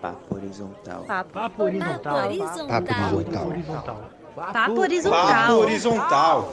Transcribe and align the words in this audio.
Papo 0.00 0.34
horizontal. 0.34 1.04
Papo, 1.04 1.30
Papo 1.32 1.62
horizontal. 1.62 2.02
Papo 2.02 2.22
horizontal. 2.22 2.86
Papo 2.92 3.20
horizontal. 3.20 4.10
Papo 4.34 4.80
horizontal. 4.80 6.52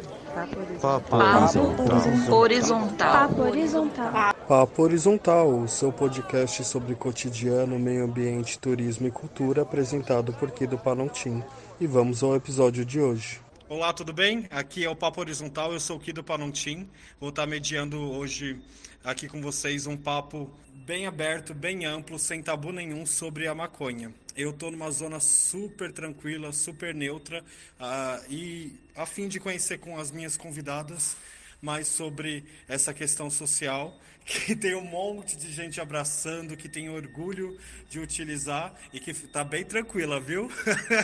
Papo 0.81 1.17
Papo 1.17 2.35
horizontal. 2.35 3.11
Papo 3.11 3.41
horizontal. 3.43 4.35
Papo 4.47 4.83
Horizontal, 4.83 5.47
o 5.47 5.67
seu 5.67 5.91
podcast 5.91 6.63
sobre 6.65 6.93
cotidiano, 6.93 7.79
meio 7.79 8.03
ambiente, 8.05 8.59
turismo 8.59 9.07
e 9.07 9.11
cultura, 9.11 9.63
apresentado 9.63 10.33
por 10.33 10.51
Kido 10.51 10.77
Panontim. 10.77 11.43
E 11.79 11.87
vamos 11.87 12.21
ao 12.21 12.35
episódio 12.35 12.85
de 12.85 12.99
hoje. 13.01 13.44
Olá, 13.67 13.91
tudo 13.91 14.13
bem? 14.13 14.45
Aqui 14.51 14.85
é 14.85 14.89
o 14.91 14.95
Papo 14.95 15.19
Horizontal, 15.19 15.73
eu 15.73 15.79
sou 15.79 15.97
o 15.97 15.99
Kido 15.99 16.23
Panontim. 16.23 16.87
Vou 17.19 17.29
estar 17.29 17.47
mediando 17.47 17.99
hoje 17.99 18.61
aqui 19.03 19.27
com 19.27 19.41
vocês 19.41 19.87
um 19.87 19.97
papo 19.97 20.51
bem 20.85 21.07
aberto, 21.07 21.51
bem 21.51 21.83
amplo, 21.83 22.19
sem 22.19 22.43
tabu 22.43 22.71
nenhum 22.71 23.07
sobre 23.07 23.47
a 23.47 23.55
maconha. 23.55 24.13
Eu 24.37 24.51
estou 24.51 24.69
numa 24.69 24.91
zona 24.91 25.19
super 25.19 25.91
tranquila, 25.91 26.53
super 26.53 26.93
neutra 26.93 27.43
uh, 27.79 28.31
e 28.31 28.79
a 28.95 29.07
fim 29.07 29.27
de 29.27 29.39
conhecer 29.39 29.79
com 29.79 29.97
as 29.97 30.11
minhas 30.11 30.37
convidadas 30.37 31.17
mais 31.59 31.87
sobre 31.87 32.43
essa 32.67 32.93
questão 32.93 33.31
social 33.31 33.99
que 34.23 34.55
tem 34.55 34.75
um 34.75 34.85
monte 34.85 35.35
de 35.35 35.51
gente 35.51 35.81
abraçando, 35.81 36.55
que 36.55 36.69
tem 36.69 36.87
orgulho 36.87 37.57
de 37.89 37.99
utilizar 37.99 38.75
e 38.93 38.99
que 38.99 39.11
tá 39.11 39.43
bem 39.43 39.65
tranquila, 39.65 40.19
viu? 40.19 40.51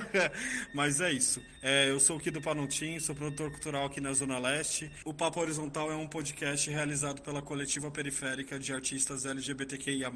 Mas 0.76 1.02
é 1.02 1.12
isso. 1.12 1.42
É, 1.64 1.92
eu 1.92 2.00
sou 2.00 2.18
o 2.18 2.20
Kido 2.20 2.42
Panontim, 2.42 3.00
sou 3.00 3.14
produtor 3.14 3.52
cultural 3.52 3.86
aqui 3.86 4.02
na 4.02 4.12
Zona 4.14 4.40
Leste. 4.40 4.92
O 5.06 5.14
Papo 5.14 5.40
Horizontal 5.40 5.92
é 5.92 5.96
um 5.96 6.08
podcast 6.08 6.68
realizado 6.72 7.22
pela 7.22 7.40
coletiva 7.40 7.92
periférica 7.92 8.58
de 8.58 8.74
artistas 8.74 9.28
LGBTQIA+, 9.28 10.12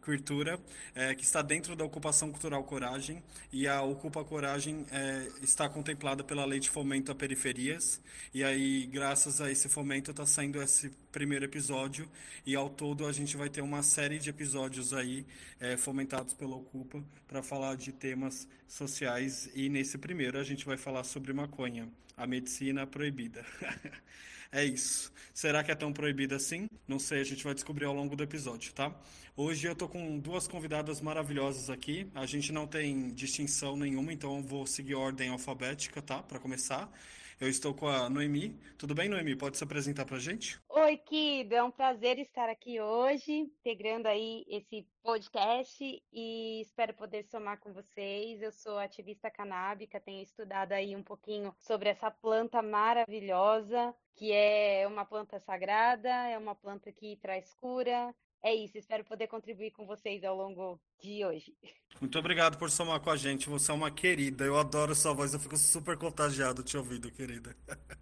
Cultura, 0.00 0.58
é, 0.92 1.14
que 1.14 1.22
está 1.22 1.40
dentro 1.40 1.76
da 1.76 1.84
ocupação 1.84 2.32
cultural 2.32 2.64
Coragem. 2.64 3.22
E 3.52 3.68
a 3.68 3.80
Ocupa 3.80 4.24
Coragem 4.24 4.84
é, 4.90 5.28
está 5.40 5.68
contemplada 5.68 6.24
pela 6.24 6.44
Lei 6.44 6.58
de 6.58 6.68
Fomento 6.68 7.12
a 7.12 7.14
Periferias. 7.14 8.00
E 8.34 8.42
aí, 8.42 8.86
graças 8.86 9.40
a 9.40 9.48
esse 9.48 9.68
fomento, 9.68 10.10
está 10.10 10.26
saindo 10.26 10.60
esse 10.60 10.90
primeiro 11.12 11.44
episódio. 11.44 12.08
E 12.44 12.54
ao 12.54 12.68
todo 12.68 13.06
a 13.06 13.12
gente 13.12 13.36
vai 13.36 13.48
ter 13.48 13.60
uma 13.60 13.82
série 13.82 14.18
de 14.18 14.30
episódios 14.30 14.92
aí 14.92 15.24
é, 15.58 15.76
fomentados 15.76 16.34
pela 16.34 16.56
Ocupa 16.56 17.02
para 17.26 17.42
falar 17.42 17.76
de 17.76 17.92
temas 17.92 18.46
sociais. 18.68 19.48
E 19.54 19.68
nesse 19.68 19.98
primeiro 19.98 20.38
a 20.38 20.44
gente 20.44 20.55
vai 20.64 20.76
falar 20.76 21.04
sobre 21.04 21.32
maconha, 21.32 21.88
a 22.16 22.26
medicina 22.26 22.86
proibida. 22.86 23.44
é 24.50 24.64
isso. 24.64 25.12
Será 25.34 25.62
que 25.62 25.70
é 25.70 25.74
tão 25.74 25.92
proibida 25.92 26.36
assim? 26.36 26.68
Não 26.88 26.98
sei, 26.98 27.20
a 27.20 27.24
gente 27.24 27.44
vai 27.44 27.52
descobrir 27.52 27.84
ao 27.84 27.94
longo 27.94 28.16
do 28.16 28.22
episódio, 28.22 28.72
tá? 28.72 28.94
Hoje 29.36 29.66
eu 29.66 29.74
tô 29.74 29.86
com 29.86 30.18
duas 30.18 30.48
convidadas 30.48 31.00
maravilhosas 31.00 31.68
aqui. 31.68 32.10
A 32.14 32.24
gente 32.24 32.52
não 32.52 32.66
tem 32.66 33.10
distinção 33.10 33.76
nenhuma, 33.76 34.12
então 34.12 34.36
eu 34.38 34.42
vou 34.42 34.66
seguir 34.66 34.94
ordem 34.94 35.28
alfabética, 35.28 36.00
tá? 36.00 36.22
Para 36.22 36.38
começar. 36.38 36.90
Eu 37.38 37.50
estou 37.50 37.74
com 37.74 37.86
a 37.86 38.08
Noemi. 38.08 38.58
Tudo 38.78 38.94
bem, 38.94 39.10
Noemi? 39.10 39.36
Pode 39.36 39.58
se 39.58 39.64
apresentar 39.64 40.06
para 40.06 40.16
a 40.16 40.20
gente? 40.20 40.58
Oi, 40.70 40.96
Kido. 40.96 41.54
É 41.54 41.62
um 41.62 41.70
prazer 41.70 42.18
estar 42.18 42.48
aqui 42.48 42.80
hoje, 42.80 43.30
integrando 43.30 44.08
aí 44.08 44.42
esse 44.48 44.88
podcast 45.02 46.02
e 46.10 46.62
espero 46.62 46.94
poder 46.94 47.24
somar 47.24 47.60
com 47.60 47.74
vocês. 47.74 48.40
Eu 48.40 48.50
sou 48.50 48.78
ativista 48.78 49.30
canábica, 49.30 50.00
tenho 50.00 50.22
estudado 50.22 50.72
aí 50.72 50.96
um 50.96 51.02
pouquinho 51.02 51.54
sobre 51.58 51.90
essa 51.90 52.10
planta 52.10 52.62
maravilhosa, 52.62 53.94
que 54.14 54.32
é 54.32 54.86
uma 54.86 55.04
planta 55.04 55.38
sagrada, 55.38 56.08
é 56.08 56.38
uma 56.38 56.54
planta 56.54 56.90
que 56.90 57.16
traz 57.16 57.52
cura, 57.52 58.14
é 58.46 58.54
isso, 58.54 58.78
espero 58.78 59.02
poder 59.02 59.26
contribuir 59.26 59.72
com 59.72 59.84
vocês 59.84 60.22
ao 60.22 60.36
longo 60.36 60.80
de 61.02 61.24
hoje. 61.24 61.52
Muito 62.00 62.16
obrigado 62.16 62.56
por 62.56 62.70
somar 62.70 63.00
com 63.00 63.10
a 63.10 63.16
gente. 63.16 63.48
Você 63.48 63.72
é 63.72 63.74
uma 63.74 63.90
querida. 63.90 64.44
Eu 64.44 64.56
adoro 64.56 64.94
sua 64.94 65.12
voz. 65.12 65.34
Eu 65.34 65.40
fico 65.40 65.56
super 65.56 65.96
contagiado 65.96 66.62
te 66.62 66.76
ouvindo, 66.76 67.10
querida. 67.10 67.56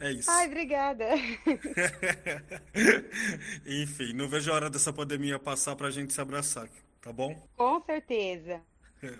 É 0.00 0.10
isso. 0.10 0.30
Ai, 0.30 0.46
obrigada. 0.46 1.04
Enfim, 3.66 4.14
não 4.14 4.26
vejo 4.26 4.50
a 4.50 4.54
hora 4.54 4.70
dessa 4.70 4.92
pandemia 4.92 5.38
passar 5.38 5.76
para 5.76 5.88
a 5.88 5.90
gente 5.90 6.12
se 6.12 6.20
abraçar, 6.20 6.68
tá 7.00 7.12
bom? 7.12 7.34
Com 7.56 7.82
certeza. 7.82 8.62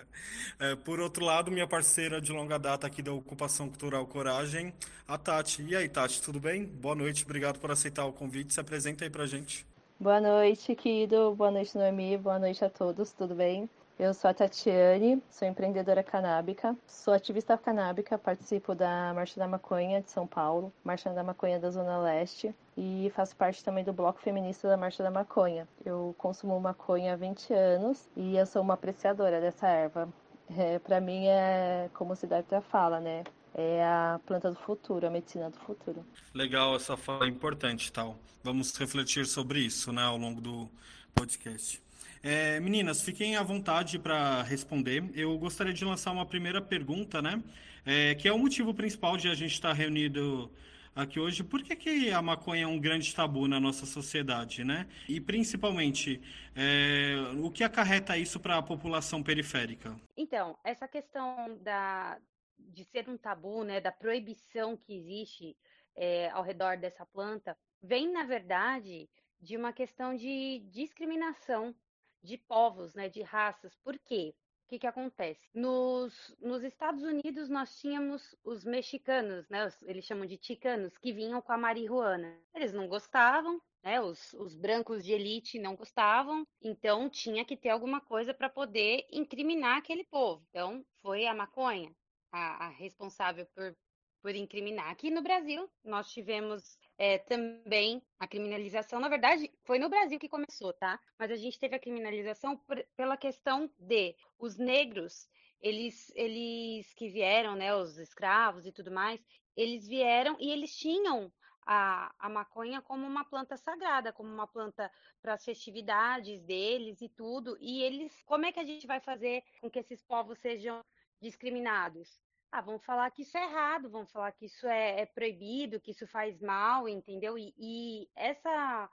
É, 0.59 0.75
por 0.77 0.99
outro 0.99 1.25
lado, 1.25 1.51
minha 1.51 1.67
parceira 1.67 2.21
de 2.21 2.31
longa 2.31 2.57
data 2.57 2.87
aqui 2.87 3.01
da 3.01 3.11
Ocupação 3.11 3.67
Cultural 3.67 4.07
Coragem, 4.07 4.73
a 5.05 5.17
Tati. 5.17 5.61
E 5.61 5.75
aí, 5.75 5.89
Tati, 5.89 6.21
tudo 6.21 6.39
bem? 6.39 6.65
Boa 6.65 6.95
noite, 6.95 7.25
obrigado 7.25 7.59
por 7.59 7.69
aceitar 7.69 8.05
o 8.05 8.13
convite. 8.13 8.53
Se 8.53 8.61
apresenta 8.61 9.03
aí 9.03 9.09
pra 9.09 9.25
gente. 9.25 9.65
Boa 10.03 10.19
noite, 10.19 10.75
Kido. 10.75 11.33
Boa 11.33 11.49
noite, 11.49 11.77
Noemi. 11.77 12.17
Boa 12.17 12.37
noite 12.37 12.65
a 12.65 12.69
todos, 12.69 13.13
tudo 13.13 13.33
bem? 13.33 13.69
Eu 13.97 14.13
sou 14.13 14.29
a 14.29 14.33
Tatiane, 14.33 15.23
sou 15.29 15.47
empreendedora 15.47 16.03
canábica, 16.03 16.75
sou 16.85 17.13
ativista 17.13 17.57
canábica, 17.57 18.17
participo 18.17 18.75
da 18.75 19.13
Marcha 19.13 19.39
da 19.39 19.47
Maconha 19.47 20.01
de 20.01 20.11
São 20.11 20.27
Paulo, 20.27 20.73
Marcha 20.83 21.09
da 21.13 21.23
Maconha 21.23 21.57
da 21.57 21.71
Zona 21.71 21.99
Leste 21.99 22.53
e 22.75 23.13
faço 23.15 23.33
parte 23.37 23.63
também 23.63 23.85
do 23.85 23.93
Bloco 23.93 24.19
Feminista 24.19 24.67
da 24.67 24.75
Marcha 24.75 25.01
da 25.01 25.09
Maconha. 25.09 25.65
Eu 25.85 26.13
consumo 26.17 26.59
maconha 26.59 27.13
há 27.13 27.15
20 27.15 27.53
anos 27.53 28.09
e 28.13 28.35
eu 28.35 28.45
sou 28.45 28.61
uma 28.61 28.73
apreciadora 28.73 29.39
dessa 29.39 29.69
erva. 29.69 30.09
É, 30.57 30.79
Para 30.79 30.99
mim 30.99 31.27
é 31.27 31.89
como 31.93 32.13
deve 32.13 32.43
ter 32.43 32.61
fala, 32.61 32.99
né? 32.99 33.23
É 33.53 33.83
a 33.83 34.19
planta 34.25 34.49
do 34.49 34.57
futuro, 34.57 35.05
a 35.05 35.09
medicina 35.09 35.49
do 35.49 35.57
futuro. 35.59 36.05
Legal, 36.33 36.75
essa 36.75 36.97
fala 36.97 37.25
é 37.25 37.29
importante, 37.29 37.91
tal. 37.91 38.17
Vamos 38.43 38.75
refletir 38.77 39.25
sobre 39.25 39.59
isso, 39.59 39.91
né, 39.91 40.03
ao 40.03 40.17
longo 40.17 40.41
do 40.41 40.69
podcast. 41.13 41.81
É, 42.21 42.59
meninas, 42.59 43.01
fiquem 43.01 43.35
à 43.35 43.43
vontade 43.43 43.99
para 43.99 44.41
responder. 44.43 45.03
Eu 45.13 45.37
gostaria 45.37 45.73
de 45.73 45.85
lançar 45.85 46.11
uma 46.11 46.25
primeira 46.25 46.61
pergunta, 46.61 47.21
né, 47.21 47.41
é, 47.85 48.15
que 48.15 48.27
é 48.27 48.33
o 48.33 48.39
motivo 48.39 48.73
principal 48.73 49.17
de 49.17 49.27
a 49.27 49.35
gente 49.35 49.53
estar 49.53 49.73
reunido 49.73 50.49
aqui 50.95 51.19
hoje. 51.19 51.43
Por 51.43 51.61
que, 51.63 51.75
que 51.75 52.11
a 52.11 52.21
maconha 52.21 52.63
é 52.63 52.67
um 52.67 52.79
grande 52.79 53.13
tabu 53.13 53.47
na 53.47 53.59
nossa 53.59 53.85
sociedade, 53.85 54.63
né? 54.63 54.87
E 55.07 55.19
principalmente, 55.19 56.21
é, 56.55 57.15
o 57.41 57.49
que 57.49 57.63
acarreta 57.63 58.17
isso 58.17 58.39
para 58.39 58.57
a 58.57 58.61
população 58.61 59.23
periférica? 59.23 59.95
Então, 60.15 60.55
essa 60.63 60.87
questão 60.87 61.57
da, 61.61 62.17
de 62.57 62.83
ser 62.85 63.07
um 63.09 63.17
tabu, 63.17 63.63
né, 63.63 63.79
da 63.79 63.91
proibição 63.91 64.75
que 64.77 64.95
existe 64.95 65.57
é, 65.95 66.29
ao 66.29 66.43
redor 66.43 66.77
dessa 66.77 67.05
planta, 67.05 67.57
vem, 67.81 68.11
na 68.11 68.23
verdade, 68.23 69.09
de 69.39 69.57
uma 69.57 69.73
questão 69.73 70.15
de 70.15 70.59
discriminação 70.71 71.75
de 72.23 72.37
povos, 72.37 72.93
né, 72.95 73.09
de 73.09 73.21
raças. 73.21 73.75
Por 73.83 73.99
quê? 73.99 74.33
O 74.65 74.69
que, 74.69 74.79
que 74.79 74.87
acontece? 74.87 75.49
Nos, 75.53 76.35
nos 76.39 76.63
Estados 76.63 77.03
Unidos, 77.03 77.49
nós 77.49 77.77
tínhamos 77.77 78.33
os 78.43 78.63
mexicanos, 78.63 79.47
né, 79.49 79.67
os, 79.67 79.81
eles 79.83 80.05
chamam 80.05 80.25
de 80.25 80.37
ticanos, 80.37 80.97
que 80.97 81.11
vinham 81.11 81.41
com 81.41 81.51
a 81.51 81.57
marihuana. 81.57 82.39
Eles 82.55 82.73
não 82.73 82.87
gostavam, 82.87 83.61
né, 83.83 84.01
os, 84.01 84.33
os 84.33 84.55
brancos 84.55 85.03
de 85.03 85.11
elite 85.11 85.59
não 85.59 85.75
gostavam, 85.75 86.47
então 86.61 87.09
tinha 87.09 87.43
que 87.43 87.57
ter 87.57 87.69
alguma 87.69 87.99
coisa 87.99 88.33
para 88.33 88.49
poder 88.49 89.05
incriminar 89.11 89.77
aquele 89.77 90.05
povo. 90.05 90.43
Então, 90.49 90.83
foi 91.01 91.27
a 91.27 91.35
maconha 91.35 91.93
a, 92.33 92.65
a 92.65 92.69
responsável 92.69 93.45
por, 93.55 93.75
por 94.21 94.35
incriminar. 94.35 94.89
Aqui 94.89 95.11
no 95.11 95.21
Brasil, 95.21 95.69
nós 95.83 96.11
tivemos 96.11 96.77
é, 96.97 97.19
também 97.19 98.01
a 98.19 98.27
criminalização. 98.27 98.99
Na 98.99 99.07
verdade, 99.07 99.51
foi 99.63 99.77
no 99.77 99.87
Brasil 99.87 100.19
que 100.19 100.27
começou, 100.27 100.73
tá? 100.73 100.99
Mas 101.17 101.29
a 101.29 101.35
gente 101.35 101.59
teve 101.59 101.75
a 101.75 101.79
criminalização 101.79 102.57
por, 102.57 102.83
pela 102.97 103.15
questão 103.15 103.71
de 103.77 104.15
os 104.39 104.57
negros, 104.57 105.29
eles, 105.61 106.11
eles 106.15 106.93
que 106.95 107.07
vieram, 107.09 107.55
né, 107.55 107.73
os 107.73 107.97
escravos 107.97 108.65
e 108.65 108.71
tudo 108.71 108.91
mais, 108.91 109.23
eles 109.55 109.87
vieram 109.87 110.35
e 110.39 110.51
eles 110.51 110.75
tinham 110.75 111.31
a, 111.65 112.13
a 112.19 112.29
maconha 112.29 112.81
como 112.81 113.05
uma 113.05 113.23
planta 113.23 113.55
sagrada, 113.55 114.11
como 114.11 114.29
uma 114.29 114.47
planta 114.47 114.91
para 115.21 115.33
as 115.33 115.45
festividades 115.45 116.41
deles 116.41 117.01
e 117.01 117.07
tudo. 117.07 117.57
E 117.59 117.81
eles, 117.83 118.11
como 118.25 118.45
é 118.45 118.51
que 118.51 118.59
a 118.59 118.65
gente 118.65 118.87
vai 118.87 118.99
fazer 118.99 119.43
com 119.61 119.69
que 119.69 119.79
esses 119.79 120.01
povos 120.03 120.39
sejam 120.39 120.83
discriminados? 121.21 122.22
Ah, 122.55 122.61
vamos 122.61 122.85
falar 122.85 123.09
que 123.09 123.23
isso 123.23 123.35
é 123.35 123.45
errado, 123.45 123.89
vamos 123.89 124.11
falar 124.11 124.31
que 124.31 124.45
isso 124.45 124.67
é, 124.67 125.01
é 125.01 125.05
proibido, 125.07 125.79
que 125.79 125.89
isso 125.89 126.05
faz 126.05 126.39
mal, 126.39 126.87
entendeu? 126.87 127.35
E, 127.35 127.51
e 127.57 128.07
essa, 128.15 128.87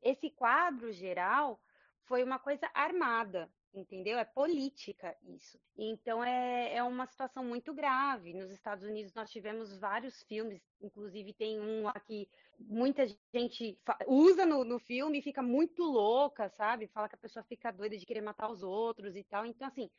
esse 0.00 0.30
quadro 0.30 0.90
geral 0.90 1.60
foi 2.06 2.24
uma 2.24 2.38
coisa 2.38 2.66
armada, 2.72 3.52
entendeu? 3.74 4.18
É 4.18 4.24
política 4.24 5.14
isso. 5.22 5.60
Então 5.76 6.24
é, 6.24 6.76
é 6.76 6.82
uma 6.82 7.04
situação 7.04 7.44
muito 7.44 7.74
grave. 7.74 8.32
Nos 8.32 8.50
Estados 8.50 8.82
Unidos 8.82 9.12
nós 9.12 9.30
tivemos 9.30 9.78
vários 9.78 10.22
filmes, 10.22 10.62
inclusive 10.80 11.34
tem 11.34 11.60
um 11.60 11.86
aqui, 11.86 12.26
muita 12.58 13.04
gente 13.34 13.78
usa 14.06 14.46
no, 14.46 14.64
no 14.64 14.78
filme 14.78 15.18
e 15.18 15.22
fica 15.22 15.42
muito 15.42 15.82
louca, 15.82 16.48
sabe? 16.48 16.86
Fala 16.86 17.10
que 17.10 17.16
a 17.16 17.18
pessoa 17.18 17.44
fica 17.44 17.70
doida 17.70 17.98
de 17.98 18.06
querer 18.06 18.22
matar 18.22 18.50
os 18.50 18.62
outros 18.62 19.14
e 19.14 19.22
tal. 19.22 19.44
Então, 19.44 19.68
assim, 19.68 19.90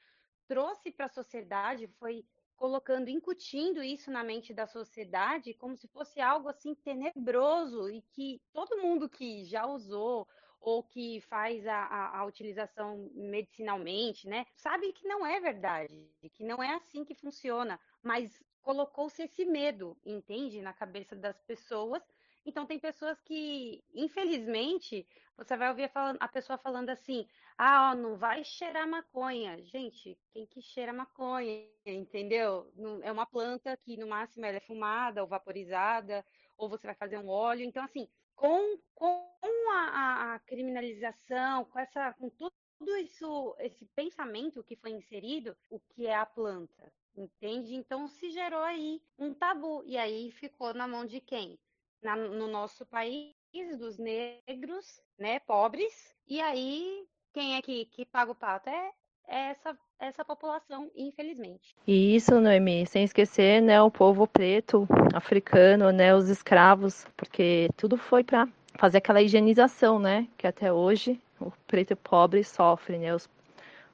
trouxe 0.47 0.91
para 0.91 1.05
a 1.05 1.09
sociedade, 1.09 1.87
foi 1.99 2.25
colocando, 2.55 3.09
incutindo 3.09 3.83
isso 3.83 4.09
na 4.09 4.23
mente 4.23 4.53
da 4.53 4.65
sociedade 4.65 5.53
como 5.53 5.75
se 5.75 5.87
fosse 5.87 6.19
algo 6.19 6.49
assim 6.49 6.73
tenebroso 6.75 7.89
e 7.89 8.01
que 8.01 8.41
todo 8.53 8.81
mundo 8.81 9.09
que 9.09 9.45
já 9.45 9.65
usou 9.65 10.27
ou 10.59 10.81
que 10.83 11.21
faz 11.21 11.67
a, 11.67 11.75
a, 11.75 12.19
a, 12.19 12.25
utilização 12.25 13.11
medicinalmente, 13.13 14.27
né? 14.27 14.47
Sabe 14.55 14.91
que 14.93 15.07
não 15.07 15.23
é 15.23 15.39
verdade, 15.39 16.09
que 16.33 16.43
não 16.43 16.61
é 16.63 16.73
assim 16.73 17.05
que 17.05 17.13
funciona, 17.13 17.79
mas 18.01 18.43
colocou-se 18.63 19.21
esse 19.21 19.45
medo, 19.45 19.95
entende, 20.03 20.63
na 20.63 20.73
cabeça 20.73 21.15
das 21.15 21.39
pessoas. 21.43 22.01
Então 22.45 22.65
tem 22.65 22.79
pessoas 22.79 23.19
que, 23.21 23.83
infelizmente, 23.93 25.07
você 25.35 25.57
vai 25.57 25.69
ouvir 25.69 25.91
a 26.19 26.27
pessoa 26.27 26.57
falando 26.57 26.89
assim: 26.89 27.27
"Ah, 27.57 27.91
ó, 27.91 27.95
não 27.95 28.15
vai 28.17 28.43
cheirar 28.43 28.87
maconha". 28.87 29.61
Gente, 29.63 30.17
quem 30.31 30.45
que 30.45 30.61
cheira 30.61 30.93
maconha, 30.93 31.67
entendeu? 31.85 32.71
É 33.01 33.11
uma 33.11 33.25
planta 33.25 33.75
que 33.77 33.97
no 33.97 34.07
máximo 34.07 34.45
ela 34.45 34.57
é 34.57 34.61
fumada 34.61 35.21
ou 35.21 35.27
vaporizada, 35.27 36.23
ou 36.57 36.69
você 36.69 36.85
vai 36.87 36.95
fazer 36.95 37.17
um 37.17 37.29
óleo. 37.29 37.63
Então 37.63 37.83
assim, 37.83 38.07
com, 38.35 38.77
com 38.93 39.25
a, 39.71 40.35
a, 40.35 40.39
criminalização, 40.39 41.65
com, 41.65 41.79
essa, 41.79 42.13
com 42.13 42.29
tudo 42.29 42.53
isso, 42.97 43.55
esse 43.59 43.85
pensamento 43.95 44.63
que 44.63 44.75
foi 44.75 44.91
inserido, 44.91 45.55
o 45.69 45.79
que 45.79 46.05
é 46.05 46.15
a 46.15 46.25
planta, 46.25 46.93
entende? 47.15 47.75
Então 47.75 48.07
se 48.07 48.29
gerou 48.29 48.61
aí 48.61 49.01
um 49.17 49.33
tabu, 49.33 49.83
e 49.85 49.97
aí 49.97 50.31
ficou 50.31 50.73
na 50.73 50.87
mão 50.87 51.05
de 51.05 51.19
quem? 51.19 51.57
Na, 52.01 52.15
no 52.15 52.47
nosso 52.47 52.85
país, 52.85 53.33
dos 53.79 53.97
negros, 53.97 54.99
né, 55.17 55.39
pobres, 55.39 56.13
e 56.27 56.41
aí 56.41 57.07
quem 57.33 57.55
é 57.55 57.61
que, 57.61 57.85
que 57.85 58.05
paga 58.05 58.31
o 58.31 58.35
pato? 58.35 58.69
É, 58.69 58.91
é 59.27 59.49
essa, 59.49 59.77
essa 59.99 60.23
população, 60.23 60.89
infelizmente. 60.95 61.75
E 61.85 62.15
isso, 62.15 62.39
Noemi, 62.39 62.85
sem 62.85 63.03
esquecer, 63.03 63.61
né, 63.61 63.81
o 63.81 63.91
povo 63.91 64.27
preto, 64.27 64.87
africano, 65.13 65.91
né, 65.91 66.15
os 66.15 66.29
escravos, 66.29 67.05
porque 67.17 67.69
tudo 67.75 67.97
foi 67.97 68.23
para 68.23 68.47
fazer 68.75 68.99
aquela 68.99 69.21
higienização, 69.21 69.99
né, 69.99 70.27
que 70.37 70.47
até 70.47 70.71
hoje 70.71 71.19
o 71.39 71.51
preto 71.67 71.95
pobre 71.95 72.43
sofre, 72.43 72.97
né, 72.97 73.13
os, 73.13 73.29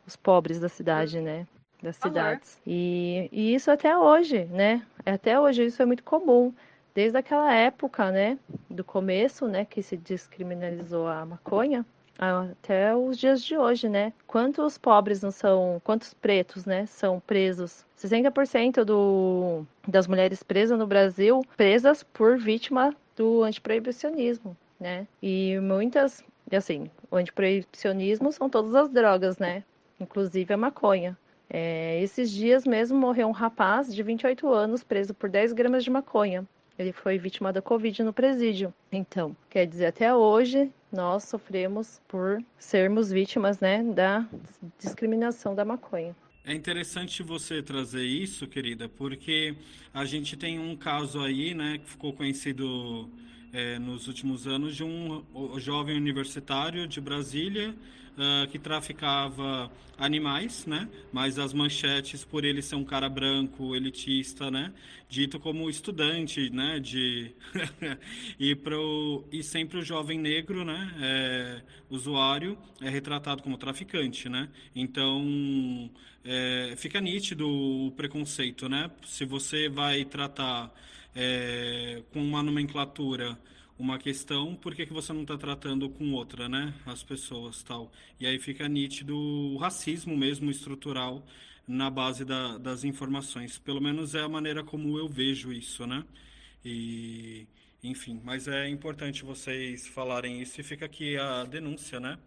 os 0.06 0.16
pobres 0.16 0.60
da 0.60 0.70
cidade, 0.70 1.20
né, 1.20 1.48
das 1.82 1.96
cidades. 1.96 2.60
E, 2.66 3.30
e 3.32 3.56
isso 3.56 3.72
até 3.72 3.98
hoje, 3.98 4.46
né, 4.46 4.86
até 5.06 5.40
hoje 5.40 5.66
isso 5.66 5.82
é 5.82 5.86
muito 5.86 6.04
comum. 6.04 6.54
Desde 6.94 7.18
aquela 7.18 7.54
época, 7.54 8.12
né, 8.12 8.38
do 8.70 8.84
começo, 8.84 9.48
né, 9.48 9.66
que 9.66 9.82
se 9.82 9.96
descriminalizou 9.96 11.08
a 11.08 11.26
maconha, 11.26 11.86
até 12.22 12.96
os 12.96 13.18
dias 13.18 13.44
de 13.44 13.58
hoje, 13.58 13.90
né? 13.90 14.14
Quantos 14.28 14.78
pobres 14.78 15.24
não 15.24 15.32
são, 15.32 15.82
quantos 15.84 16.14
pretos, 16.14 16.66
né, 16.66 16.86
são 16.86 17.20
presos? 17.20 17.84
60% 17.98 18.84
do, 18.84 19.66
das 19.88 20.08
mulheres 20.08 20.44
presas 20.44 20.78
no 20.78 20.86
Brasil 20.86 21.42
presas 21.58 22.04
por 22.04 22.38
vítima 22.38 22.96
do 23.16 23.44
antiproibicionismo, 23.44 24.56
né? 24.80 25.08
E 25.22 25.58
muitas, 25.60 26.24
assim, 26.52 26.92
o 27.10 27.16
antiproibicionismo 27.16 28.32
são 28.32 28.50
todas 28.50 28.76
as 28.76 28.90
drogas, 28.90 29.38
né? 29.38 29.64
Inclusive 30.00 30.54
a 30.54 30.58
maconha. 30.58 31.18
É, 31.50 32.02
esses 32.02 32.32
dias 32.32 32.66
mesmo 32.66 32.98
morreu 32.98 33.28
um 33.28 33.32
rapaz 33.32 33.94
de 33.94 34.02
28 34.04 34.48
anos 34.48 34.84
preso 34.84 35.14
por 35.14 35.30
10 35.30 35.54
gramas 35.54 35.84
de 35.84 35.90
maconha. 35.90 36.46
Ele 36.82 36.92
foi 36.92 37.18
vítima 37.18 37.54
da 37.54 37.62
Covid 37.62 38.04
no 38.04 38.12
presídio. 38.12 38.74
Então, 38.92 39.36
quer 39.50 39.66
dizer, 39.66 39.86
até 39.88 40.14
hoje 40.14 40.72
nós 40.92 41.24
sofremos 41.24 42.02
por 42.08 42.44
sermos 42.58 43.12
vítimas 43.12 43.60
né, 43.60 43.84
da 43.84 44.28
discriminação 44.80 45.56
da 45.56 45.64
maconha. 45.64 46.16
É 46.44 46.54
interessante 46.54 47.22
você 47.22 47.62
trazer 47.62 48.04
isso, 48.04 48.48
querida, 48.48 48.90
porque 48.90 49.56
a 49.94 50.04
gente 50.06 50.36
tem 50.36 50.60
um 50.60 50.76
caso 50.76 51.22
aí, 51.22 51.54
né, 51.54 51.78
que 51.78 51.90
ficou 51.90 52.14
conhecido 52.14 53.08
é, 53.54 53.78
nos 53.78 54.08
últimos 54.08 54.48
anos, 54.48 54.76
de 54.76 54.84
um 54.84 55.24
jovem 55.60 55.96
universitário 55.96 56.88
de 56.88 57.00
Brasília 57.00 57.76
uh, 58.18 58.48
que 58.50 58.60
traficava 58.60 59.72
animais, 59.98 60.66
né? 60.66 60.90
Mas 61.12 61.38
as 61.38 61.54
manchetes, 61.54 62.26
por 62.26 62.44
ele 62.44 62.62
ser 62.62 62.76
um 62.76 62.84
cara 62.84 63.08
branco, 63.08 63.76
elitista, 63.76 64.50
né? 64.50 64.74
Dito 65.08 65.40
como 65.40 65.70
estudante, 65.70 66.50
né? 66.50 66.80
De 66.80 67.32
e 68.40 68.56
pro 68.56 69.24
e 69.32 69.44
sempre 69.44 69.78
o 69.78 69.84
jovem 69.84 70.18
negro, 70.18 70.66
né? 70.66 70.92
É, 71.00 71.62
usuário 71.90 72.58
é 72.82 72.90
retratado 72.90 73.44
como 73.44 73.58
traficante, 73.58 74.28
né? 74.28 74.50
Então 74.76 75.90
é, 76.26 76.74
fica 76.78 77.00
nítido 77.00 77.48
o 77.48 77.92
preconceito, 77.92 78.68
né? 78.68 78.90
Se 79.06 79.24
você 79.24 79.70
vai 79.70 80.04
tratar 80.04 80.74
é, 81.16 82.02
com 82.12 82.22
uma 82.24 82.42
nomenclatura 82.42 83.38
uma 83.82 83.98
questão, 83.98 84.56
por 84.56 84.76
que, 84.76 84.86
que 84.86 84.94
você 84.94 85.12
não 85.12 85.24
está 85.24 85.36
tratando 85.36 85.90
com 85.90 86.14
outra, 86.14 86.48
né? 86.48 86.72
As 86.86 87.02
pessoas 87.04 87.64
tal. 87.64 87.92
E 88.20 88.28
aí 88.28 88.38
fica 88.38 88.70
nítido 88.70 89.18
o 89.18 89.58
racismo 89.58 90.16
mesmo 90.16 90.52
estrutural 90.52 91.26
na 91.68 91.90
base 91.90 92.24
da, 92.24 92.60
das 92.60 92.84
informações. 92.84 93.58
Pelo 93.58 93.82
menos 93.82 94.14
é 94.14 94.22
a 94.22 94.30
maneira 94.30 94.64
como 94.64 95.00
eu 95.00 95.10
vejo 95.10 95.52
isso, 95.52 95.88
né? 95.88 96.06
E, 96.64 97.48
enfim, 97.84 98.22
mas 98.24 98.48
é 98.48 98.70
importante 98.70 99.24
vocês 99.26 99.88
falarem 99.88 100.42
isso 100.42 100.62
e 100.62 100.64
fica 100.64 100.86
aqui 100.86 101.18
a 101.18 101.44
denúncia, 101.44 102.00
né? 102.00 102.20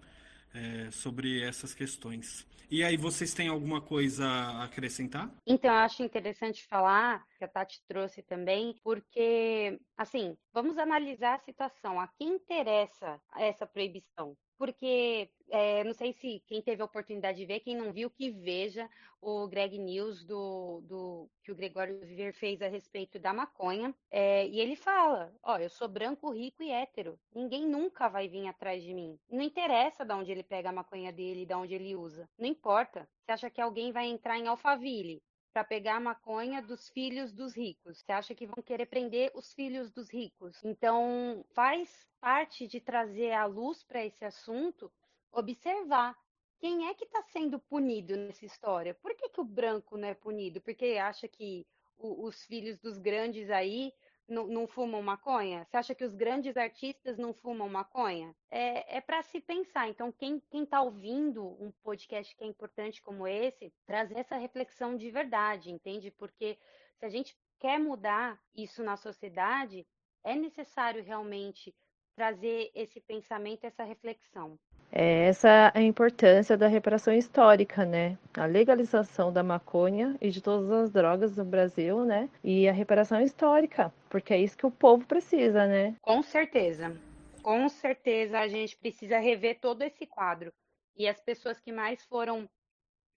É, 0.53 0.91
sobre 0.91 1.41
essas 1.41 1.73
questões. 1.73 2.45
E 2.75 2.83
aí, 2.83 2.97
vocês 2.97 3.33
têm 3.33 3.47
alguma 3.47 3.81
coisa 3.81 4.27
a 4.27 4.65
acrescentar? 4.65 5.31
Então, 5.47 5.71
eu 5.71 5.77
acho 5.77 6.03
interessante 6.03 6.67
falar, 6.67 7.25
que 7.39 7.45
a 7.45 7.47
Tati 7.47 7.81
trouxe 7.87 8.21
também, 8.21 8.75
porque, 8.83 9.79
assim, 9.97 10.37
vamos 10.53 10.77
analisar 10.77 11.37
a 11.37 11.39
situação. 11.39 12.01
A 12.01 12.09
quem 12.19 12.31
interessa 12.31 13.21
essa 13.37 13.65
proibição? 13.65 14.37
Porque 14.59 15.31
é, 15.51 15.85
não 15.85 15.93
sei 15.93 16.13
se 16.13 16.43
quem 16.47 16.63
teve 16.63 16.83
a 16.83 16.85
oportunidade 16.85 17.39
de 17.39 17.47
ver, 17.47 17.61
quem 17.61 17.77
não 17.77 17.93
viu, 17.93 18.11
que 18.11 18.31
veja 18.31 18.89
o 19.21 19.47
Greg 19.47 19.79
News 19.79 20.25
do, 20.25 20.81
do 20.83 21.29
que 21.43 21.53
o 21.53 21.55
Gregório 21.55 22.01
Viver 22.01 22.33
fez 22.33 22.61
a 22.61 22.69
respeito 22.69 23.19
da 23.19 23.33
maconha. 23.33 23.95
É, 24.11 24.47
e 24.47 24.61
ele 24.61 24.77
fala: 24.77 25.33
Ó, 25.43 25.57
eu 25.59 25.69
sou 25.69 25.89
branco, 25.89 26.31
rico 26.31 26.63
e 26.63 26.71
hétero. 26.71 27.19
Ninguém 27.35 27.67
nunca 27.67 28.09
vai 28.09 28.29
vir 28.29 28.47
atrás 28.47 28.83
de 28.83 28.93
mim. 28.93 29.19
Não 29.31 29.43
interessa 29.43 30.05
de 30.05 30.13
onde 30.13 30.31
ele 30.31 30.43
pega 30.43 30.71
a 30.71 30.73
maconha 30.73 31.13
dele, 31.13 31.47
de 31.47 31.55
onde 31.55 31.75
ele 31.75 31.95
usa. 31.95 32.29
Não 32.39 32.47
importa. 32.47 33.09
Você 33.21 33.33
acha 33.33 33.51
que 33.51 33.61
alguém 33.61 33.93
vai 33.93 34.07
entrar 34.07 34.39
em 34.39 34.47
Alphaville 34.47 35.23
para 35.55 35.63
pegar 35.63 35.97
a 35.97 36.01
maconha 36.01 36.61
dos 36.61 36.89
filhos 36.89 37.33
dos 37.33 37.57
ricos. 37.57 38.01
Você 38.01 38.11
acha 38.11 38.35
que 38.35 38.45
vão 38.45 38.61
querer 38.61 38.87
prender 38.87 39.31
os 39.37 39.55
filhos 39.55 39.93
dos 39.93 40.11
ricos? 40.11 40.59
Então, 40.65 41.47
faz 41.55 42.09
parte 42.21 42.67
de 42.67 42.81
trazer 42.81 43.31
a 43.31 43.47
luz 43.47 43.85
para 43.85 44.05
esse 44.05 44.25
assunto, 44.25 44.91
observar 45.31 46.19
quem 46.59 46.89
é 46.89 46.95
que 46.95 47.05
está 47.05 47.23
sendo 47.23 47.61
punido 47.61 48.17
nessa 48.17 48.45
história. 48.45 48.95
Por 48.95 49.15
que, 49.15 49.29
que 49.29 49.41
o 49.41 49.45
branco 49.45 49.97
não 49.97 50.09
é 50.09 50.15
punido? 50.15 50.61
Porque 50.61 50.99
acha 51.01 51.29
que 51.29 51.65
o, 51.97 52.27
os 52.27 52.43
filhos 52.47 52.77
dos 52.79 52.99
grandes 52.99 53.49
aí 53.49 53.93
não, 54.29 54.67
fumam 54.67 55.03
maconha? 55.03 55.65
Você 55.65 55.77
acha 55.77 55.95
que 55.95 56.05
os 56.05 56.15
grandes 56.15 56.57
artistas 56.57 57.19
não 57.19 57.35
fumam 57.35 57.69
maconha? 57.69 58.35
É, 58.51 58.97
é 58.97 59.01
para 59.01 59.23
se 59.23 59.41
pensar. 59.41 59.89
Então, 59.89 60.11
quem 60.13 60.43
está 60.53 60.81
ouvindo 60.81 61.45
um 61.63 61.71
podcast 61.83 62.35
que 62.35 62.45
é 62.45 62.47
importante 62.47 63.03
como 63.03 63.27
esse, 63.27 63.73
trazer 63.87 64.19
essa 64.19 64.37
reflexão 64.37 64.97
de 64.97 65.11
verdade, 65.11 65.71
entende? 65.71 66.11
Porque 66.11 66.59
se 66.99 67.05
a 67.05 67.09
gente 67.09 67.37
quer 67.59 67.79
mudar 67.79 68.41
isso 68.55 68.83
na 68.83 68.97
sociedade, 68.97 69.87
é 70.23 70.35
necessário 70.35 71.03
realmente 71.03 71.75
trazer 72.15 72.71
esse 72.75 73.01
pensamento, 73.01 73.65
essa 73.65 73.85
reflexão. 73.85 74.59
É, 74.97 75.27
essa 75.27 75.49
é 75.75 75.79
a 75.79 75.83
importância 75.83 76.57
da 76.57 76.69
reparação 76.69 77.13
histórica, 77.13 77.85
né? 77.85 78.17
A 78.33 78.47
legalização 78.47 79.33
da 79.33 79.43
maconha 79.43 80.17
e 80.21 80.31
de 80.31 80.41
todas 80.41 80.71
as 80.71 80.93
drogas 80.93 81.37
no 81.37 81.45
Brasil, 81.45 82.05
né? 82.05 82.31
E 82.45 82.69
a 82.69 82.73
reparação 82.73 83.21
histórica, 83.21 83.93
porque 84.09 84.33
é 84.33 84.39
isso 84.39 84.57
que 84.57 84.65
o 84.65 84.71
povo 84.71 85.05
precisa, 85.05 85.67
né? 85.67 85.97
Com 86.01 86.23
certeza. 86.23 86.97
Com 87.43 87.69
certeza 87.69 88.39
a 88.39 88.47
gente 88.47 88.77
precisa 88.77 89.19
rever 89.19 89.59
todo 89.61 89.83
esse 89.83 90.07
quadro. 90.07 90.53
E 90.97 91.09
as 91.09 91.21
pessoas 91.21 91.59
que 91.59 91.73
mais 91.73 92.05
foram 92.05 92.49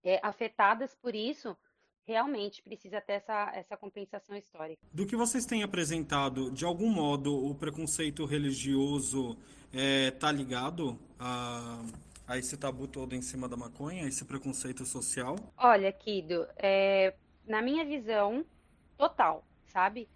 é, 0.04 0.20
afetadas 0.24 0.96
por 0.96 1.14
isso 1.14 1.56
realmente 2.08 2.62
precisa 2.62 3.02
ter 3.02 3.14
essa, 3.14 3.52
essa 3.54 3.76
compensação 3.76 4.36
histórica. 4.36 4.82
Do 4.94 5.06
que 5.06 5.16
vocês 5.16 5.46
têm 5.46 5.62
apresentado, 5.62 6.50
de 6.50 6.64
algum 6.64 6.90
modo 6.90 7.46
o 7.46 7.54
preconceito 7.54 8.26
religioso 8.26 9.38
está 9.72 9.78
é, 9.78 10.12
tá 10.12 10.32
ligado 10.32 10.98
a, 11.20 11.84
a 12.26 12.38
esse 12.38 12.56
tabu 12.56 12.88
todo 12.88 13.14
em 13.14 13.22
cima 13.22 13.50
da 13.50 13.58
maconha, 13.58 14.08
esse 14.08 14.24
preconceito 14.24 14.86
social? 14.86 15.36
Olha, 15.58 15.92
Kido, 15.92 16.48
é, 16.56 17.14
na 17.46 17.62
minha 17.62 17.84
visão, 17.84 18.46
total, 18.98 19.44
sabe? 19.68 20.08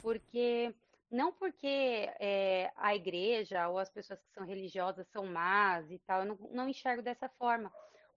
Porque 0.00 0.74
não 1.10 1.30
porque 1.30 2.08
é, 2.18 2.72
a 2.76 2.94
igreja 2.94 3.68
ou 3.68 3.78
as 3.78 3.90
pessoas 3.90 4.18
que 4.20 4.32
são 4.32 4.46
religiosas 4.46 5.06
são 5.12 5.26
más 5.26 5.90
e 5.90 5.98
tal, 6.06 6.20
eu 6.20 6.26
não, 6.26 6.38
não 6.50 6.68
enxergo 6.68 7.02
dessa 7.02 7.28
forma, 7.28 7.70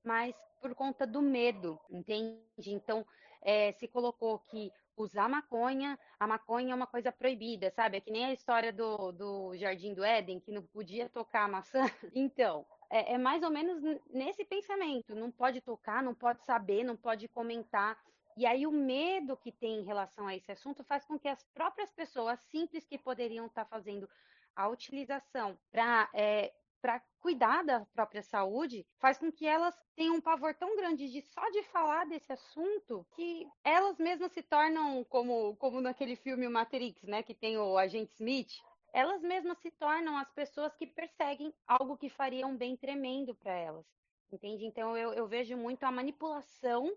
mas 0.07 0.33
por 0.61 0.73
conta 0.73 1.05
do 1.05 1.21
medo, 1.21 1.77
entende? 1.89 2.39
Então, 2.67 3.05
é, 3.41 3.73
se 3.73 3.87
colocou 3.89 4.39
que 4.39 4.71
usar 4.95 5.27
maconha, 5.29 5.99
a 6.17 6.25
maconha 6.25 6.71
é 6.71 6.75
uma 6.75 6.87
coisa 6.87 7.11
proibida, 7.11 7.69
sabe? 7.69 7.97
É 7.97 8.01
que 8.01 8.09
nem 8.09 8.25
a 8.25 8.33
história 8.33 8.71
do, 8.71 9.11
do 9.11 9.55
Jardim 9.57 9.93
do 9.93 10.03
Éden, 10.03 10.39
que 10.39 10.51
não 10.51 10.63
podia 10.63 11.09
tocar 11.09 11.43
a 11.43 11.47
maçã. 11.47 11.81
Então, 12.15 12.65
é, 12.89 13.13
é 13.13 13.17
mais 13.17 13.43
ou 13.43 13.51
menos 13.51 13.83
nesse 14.09 14.45
pensamento. 14.45 15.13
Não 15.13 15.29
pode 15.29 15.59
tocar, 15.61 16.01
não 16.01 16.15
pode 16.15 16.41
saber, 16.45 16.83
não 16.83 16.95
pode 16.95 17.27
comentar. 17.27 17.97
E 18.37 18.45
aí 18.45 18.65
o 18.65 18.71
medo 18.71 19.35
que 19.35 19.51
tem 19.51 19.79
em 19.79 19.83
relação 19.83 20.25
a 20.25 20.35
esse 20.35 20.51
assunto 20.51 20.83
faz 20.83 21.05
com 21.05 21.19
que 21.19 21.27
as 21.27 21.43
próprias 21.53 21.91
pessoas 21.91 22.39
simples 22.39 22.87
que 22.87 22.97
poderiam 22.97 23.47
estar 23.47 23.65
fazendo 23.65 24.09
a 24.55 24.67
utilização 24.69 25.57
para 25.71 26.09
é, 26.13 26.53
para 26.81 27.01
cuidar 27.19 27.63
da 27.63 27.85
própria 27.93 28.21
saúde, 28.21 28.85
faz 28.99 29.17
com 29.17 29.31
que 29.31 29.45
elas 29.45 29.75
tenham 29.95 30.15
um 30.15 30.21
pavor 30.21 30.53
tão 30.53 30.75
grande 30.77 31.09
de 31.09 31.21
só 31.21 31.49
de 31.49 31.63
falar 31.63 32.05
desse 32.05 32.31
assunto 32.31 33.05
que 33.15 33.47
elas 33.63 33.97
mesmas 33.97 34.31
se 34.31 34.41
tornam 34.41 35.03
como 35.05 35.55
como 35.57 35.81
naquele 35.81 36.15
filme 36.15 36.47
Matrix, 36.47 37.03
né, 37.03 37.23
que 37.23 37.33
tem 37.33 37.57
o 37.57 37.77
agente 37.77 38.13
Smith, 38.13 38.51
elas 38.93 39.21
mesmas 39.21 39.57
se 39.59 39.71
tornam 39.71 40.17
as 40.17 40.31
pessoas 40.31 40.75
que 40.75 40.87
perseguem 40.87 41.53
algo 41.67 41.97
que 41.97 42.09
faria 42.09 42.47
um 42.47 42.55
bem 42.55 42.75
tremendo 42.75 43.35
para 43.35 43.53
elas. 43.53 43.85
Entende? 44.31 44.65
Então 44.65 44.97
eu, 44.97 45.13
eu 45.13 45.27
vejo 45.27 45.55
muito 45.55 45.83
a 45.83 45.91
manipulação 45.91 46.91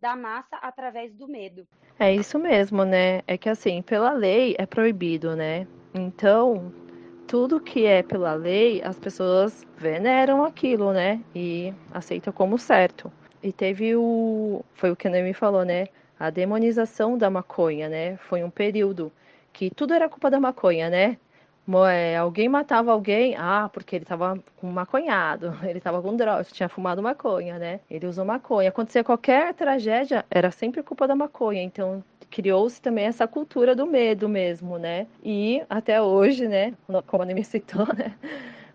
da 0.00 0.16
massa 0.16 0.56
através 0.56 1.14
do 1.14 1.28
medo. 1.28 1.68
É 1.98 2.14
isso 2.14 2.38
mesmo, 2.38 2.84
né? 2.84 3.22
É 3.26 3.36
que 3.36 3.48
assim, 3.48 3.82
pela 3.82 4.12
lei 4.12 4.56
é 4.58 4.64
proibido, 4.64 5.36
né? 5.36 5.66
Então, 5.94 6.72
tudo 7.30 7.60
que 7.60 7.86
é 7.86 8.02
pela 8.02 8.34
lei, 8.34 8.82
as 8.82 8.98
pessoas 8.98 9.64
veneram 9.78 10.44
aquilo, 10.44 10.92
né? 10.92 11.20
E 11.32 11.72
aceitam 11.94 12.32
como 12.32 12.58
certo. 12.58 13.10
E 13.40 13.52
teve 13.52 13.94
o. 13.94 14.64
Foi 14.74 14.90
o 14.90 14.96
que 14.96 15.06
a 15.06 15.10
Noemi 15.12 15.32
falou, 15.32 15.64
né? 15.64 15.86
A 16.18 16.28
demonização 16.28 17.16
da 17.16 17.30
maconha, 17.30 17.88
né? 17.88 18.16
Foi 18.16 18.42
um 18.42 18.50
período 18.50 19.12
que 19.52 19.70
tudo 19.70 19.94
era 19.94 20.08
culpa 20.08 20.28
da 20.28 20.40
maconha, 20.40 20.90
né? 20.90 21.18
É, 21.88 22.16
alguém 22.16 22.48
matava 22.48 22.90
alguém, 22.90 23.36
ah, 23.38 23.70
porque 23.72 23.94
ele 23.94 24.04
estava 24.04 24.36
com 24.56 24.66
maconhado, 24.66 25.56
ele 25.62 25.78
estava 25.78 26.02
com 26.02 26.16
droga, 26.16 26.42
tinha 26.42 26.68
fumado 26.68 27.00
maconha, 27.00 27.60
né? 27.60 27.78
Ele 27.88 28.06
usou 28.06 28.24
maconha. 28.24 28.70
Acontecia 28.70 29.04
qualquer 29.04 29.54
tragédia, 29.54 30.24
era 30.28 30.50
sempre 30.50 30.82
culpa 30.82 31.06
da 31.06 31.14
maconha. 31.14 31.62
Então 31.62 32.02
criou-se 32.30 32.80
também 32.80 33.04
essa 33.06 33.26
cultura 33.26 33.74
do 33.74 33.86
medo 33.86 34.28
mesmo, 34.28 34.78
né? 34.78 35.06
E 35.24 35.62
até 35.68 36.00
hoje, 36.00 36.48
né, 36.48 36.74
como 37.06 37.22
a 37.22 37.26
me 37.34 37.44
citou, 37.44 37.86
né, 37.96 38.14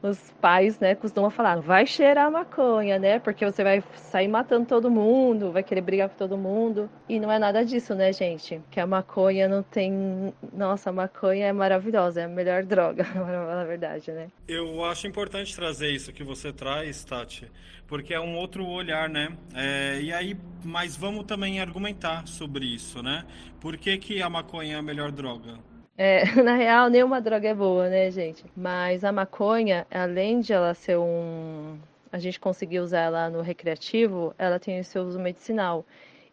os 0.10 0.32
pais, 0.42 0.80
né, 0.80 0.96
costumam 0.96 1.30
falar, 1.30 1.60
vai 1.60 1.86
cheirar 1.86 2.32
maconha, 2.32 3.00
né? 3.00 3.20
Porque 3.20 3.46
você 3.46 3.64
vai 3.64 3.84
sair 3.96 4.28
matando 4.28 4.66
todo 4.66 4.90
mundo, 4.90 5.52
vai 5.52 5.64
querer 5.64 5.82
brigar 5.82 6.10
com 6.10 6.16
todo 6.16 6.38
mundo. 6.38 6.90
E 7.10 7.20
não 7.20 7.32
é 7.32 7.40
nada 7.40 7.66
disso, 7.66 7.96
né, 7.96 8.14
gente? 8.14 8.62
Que 8.70 8.80
a 8.80 8.88
maconha 8.88 9.48
não 9.48 9.64
tem. 9.64 10.34
Nossa, 10.54 10.90
a 10.90 10.94
maconha 10.94 11.48
é 11.48 11.54
maravilhosa, 11.54 12.22
é 12.22 12.24
a 12.26 12.28
melhor 12.28 12.64
droga, 12.66 13.04
na 13.14 13.64
verdade, 13.64 14.12
né? 14.12 14.28
Eu 14.48 14.84
acho 14.86 15.08
importante 15.08 15.56
trazer 15.56 15.90
isso 15.90 16.14
que 16.14 16.24
você 16.24 16.54
traz, 16.54 17.04
Tati, 17.04 17.52
porque 17.88 18.14
é 18.14 18.20
um 18.20 18.36
outro 18.36 18.66
olhar, 18.66 19.10
né? 19.10 19.36
É, 19.54 20.00
e 20.02 20.14
aí, 20.14 20.38
mas 20.64 20.96
vamos 20.96 21.26
também 21.26 21.60
argumentar 21.60 22.28
sobre 22.28 22.66
isso, 22.66 23.02
né? 23.02 23.26
Por 23.60 23.78
que, 23.78 23.98
que 23.98 24.22
a 24.22 24.30
maconha 24.30 24.76
é 24.76 24.80
a 24.80 24.82
melhor 24.82 25.12
droga? 25.12 25.75
É, 25.98 26.26
na 26.44 26.56
real, 26.56 26.90
nenhuma 26.90 27.22
droga 27.22 27.48
é 27.50 27.54
boa, 27.54 27.90
né, 27.90 28.12
gente? 28.12 28.44
Mas 28.56 29.04
a 29.04 29.12
maconha, 29.12 29.88
além 29.90 30.40
de 30.42 30.54
ela 30.54 30.74
ser 30.74 30.98
um. 30.98 31.78
A 32.12 32.20
gente 32.20 32.40
conseguir 32.40 32.80
usar 32.80 33.02
ela 33.02 33.30
no 33.30 33.42
recreativo, 33.42 34.34
ela 34.38 34.60
tem 34.60 34.80
o 34.80 34.84
seu 34.84 35.04
uso 35.04 35.20
medicinal. 35.20 35.86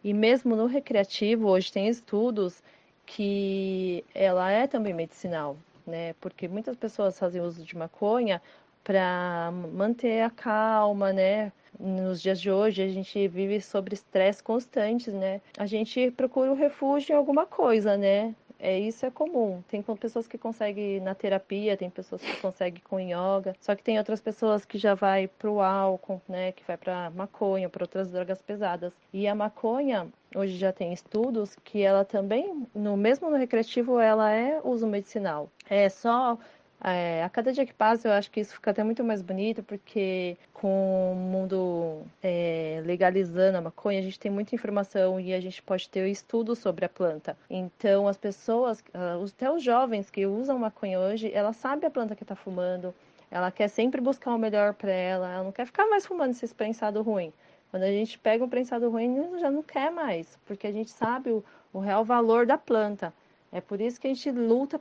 E 0.03 0.13
mesmo 0.13 0.55
no 0.55 0.65
recreativo, 0.65 1.47
hoje 1.47 1.71
tem 1.71 1.87
estudos 1.87 2.61
que 3.05 4.03
ela 4.13 4.49
é 4.51 4.67
também 4.67 4.93
medicinal, 4.93 5.57
né? 5.85 6.13
Porque 6.21 6.47
muitas 6.47 6.75
pessoas 6.77 7.17
fazem 7.19 7.41
uso 7.41 7.63
de 7.63 7.75
maconha 7.77 8.41
para 8.83 9.51
manter 9.73 10.21
a 10.21 10.29
calma, 10.29 11.13
né? 11.13 11.51
Nos 11.79 12.21
dias 12.21 12.39
de 12.39 12.51
hoje 12.51 12.81
a 12.83 12.87
gente 12.87 13.27
vive 13.27 13.59
sobre 13.61 13.93
estresse 13.93 14.43
constantes, 14.43 15.13
né? 15.13 15.41
A 15.57 15.65
gente 15.65 16.11
procura 16.11 16.51
o 16.51 16.55
refúgio 16.55 17.13
em 17.13 17.17
alguma 17.17 17.45
coisa, 17.45 17.97
né? 17.97 18.35
É, 18.65 18.79
isso 18.79 19.05
é 19.05 19.11
comum. 19.11 19.61
Tem 19.67 19.83
pessoas 19.99 20.25
que 20.25 20.37
conseguem 20.37 21.01
na 21.01 21.13
terapia, 21.13 21.75
tem 21.75 21.89
pessoas 21.89 22.21
que 22.21 22.37
conseguem 22.37 22.81
com 22.81 22.97
yoga, 22.97 23.53
só 23.59 23.75
que 23.75 23.83
tem 23.83 23.97
outras 23.97 24.21
pessoas 24.21 24.63
que 24.63 24.77
já 24.77 24.93
vai 24.95 25.27
pro 25.27 25.59
álcool, 25.59 26.21
né, 26.29 26.53
que 26.53 26.63
vai 26.65 26.77
para 26.77 27.09
maconha, 27.09 27.67
para 27.67 27.83
outras 27.83 28.09
drogas 28.09 28.41
pesadas. 28.41 28.93
E 29.11 29.27
a 29.27 29.35
maconha, 29.35 30.07
hoje 30.33 30.55
já 30.55 30.71
tem 30.71 30.93
estudos 30.93 31.57
que 31.61 31.81
ela 31.81 32.05
também, 32.05 32.65
no 32.73 32.95
mesmo 32.95 33.29
no 33.29 33.35
recreativo, 33.35 33.99
ela 33.99 34.31
é 34.31 34.61
uso 34.63 34.87
medicinal. 34.87 35.49
É 35.69 35.89
só 35.89 36.37
é, 36.83 37.23
a 37.23 37.29
cada 37.29 37.53
dia 37.53 37.65
que 37.65 37.73
passa, 37.73 38.09
eu 38.09 38.11
acho 38.11 38.29
que 38.29 38.41
isso 38.41 38.53
fica 38.55 38.71
até 38.71 38.83
muito 38.83 39.03
mais 39.03 39.21
bonito, 39.21 39.63
porque 39.63 40.37
com 40.53 41.13
o 41.13 41.15
mundo 41.15 42.01
é, 42.21 42.81
legalizando 42.85 43.57
a 43.57 43.61
maconha, 43.61 43.99
a 43.99 44.01
gente 44.01 44.19
tem 44.19 44.29
muita 44.29 44.53
informação 44.53 45.19
e 45.19 45.33
a 45.33 45.39
gente 45.39 45.61
pode 45.61 45.87
ter 45.89 46.09
estudo 46.09 46.55
sobre 46.55 46.83
a 46.83 46.89
planta. 46.89 47.37
Então, 47.49 48.07
as 48.07 48.17
pessoas, 48.17 48.83
ah, 48.93 49.17
até 49.25 49.49
os 49.49 49.63
jovens 49.63 50.09
que 50.09 50.25
usam 50.25 50.59
maconha 50.59 50.99
hoje, 50.99 51.31
ela 51.33 51.53
sabe 51.53 51.85
a 51.85 51.89
planta 51.89 52.15
que 52.15 52.23
está 52.23 52.35
fumando, 52.35 52.93
ela 53.31 53.49
quer 53.49 53.69
sempre 53.69 54.01
buscar 54.01 54.33
o 54.35 54.37
melhor 54.37 54.73
para 54.73 54.91
ela, 54.91 55.31
ela 55.31 55.43
não 55.43 55.51
quer 55.51 55.65
ficar 55.65 55.87
mais 55.87 56.05
fumando 56.05 56.31
esse 56.31 56.53
prensado 56.53 57.01
ruim. 57.01 57.31
Quando 57.71 57.83
a 57.83 57.91
gente 57.91 58.19
pega 58.19 58.43
um 58.43 58.49
prensado 58.49 58.89
ruim, 58.89 59.39
já 59.39 59.49
não 59.49 59.63
quer 59.63 59.89
mais, 59.89 60.37
porque 60.45 60.67
a 60.67 60.71
gente 60.71 60.91
sabe 60.91 61.31
o, 61.31 61.43
o 61.71 61.79
real 61.79 62.03
valor 62.03 62.45
da 62.45 62.57
planta. 62.57 63.13
É 63.53 63.61
por 63.61 63.79
isso 63.79 64.01
que 64.01 64.07
a 64.07 64.09
gente 64.09 64.31
luta 64.31 64.79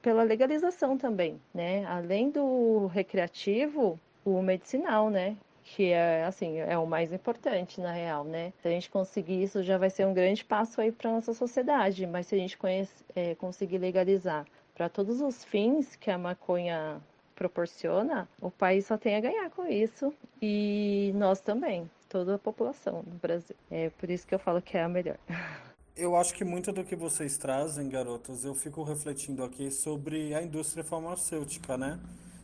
pela 0.00 0.22
legalização 0.22 0.96
também, 0.96 1.40
né? 1.52 1.84
Além 1.86 2.30
do 2.30 2.86
recreativo, 2.86 3.98
o 4.24 4.40
medicinal, 4.40 5.10
né? 5.10 5.36
Que 5.64 5.90
é 5.90 6.24
assim, 6.24 6.58
é 6.58 6.78
o 6.78 6.86
mais 6.86 7.12
importante 7.12 7.80
na 7.80 7.90
real, 7.90 8.22
né? 8.22 8.52
Se 8.62 8.68
a 8.68 8.70
gente 8.70 8.88
conseguir 8.88 9.42
isso, 9.42 9.64
já 9.64 9.76
vai 9.76 9.90
ser 9.90 10.06
um 10.06 10.14
grande 10.14 10.44
passo 10.44 10.80
aí 10.80 10.92
para 10.92 11.10
nossa 11.10 11.34
sociedade. 11.34 12.06
Mas 12.06 12.28
se 12.28 12.36
a 12.36 12.38
gente 12.38 12.56
conhece, 12.56 13.04
é, 13.16 13.34
conseguir 13.34 13.78
legalizar 13.78 14.46
para 14.76 14.88
todos 14.88 15.20
os 15.20 15.44
fins 15.44 15.96
que 15.96 16.08
a 16.08 16.16
maconha 16.16 17.00
proporciona, 17.34 18.28
o 18.40 18.48
país 18.48 18.86
só 18.86 18.96
tem 18.96 19.16
a 19.16 19.20
ganhar 19.20 19.50
com 19.50 19.66
isso 19.66 20.14
e 20.40 21.12
nós 21.16 21.40
também, 21.40 21.90
toda 22.08 22.36
a 22.36 22.38
população 22.38 23.02
do 23.02 23.16
Brasil. 23.16 23.56
É 23.70 23.90
por 23.90 24.08
isso 24.08 24.24
que 24.24 24.36
eu 24.36 24.38
falo 24.38 24.62
que 24.62 24.76
é 24.76 24.84
a 24.84 24.88
melhor. 24.88 25.18
Eu 26.00 26.14
acho 26.14 26.32
que 26.32 26.44
muito 26.44 26.70
do 26.70 26.84
que 26.84 26.94
vocês 26.94 27.36
trazem, 27.36 27.88
garotas, 27.88 28.44
eu 28.44 28.54
fico 28.54 28.84
refletindo 28.84 29.42
aqui 29.42 29.68
sobre 29.68 30.32
a 30.32 30.40
indústria 30.40 30.84
farmacêutica, 30.84 31.76
né? 31.76 31.98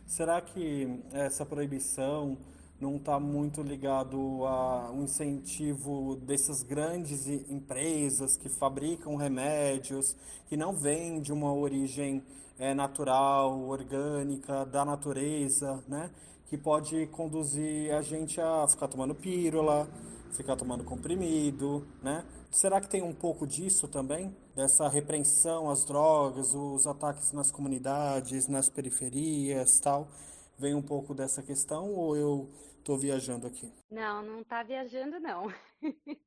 Será 0.05 0.41
que 0.41 1.01
essa 1.13 1.45
proibição 1.45 2.37
não 2.81 2.97
está 2.97 3.17
muito 3.17 3.61
ligado 3.61 4.45
a 4.45 4.91
um 4.91 5.03
incentivo 5.03 6.17
dessas 6.17 6.63
grandes 6.63 7.27
empresas 7.27 8.35
que 8.35 8.49
fabricam 8.49 9.15
remédios, 9.15 10.17
que 10.47 10.57
não 10.57 10.73
vêm 10.73 11.21
de 11.21 11.31
uma 11.31 11.53
origem 11.53 12.21
é, 12.59 12.73
natural, 12.73 13.57
orgânica, 13.69 14.65
da 14.65 14.83
natureza, 14.83 15.81
né? 15.87 16.11
Que 16.47 16.57
pode 16.57 17.07
conduzir 17.07 17.93
a 17.93 18.01
gente 18.01 18.41
a 18.41 18.67
ficar 18.67 18.89
tomando 18.89 19.15
pílula, 19.15 19.87
ficar 20.33 20.57
tomando 20.57 20.83
comprimido, 20.83 21.87
né? 22.03 22.25
Será 22.55 22.79
que 22.79 22.87
tem 22.87 23.01
um 23.01 23.13
pouco 23.13 23.45
disso 23.45 23.85
também? 23.85 24.33
Dessa 24.55 24.87
repreensão 24.87 25.69
às 25.69 25.83
drogas, 25.83 26.55
os 26.55 26.87
ataques 26.87 27.33
nas 27.33 27.51
comunidades, 27.51 28.47
nas 28.47 28.69
periferias, 28.69 29.77
tal? 29.81 30.07
Vem 30.57 30.73
um 30.73 30.81
pouco 30.81 31.13
dessa 31.13 31.43
questão 31.43 31.93
ou 31.93 32.15
eu 32.15 32.49
estou 32.77 32.97
viajando 32.97 33.45
aqui? 33.45 33.69
Não, 33.91 34.23
não 34.23 34.39
está 34.39 34.63
viajando 34.63 35.19
não. 35.19 35.47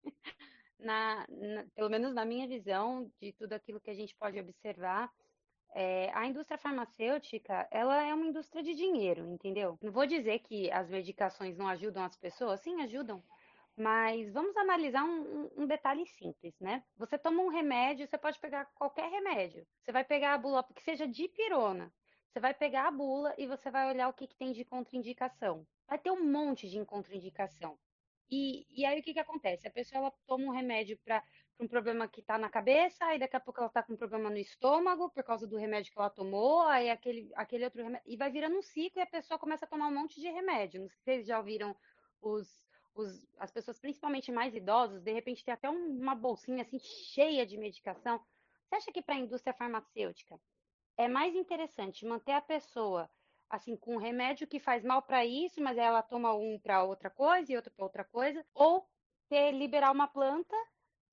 na, 0.78 1.24
na, 1.30 1.64
pelo 1.74 1.88
menos 1.88 2.12
na 2.12 2.26
minha 2.26 2.46
visão 2.46 3.10
de 3.18 3.32
tudo 3.32 3.54
aquilo 3.54 3.80
que 3.80 3.88
a 3.88 3.94
gente 3.94 4.14
pode 4.14 4.38
observar, 4.38 5.10
é, 5.74 6.10
a 6.12 6.26
indústria 6.26 6.58
farmacêutica, 6.58 7.66
ela 7.70 8.04
é 8.04 8.12
uma 8.12 8.26
indústria 8.26 8.62
de 8.62 8.74
dinheiro, 8.74 9.26
entendeu? 9.32 9.78
Não 9.80 9.90
vou 9.90 10.04
dizer 10.04 10.40
que 10.40 10.70
as 10.70 10.90
medicações 10.90 11.56
não 11.56 11.66
ajudam 11.68 12.04
as 12.04 12.16
pessoas, 12.16 12.60
sim, 12.60 12.82
ajudam. 12.82 13.24
Mas 13.78 14.28
vamos 14.32 14.56
analisar 14.56 15.04
um, 15.04 15.48
um, 15.56 15.64
detalhe 15.64 16.04
simples, 16.04 16.52
né? 16.58 16.82
Você 16.96 17.16
toma 17.16 17.40
um 17.40 17.48
remédio, 17.48 18.08
você 18.08 18.18
pode 18.18 18.36
pegar 18.40 18.64
qualquer 18.74 19.08
remédio. 19.08 19.64
Você 19.80 19.92
vai 19.92 20.02
pegar 20.02 20.34
a 20.34 20.38
bula, 20.38 20.66
que 20.74 20.82
seja 20.82 21.06
de 21.06 21.28
pirona. 21.28 21.92
Você 22.28 22.40
vai 22.40 22.52
pegar 22.52 22.88
a 22.88 22.90
bula 22.90 23.32
e 23.38 23.46
você 23.46 23.70
vai 23.70 23.88
olhar 23.88 24.08
o 24.08 24.12
que, 24.12 24.26
que 24.26 24.34
tem 24.34 24.50
de 24.50 24.64
contraindicação. 24.64 25.64
Vai 25.86 25.96
ter 25.96 26.10
um 26.10 26.28
monte 26.28 26.68
de 26.68 26.84
contraindicação. 26.84 27.78
E, 28.28 28.66
e 28.68 28.84
aí 28.84 28.98
o 28.98 29.02
que, 29.02 29.14
que 29.14 29.20
acontece? 29.20 29.68
A 29.68 29.70
pessoa 29.70 30.00
ela 30.00 30.12
toma 30.26 30.46
um 30.46 30.50
remédio 30.50 30.98
para 31.04 31.22
um 31.60 31.68
problema 31.68 32.08
que 32.08 32.20
está 32.20 32.36
na 32.36 32.50
cabeça, 32.50 33.04
aí 33.04 33.18
daqui 33.18 33.36
a 33.36 33.40
pouco 33.40 33.60
ela 33.60 33.68
está 33.68 33.82
com 33.82 33.92
um 33.92 33.96
problema 33.96 34.28
no 34.28 34.38
estômago 34.38 35.08
por 35.10 35.22
causa 35.22 35.46
do 35.46 35.56
remédio 35.56 35.92
que 35.92 35.98
ela 35.98 36.10
tomou, 36.10 36.62
aí 36.62 36.90
aquele, 36.90 37.30
aquele 37.36 37.64
outro 37.64 37.80
remédio. 37.80 38.04
E 38.10 38.16
vai 38.16 38.30
virando 38.30 38.58
um 38.58 38.62
ciclo 38.62 39.00
e 39.00 39.02
a 39.02 39.06
pessoa 39.06 39.38
começa 39.38 39.64
a 39.64 39.68
tomar 39.68 39.86
um 39.86 39.94
monte 39.94 40.20
de 40.20 40.28
remédio. 40.28 40.80
Não 40.80 40.88
sei 40.88 40.96
se 40.96 41.04
vocês 41.04 41.26
já 41.26 41.38
ouviram 41.38 41.76
os 42.20 42.67
os, 42.98 43.24
as 43.38 43.50
pessoas, 43.50 43.78
principalmente 43.78 44.32
mais 44.32 44.54
idosos, 44.54 45.00
de 45.00 45.12
repente 45.12 45.44
tem 45.44 45.54
até 45.54 45.70
um, 45.70 45.98
uma 45.98 46.16
bolsinha 46.16 46.62
assim 46.62 46.78
cheia 46.80 47.46
de 47.46 47.56
medicação. 47.56 48.20
Você 48.64 48.74
acha 48.74 48.92
que 48.92 49.00
para 49.00 49.14
a 49.14 49.18
indústria 49.18 49.54
farmacêutica 49.54 50.38
é 50.96 51.06
mais 51.06 51.34
interessante 51.34 52.04
manter 52.04 52.32
a 52.32 52.40
pessoa 52.40 53.08
assim 53.48 53.76
com 53.76 53.94
um 53.94 53.98
remédio 53.98 54.46
que 54.46 54.58
faz 54.58 54.84
mal 54.84 55.00
para 55.00 55.24
isso, 55.24 55.62
mas 55.62 55.78
ela 55.78 56.02
toma 56.02 56.34
um 56.34 56.58
para 56.58 56.82
outra 56.82 57.08
coisa 57.08 57.50
e 57.50 57.56
outro 57.56 57.72
para 57.72 57.84
outra 57.84 58.04
coisa, 58.04 58.44
ou 58.52 58.86
ter 59.28 59.52
liberar 59.52 59.92
uma 59.92 60.08
planta 60.08 60.56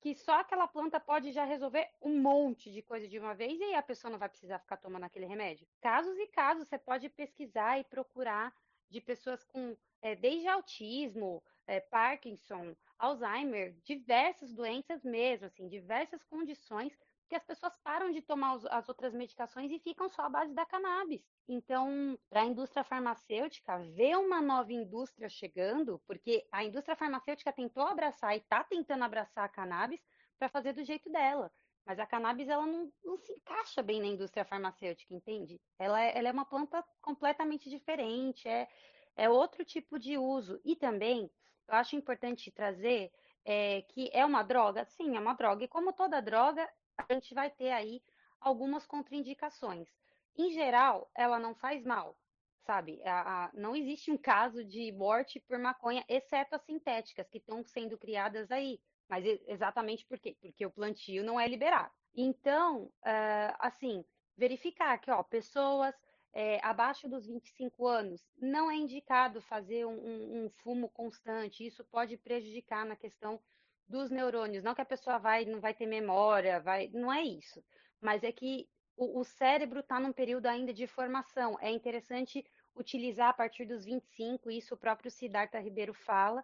que 0.01 0.13
só 0.15 0.39
aquela 0.39 0.67
planta 0.67 0.99
pode 0.99 1.31
já 1.31 1.45
resolver 1.45 1.89
um 2.01 2.19
monte 2.19 2.71
de 2.71 2.81
coisa 2.81 3.07
de 3.07 3.17
uma 3.17 3.33
vez 3.33 3.59
e 3.59 3.63
aí 3.63 3.75
a 3.75 3.81
pessoa 3.81 4.11
não 4.11 4.19
vai 4.19 4.27
precisar 4.29 4.59
ficar 4.59 4.77
tomando 4.77 5.03
aquele 5.03 5.25
remédio. 5.25 5.67
Casos 5.79 6.17
e 6.17 6.27
casos, 6.27 6.67
você 6.67 6.77
pode 6.77 7.09
pesquisar 7.09 7.79
e 7.79 7.83
procurar 7.83 8.53
de 8.89 8.99
pessoas 8.99 9.43
com 9.43 9.75
é, 10.01 10.15
desde 10.15 10.47
autismo, 10.47 11.41
é, 11.67 11.79
Parkinson, 11.79 12.75
Alzheimer, 12.97 13.75
diversas 13.83 14.53
doenças 14.53 15.03
mesmo, 15.03 15.47
assim, 15.47 15.67
diversas 15.67 16.23
condições 16.23 16.97
que 17.27 17.35
as 17.35 17.43
pessoas 17.43 17.73
param 17.83 18.11
de 18.11 18.21
tomar 18.21 18.57
as 18.69 18.87
outras 18.87 19.13
medicações 19.13 19.71
e 19.71 19.79
ficam 19.79 20.07
só 20.07 20.23
à 20.23 20.29
base 20.29 20.53
da 20.53 20.65
cannabis. 20.65 21.21
Então, 21.47 22.17
para 22.29 22.41
a 22.41 22.45
indústria 22.45 22.83
farmacêutica, 22.83 23.79
ver 23.95 24.15
uma 24.17 24.41
nova 24.41 24.71
indústria 24.71 25.27
chegando, 25.27 26.01
porque 26.05 26.47
a 26.51 26.63
indústria 26.63 26.95
farmacêutica 26.95 27.51
tentou 27.51 27.83
abraçar 27.83 28.35
e 28.35 28.39
está 28.39 28.63
tentando 28.63 29.03
abraçar 29.03 29.43
a 29.45 29.49
cannabis 29.49 29.99
para 30.37 30.49
fazer 30.49 30.73
do 30.73 30.83
jeito 30.83 31.09
dela. 31.11 31.51
Mas 31.85 31.99
a 31.99 32.05
cannabis 32.05 32.47
ela 32.49 32.65
não, 32.65 32.91
não, 33.03 33.17
se 33.17 33.31
encaixa 33.31 33.83
bem 33.83 33.99
na 33.99 34.07
indústria 34.07 34.43
farmacêutica, 34.43 35.13
entende? 35.13 35.61
Ela 35.77 36.01
é, 36.01 36.17
ela 36.17 36.29
é 36.29 36.31
uma 36.31 36.45
planta 36.45 36.83
completamente 36.99 37.69
diferente, 37.69 38.47
é, 38.47 38.67
é 39.15 39.29
outro 39.29 39.63
tipo 39.63 39.99
de 39.99 40.17
uso. 40.17 40.59
E 40.65 40.75
também, 40.75 41.29
eu 41.67 41.75
acho 41.75 41.95
importante 41.95 42.51
trazer 42.51 43.11
é, 43.43 43.81
que 43.83 44.09
é 44.13 44.25
uma 44.25 44.43
droga, 44.43 44.85
sim, 44.85 45.15
é 45.15 45.19
uma 45.19 45.33
droga. 45.33 45.63
E 45.63 45.67
como 45.67 45.93
toda 45.93 46.21
droga, 46.21 46.67
a 46.97 47.13
gente 47.13 47.33
vai 47.33 47.49
ter 47.49 47.71
aí 47.71 48.01
algumas 48.39 48.85
contraindicações. 48.85 49.87
Em 50.37 50.51
geral, 50.51 51.09
ela 51.15 51.39
não 51.39 51.55
faz 51.55 51.83
mal, 51.83 52.17
sabe? 52.65 53.01
A, 53.03 53.45
a, 53.45 53.51
não 53.53 53.75
existe 53.75 54.11
um 54.11 54.17
caso 54.17 54.63
de 54.63 54.91
morte 54.91 55.39
por 55.39 55.57
maconha, 55.57 56.03
exceto 56.09 56.55
as 56.55 56.63
sintéticas 56.63 57.27
que 57.29 57.37
estão 57.37 57.63
sendo 57.63 57.97
criadas 57.97 58.51
aí. 58.51 58.79
Mas 59.07 59.23
exatamente 59.47 60.05
por 60.05 60.19
quê? 60.19 60.35
Porque 60.41 60.65
o 60.65 60.71
plantio 60.71 61.23
não 61.23 61.39
é 61.39 61.47
liberado. 61.47 61.91
Então, 62.15 62.85
uh, 62.85 63.55
assim, 63.59 64.03
verificar 64.35 64.97
que, 64.97 65.11
ó, 65.11 65.21
pessoas 65.21 65.93
é, 66.35 66.59
abaixo 66.61 67.07
dos 67.07 67.25
25 67.25 67.87
anos, 67.87 68.21
não 68.37 68.69
é 68.69 68.75
indicado 68.75 69.41
fazer 69.41 69.85
um, 69.85 69.93
um, 69.93 70.45
um, 70.45 70.49
fumo 70.49 70.89
constante. 70.89 71.65
Isso 71.65 71.81
pode 71.85 72.17
prejudicar 72.17 72.85
na 72.85 72.97
questão 72.97 73.39
dos 73.87 74.11
neurônios. 74.11 74.61
Não 74.61 74.75
que 74.75 74.81
a 74.81 74.85
pessoa 74.85 75.17
vai, 75.17 75.45
não 75.45 75.61
vai 75.61 75.73
ter 75.73 75.85
memória, 75.85 76.59
vai, 76.59 76.89
não 76.93 77.11
é 77.11 77.23
isso. 77.23 77.63
Mas 78.01 78.21
é 78.21 78.33
que 78.33 78.67
o, 78.97 79.21
o 79.21 79.23
cérebro 79.23 79.79
está 79.79 79.97
num 79.97 80.11
período 80.11 80.47
ainda 80.47 80.73
de 80.73 80.85
formação. 80.85 81.57
É 81.61 81.71
interessante 81.71 82.45
utilizar 82.75 83.29
a 83.29 83.33
partir 83.33 83.63
dos 83.65 83.85
25, 83.85 84.51
isso 84.51 84.73
o 84.73 84.77
próprio 84.77 85.09
Siddhartha 85.09 85.57
Ribeiro 85.57 85.93
fala, 85.93 86.43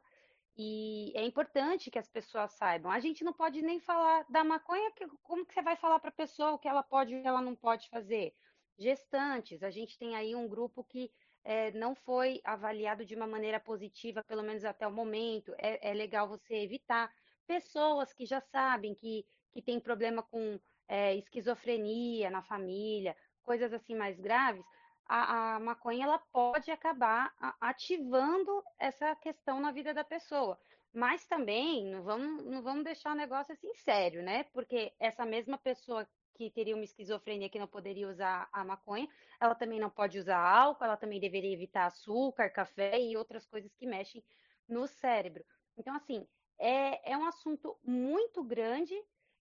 e 0.58 1.12
é 1.16 1.26
importante 1.26 1.92
que 1.92 2.00
as 2.00 2.08
pessoas 2.08 2.54
saibam. 2.54 2.90
A 2.90 3.00
gente 3.02 3.26
não 3.26 3.34
pode 3.34 3.62
nem 3.62 3.82
falar 3.82 4.26
da 4.30 4.42
maconha, 4.42 4.90
como 5.22 5.46
que 5.46 5.54
você 5.54 5.62
vai 5.62 5.76
falar 5.76 6.00
para 6.00 6.10
a 6.10 6.14
pessoa 6.14 6.54
o 6.54 6.60
que 6.60 6.68
ela 6.70 6.84
pode 6.84 7.14
e 7.14 7.20
o 7.20 7.22
que 7.22 7.28
ela 7.28 7.42
não 7.42 7.56
pode 7.56 7.90
fazer? 7.90 8.34
Gestantes, 8.78 9.64
a 9.64 9.70
gente 9.70 9.98
tem 9.98 10.16
aí 10.16 10.36
um 10.36 10.48
grupo 10.48 10.84
que 10.84 11.12
é, 11.44 11.72
não 11.72 11.96
foi 11.96 12.42
avaliado 12.44 13.06
de 13.06 13.16
uma 13.16 13.28
maneira 13.28 13.60
positiva, 13.60 14.24
pelo 14.24 14.44
menos 14.44 14.64
até 14.64 14.88
o 14.88 14.92
momento. 14.92 15.54
É, 15.58 15.92
é 15.92 15.94
legal 15.94 16.28
você 16.28 16.56
evitar. 16.56 17.12
Pessoas 17.48 18.14
que 18.14 18.26
já 18.26 18.40
sabem 18.40 18.94
que, 18.94 19.26
que 19.52 19.62
tem 19.62 19.80
problema 19.80 20.24
com 20.24 20.60
é, 20.88 21.16
esquizofrenia 21.16 22.30
na 22.30 22.42
família, 22.42 23.16
coisas 23.44 23.74
assim 23.74 23.96
mais 23.96 24.20
graves, 24.20 24.66
a, 25.06 25.56
a 25.56 25.60
maconha 25.60 26.06
ela 26.06 26.20
pode 26.32 26.72
acabar 26.72 27.34
ativando 27.60 28.64
essa 28.80 29.16
questão 29.16 29.60
na 29.60 29.72
vida 29.72 29.94
da 29.94 30.04
pessoa. 30.04 30.58
Mas 30.94 31.26
também 31.26 31.86
não 31.86 32.04
vamos, 32.04 32.46
não 32.46 32.62
vamos 32.62 32.84
deixar 32.84 33.12
o 33.12 33.16
negócio 33.16 33.54
assim 33.54 33.74
sério, 33.76 34.22
né? 34.22 34.44
Porque 34.54 34.94
essa 35.00 35.26
mesma 35.26 35.58
pessoa 35.58 36.08
que 36.50 36.50
teria 36.50 36.76
uma 36.76 36.84
esquizofrenia 36.84 37.50
que 37.50 37.60
não 37.60 37.68
poderia 37.68 38.08
usar 38.10 38.50
a 38.52 38.64
maconha, 38.64 39.08
ela 39.40 39.54
também 39.54 39.80
não 39.80 39.90
pode 39.90 40.18
usar 40.18 40.40
álcool, 40.40 40.84
ela 40.84 40.98
também 40.98 41.20
deveria 41.20 41.54
evitar 41.54 41.86
açúcar, 41.86 42.50
café 42.50 43.00
e 43.00 43.16
outras 43.16 43.46
coisas 43.46 43.76
que 43.76 43.86
mexem 43.86 44.24
no 44.68 44.88
cérebro. 44.88 45.46
Então, 45.78 45.96
assim, 45.96 46.28
é, 46.58 47.12
é 47.12 47.18
um 47.18 47.26
assunto 47.26 47.78
muito 47.84 48.44
grande 48.44 48.96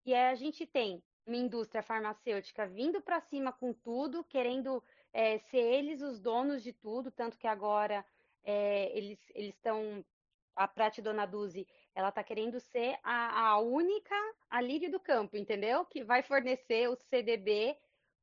e 0.05 0.15
a 0.15 0.35
gente 0.35 0.67
tem 0.67 1.03
uma 1.27 1.37
indústria 1.37 1.83
farmacêutica 1.83 2.67
vindo 2.67 3.01
para 3.01 3.21
cima 3.21 3.51
com 3.51 3.73
tudo, 3.73 4.23
querendo 4.25 4.83
é, 5.13 5.39
ser 5.39 5.59
eles 5.59 6.03
os 6.03 6.21
donos 6.21 6.63
de 6.63 6.73
tudo, 6.73 7.11
tanto 7.11 7.39
que 7.39 7.47
agora 7.47 8.05
é, 8.45 8.97
eles 8.97 9.19
estão. 9.35 10.05
A 10.57 10.69
Prate 10.69 11.01
Dona 11.01 11.25
Duzi, 11.25 11.67
ela 12.01 12.09
está 12.09 12.25
querendo 12.25 12.59
ser 12.59 12.99
a, 13.03 13.51
a, 13.51 13.61
única 13.61 14.15
alívio 14.51 14.91
do 14.91 14.99
campo, 14.99 15.37
entendeu? 15.37 15.85
Que 15.85 16.03
vai 16.03 16.23
fornecer 16.23 16.89
o 16.89 16.97
CDB 16.97 17.77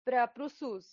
para 0.03 0.43
o 0.43 0.49
SUS. 0.49 0.85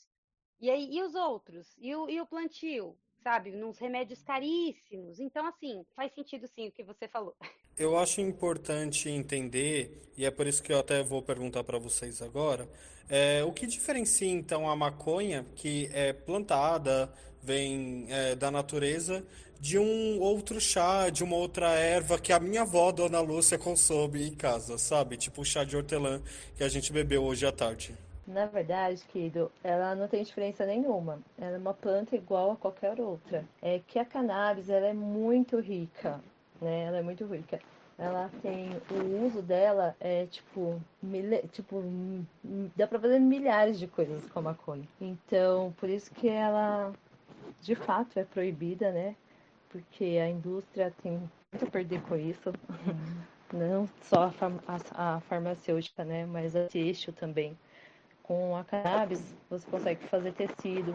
E 0.60 0.70
aí, 0.70 0.88
e 0.90 1.02
os 1.02 1.14
outros? 1.14 1.74
E 1.78 1.94
o, 1.94 2.08
e 2.08 2.20
o 2.20 2.26
plantio? 2.26 2.96
Sabe? 3.22 3.50
Nos 3.50 3.78
remédios 3.78 4.22
caríssimos. 4.22 5.18
Então, 5.18 5.46
assim, 5.46 5.84
faz 5.96 6.12
sentido 6.12 6.46
sim 6.46 6.68
o 6.68 6.72
que 6.72 6.82
você 6.82 7.08
falou. 7.08 7.34
Eu 7.76 7.98
acho 7.98 8.20
importante 8.20 9.08
entender, 9.08 10.12
e 10.16 10.24
é 10.24 10.30
por 10.30 10.46
isso 10.46 10.62
que 10.62 10.72
eu 10.72 10.78
até 10.78 11.02
vou 11.02 11.20
perguntar 11.20 11.64
para 11.64 11.76
vocês 11.76 12.22
agora, 12.22 12.68
é, 13.08 13.42
o 13.42 13.52
que 13.52 13.66
diferencia 13.66 14.30
então 14.30 14.70
a 14.70 14.76
maconha, 14.76 15.44
que 15.56 15.90
é 15.92 16.12
plantada, 16.12 17.12
vem 17.44 18.06
é, 18.08 18.34
da 18.34 18.50
natureza, 18.50 19.24
de 19.60 19.78
um 19.78 20.20
outro 20.20 20.60
chá, 20.60 21.08
de 21.10 21.22
uma 21.22 21.36
outra 21.36 21.68
erva 21.70 22.18
que 22.18 22.32
a 22.32 22.40
minha 22.40 22.62
avó, 22.62 22.90
Dona 22.92 23.20
Lúcia, 23.20 23.58
consome 23.58 24.28
em 24.28 24.34
casa, 24.34 24.78
sabe? 24.78 25.16
Tipo 25.16 25.42
o 25.42 25.44
chá 25.44 25.64
de 25.64 25.76
hortelã 25.76 26.20
que 26.56 26.64
a 26.64 26.68
gente 26.68 26.92
bebeu 26.92 27.22
hoje 27.22 27.46
à 27.46 27.52
tarde. 27.52 27.94
Na 28.26 28.46
verdade, 28.46 29.02
querido, 29.12 29.52
ela 29.62 29.94
não 29.94 30.08
tem 30.08 30.22
diferença 30.22 30.64
nenhuma. 30.64 31.20
Ela 31.38 31.56
é 31.56 31.58
uma 31.58 31.74
planta 31.74 32.16
igual 32.16 32.52
a 32.52 32.56
qualquer 32.56 32.98
outra. 32.98 33.44
É 33.60 33.80
que 33.86 33.98
a 33.98 34.04
cannabis 34.04 34.70
ela 34.70 34.86
é 34.86 34.94
muito 34.94 35.60
rica 35.60 36.20
né? 36.64 36.84
Ela 36.84 36.98
é 36.98 37.02
muito 37.02 37.24
rica. 37.26 37.60
Ela 37.96 38.28
tem 38.42 38.70
o 38.90 39.26
uso 39.26 39.40
dela 39.40 39.94
é 40.00 40.26
tipo, 40.26 40.80
mil, 41.00 41.40
tipo 41.52 41.80
dá 42.74 42.88
para 42.88 42.98
fazer 42.98 43.20
milhares 43.20 43.78
de 43.78 43.86
coisas 43.86 44.26
com 44.26 44.40
a 44.40 44.42
maconha. 44.42 44.88
Então, 45.00 45.72
por 45.78 45.88
isso 45.88 46.10
que 46.12 46.28
ela 46.28 46.92
de 47.64 47.74
fato 47.74 48.18
é 48.18 48.24
proibida, 48.24 48.92
né? 48.92 49.16
Porque 49.70 50.04
a 50.22 50.28
indústria 50.28 50.92
tem 51.02 51.12
muito 51.12 51.64
a 51.64 51.70
perder 51.70 52.00
com 52.02 52.14
isso. 52.14 52.50
Uhum. 52.68 53.58
Não 53.58 53.88
só 54.02 54.24
a, 54.24 54.30
farm 54.30 54.58
a, 54.68 55.16
a, 55.16 55.20
farmacêutica, 55.20 56.04
né? 56.04 56.26
Mas 56.26 56.54
a 56.54 56.66
têxtil 56.66 57.12
também. 57.14 57.56
Com 58.22 58.56
a 58.56 58.64
cannabis, 58.64 59.34
você 59.48 59.66
consegue 59.70 60.06
fazer 60.06 60.32
tecido, 60.32 60.94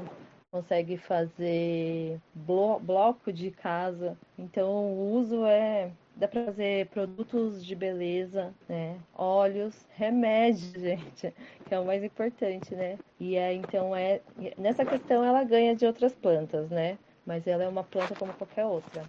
consegue 0.51 0.97
fazer 0.97 2.19
blo 2.33 2.79
bloco 2.79 3.33
de 3.33 3.49
casa. 3.49 4.15
Então 4.37 4.93
o 4.93 5.13
uso 5.13 5.45
é 5.45 5.91
dá 6.19 6.27
para 6.27 6.45
fazer 6.45 6.87
produtos 6.87 7.65
de 7.65 7.73
beleza, 7.73 8.53
né? 8.67 8.99
Óleos, 9.15 9.73
remédios, 9.95 10.73
gente, 10.75 11.33
que 11.65 11.73
é 11.73 11.79
o 11.79 11.85
mais 11.85 12.03
importante, 12.03 12.75
né? 12.75 12.99
E 13.19 13.37
é, 13.37 13.53
então 13.53 13.95
é 13.95 14.21
nessa 14.57 14.85
questão 14.85 15.23
ela 15.23 15.43
ganha 15.43 15.75
de 15.75 15.85
outras 15.85 16.13
plantas, 16.13 16.69
né? 16.69 16.97
Mas 17.25 17.47
ela 17.47 17.63
é 17.63 17.67
uma 17.67 17.83
planta 17.83 18.13
como 18.15 18.33
qualquer 18.33 18.65
outra. 18.65 19.03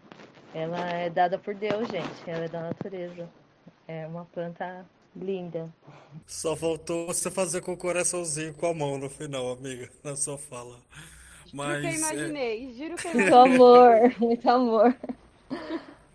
Ela 0.55 0.89
é 0.91 1.11
dada 1.11 1.39
por 1.39 1.55
Deus, 1.55 1.89
gente. 1.89 2.31
Ela 2.31 2.45
é 2.45 2.49
da 2.49 2.61
natureza. 2.61 3.29
É 3.89 4.07
uma 4.07 4.25
planta 4.27 4.87
linda. 5.17 5.73
Só 6.27 6.55
faltou 6.55 7.07
você 7.07 7.31
fazer 7.31 7.61
com 7.61 7.73
o 7.73 7.77
coraçãozinho 7.77 8.55
com 8.55 8.67
a 8.67 8.75
mão 8.75 8.99
no 8.99 9.09
final, 9.09 9.51
amiga, 9.51 9.89
na 10.05 10.17
sua 10.17 10.39
fala. 10.39 10.79
Mas, 11.53 11.69
juro 11.69 11.81
que 11.81 11.87
eu 11.87 11.93
imaginei, 11.93 12.71
é... 12.71 12.73
juro 12.75 12.97
que 12.97 13.09
eu 13.09 13.13
imaginei. 13.13 13.21
Muito 13.21 13.35
amor, 13.35 14.15
muito 14.21 14.51
amor. 14.51 14.97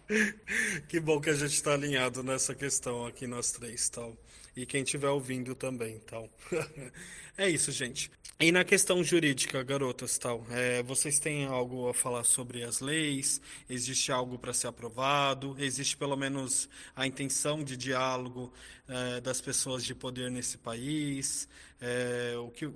Que 0.87 0.99
bom 0.99 1.19
que 1.19 1.29
a 1.29 1.33
gente 1.33 1.53
está 1.53 1.73
alinhado 1.73 2.23
nessa 2.23 2.53
questão 2.53 3.05
aqui 3.05 3.27
nós 3.27 3.51
três, 3.51 3.89
tal. 3.89 4.15
E 4.55 4.65
quem 4.65 4.83
estiver 4.83 5.09
ouvindo 5.09 5.53
também, 5.55 5.99
tal. 5.99 6.29
é 7.37 7.49
isso, 7.49 7.71
gente. 7.71 8.09
E 8.39 8.51
na 8.51 8.65
questão 8.65 9.01
jurídica, 9.01 9.63
garotas, 9.63 10.17
tal, 10.17 10.43
é, 10.51 10.83
vocês 10.83 11.19
têm 11.19 11.45
algo 11.45 11.87
a 11.87 11.93
falar 11.93 12.23
sobre 12.23 12.63
as 12.63 12.81
leis? 12.81 13.39
Existe 13.69 14.11
algo 14.11 14.37
para 14.37 14.53
ser 14.53 14.67
aprovado? 14.67 15.55
Existe 15.57 15.95
pelo 15.95 16.17
menos 16.17 16.69
a 16.95 17.07
intenção 17.07 17.63
de 17.63 17.77
diálogo 17.77 18.51
é, 18.89 19.21
das 19.21 19.39
pessoas 19.39 19.85
de 19.85 19.95
poder 19.95 20.29
nesse 20.29 20.57
país? 20.57 21.47
É, 21.79 22.35
o 22.37 22.49
que, 22.49 22.65
o, 22.65 22.75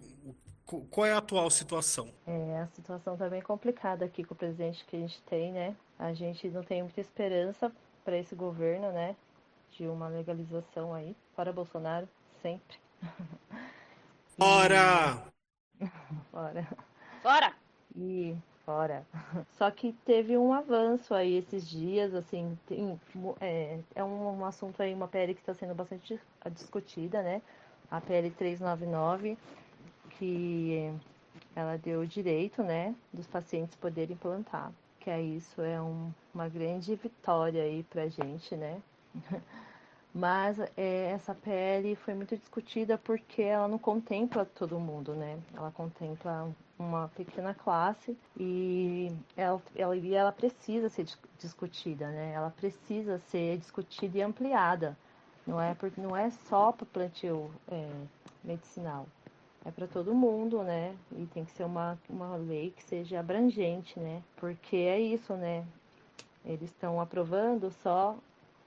qual 0.65 1.05
é 1.05 1.11
a 1.11 1.17
atual 1.17 1.49
situação? 1.49 2.09
É, 2.25 2.61
a 2.61 2.67
situação 2.67 3.13
está 3.13 3.27
bem 3.27 3.41
complicada 3.41 4.05
aqui 4.05 4.23
com 4.23 4.33
o 4.33 4.37
presidente 4.37 4.85
que 4.85 4.95
a 4.95 4.99
gente 4.99 5.21
tem, 5.23 5.51
né? 5.51 5.75
A 5.99 6.13
gente 6.13 6.47
não 6.49 6.63
tem 6.63 6.81
muita 6.81 7.01
esperança 7.01 7.71
para 8.05 8.17
esse 8.17 8.33
governo, 8.33 8.91
né? 8.91 9.15
De 9.71 9.85
uma 9.85 10.07
legalização 10.07 10.93
aí. 10.93 11.15
Fora 11.35 11.53
Bolsonaro, 11.53 12.07
sempre. 12.41 12.79
Fora! 14.38 15.21
Fora. 16.31 16.67
Fora! 17.21 17.53
E 17.95 18.35
fora. 18.69 19.03
Só 19.57 19.71
que 19.71 19.93
teve 20.05 20.38
um 20.38 20.53
avanço 20.53 21.15
aí 21.15 21.38
esses 21.38 21.67
dias, 21.67 22.13
assim, 22.13 22.57
tem, 22.67 22.99
é, 23.41 23.79
é 23.95 24.03
um, 24.03 24.39
um 24.39 24.45
assunto 24.45 24.81
aí, 24.83 24.93
uma 24.93 25.07
PL 25.07 25.33
que 25.33 25.41
está 25.41 25.55
sendo 25.55 25.73
bastante 25.73 26.19
discutida, 26.51 27.23
né? 27.23 27.41
A 27.89 27.99
PL 27.99 28.29
399, 28.29 29.35
que 30.12 30.93
ela 31.55 31.77
deu 31.77 32.01
o 32.01 32.07
direito, 32.07 32.62
né, 32.62 32.95
dos 33.12 33.25
pacientes 33.25 33.75
poderem 33.75 34.13
implantar. 34.13 34.71
Que 34.99 35.09
é 35.09 35.21
isso, 35.21 35.62
é 35.62 35.81
um, 35.81 36.12
uma 36.33 36.49
grande 36.49 36.95
vitória 36.95 37.63
aí 37.63 37.83
pra 37.83 38.07
gente, 38.07 38.55
né? 38.55 38.81
Mas 40.13 40.59
é, 40.75 41.12
essa 41.12 41.35
PL 41.35 41.95
foi 41.97 42.15
muito 42.15 42.35
discutida 42.35 42.97
porque 42.97 43.43
ela 43.43 43.67
não 43.67 43.77
contempla 43.77 44.43
todo 44.43 44.79
mundo, 44.79 45.13
né? 45.13 45.39
Ela 45.55 45.71
contempla 45.71 46.49
uma 46.79 47.09
pequena 47.09 47.53
classe 47.53 48.17
e 48.38 49.12
ela, 49.38 49.62
ela, 49.75 49.95
ela 49.95 50.31
precisa 50.31 50.89
ser 50.89 51.05
discutida, 51.38 52.09
né? 52.09 52.33
Ela 52.33 52.49
precisa 52.49 53.19
ser 53.19 53.57
discutida 53.57 54.17
e 54.17 54.21
ampliada. 54.21 54.97
Não 55.45 55.62
é, 55.62 55.73
porque, 55.75 56.01
não 56.01 56.15
é 56.15 56.29
só 56.29 56.71
para 56.71 56.83
o 56.83 56.88
plantio 56.88 57.51
é, 57.71 57.89
medicinal, 58.43 59.07
é 59.65 59.72
para 59.72 59.88
todo 59.88 60.13
mundo, 60.13 60.63
né? 60.63 60.95
E 61.12 61.26
tem 61.28 61.43
que 61.43 61.52
ser 61.52 61.63
uma, 61.63 61.98
uma 62.10 62.36
lei 62.36 62.72
que 62.72 62.84
seja 62.84 63.19
abrangente, 63.19 64.00
né? 64.00 64.24
Porque 64.38 64.76
é 64.76 65.00
isso, 65.00 65.34
né? 65.34 65.65
Eles 66.45 66.69
estão 66.69 67.02
aprovando 67.02 67.69
só 67.84 68.17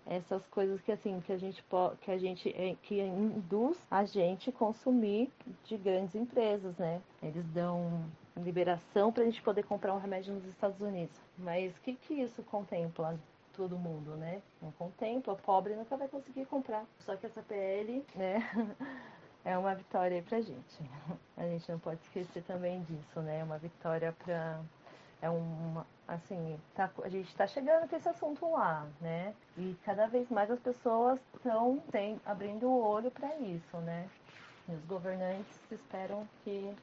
essas 0.07 0.45
coisas 0.49 0.81
que 0.81 0.91
assim 0.91 1.21
que 1.21 1.33
a 1.33 1.39
gente 1.39 1.65
que 2.01 2.11
a 2.11 2.19
gente 2.19 2.49
é, 2.51 2.77
que 2.83 3.01
induz 3.01 3.79
a 3.91 4.05
gente 4.05 4.51
consumir 4.51 5.31
de 5.65 5.77
grandes 5.77 6.15
empresas, 6.15 6.77
né? 6.77 7.01
Eles 7.23 7.45
dão 7.49 8.05
liberação 8.37 9.13
para 9.13 9.23
a 9.23 9.27
gente 9.27 9.43
poder 9.43 9.63
comprar 9.65 9.95
um 9.95 9.99
remédio 9.99 10.35
nos 10.35 10.45
Estados 10.47 10.81
Unidos. 10.81 11.19
Mas 11.39 11.75
o 11.77 11.81
que 11.81 11.95
que 11.95 12.15
isso 12.15 12.43
contempla? 12.45 13.19
Todo 13.55 13.77
mundo, 13.77 14.17
né? 14.17 14.41
Não 14.63 14.73
contempla, 14.73 15.37
pobre 15.37 15.75
nunca 15.75 15.95
vai 15.95 16.09
conseguir 16.09 16.47
comprar. 16.47 16.87
Só 17.01 17.15
que 17.17 17.27
essa 17.27 17.43
PL, 17.43 18.03
né? 18.15 18.39
é 19.45 19.57
uma 19.59 19.75
vitória 19.75 20.17
aí 20.17 20.23
pra 20.23 20.41
gente. 20.41 20.91
A 21.37 21.43
gente 21.43 21.71
não 21.71 21.79
pode 21.79 22.01
esquecer 22.03 22.43
também 22.45 22.83
disso, 22.83 23.21
né? 23.21 23.41
É 23.41 23.45
uma 23.45 23.59
vitória 23.59 24.13
para 24.25 24.61
é 25.23 25.31
uma, 25.31 25.87
assim, 26.07 26.61
tá, 26.75 26.91
a 27.05 27.09
gente 27.09 27.29
está 27.29 27.47
chegando 27.47 27.89
com 27.89 27.95
esse 27.95 28.09
assunto 28.09 28.51
lá, 28.51 28.85
né? 29.01 29.33
E 29.57 29.77
cada 29.85 30.09
vez 30.09 30.29
mais 30.29 30.51
as 30.51 30.59
pessoas 30.59 31.21
estão 31.37 31.81
abrindo 32.27 32.67
o 32.67 32.85
olho 32.85 33.09
para 33.13 33.37
isso, 33.37 33.77
né? 33.79 34.11
E 34.69 34.73
os 34.75 34.85
governantes 34.85 35.61
esperam 35.71 36.29
que 36.43 36.77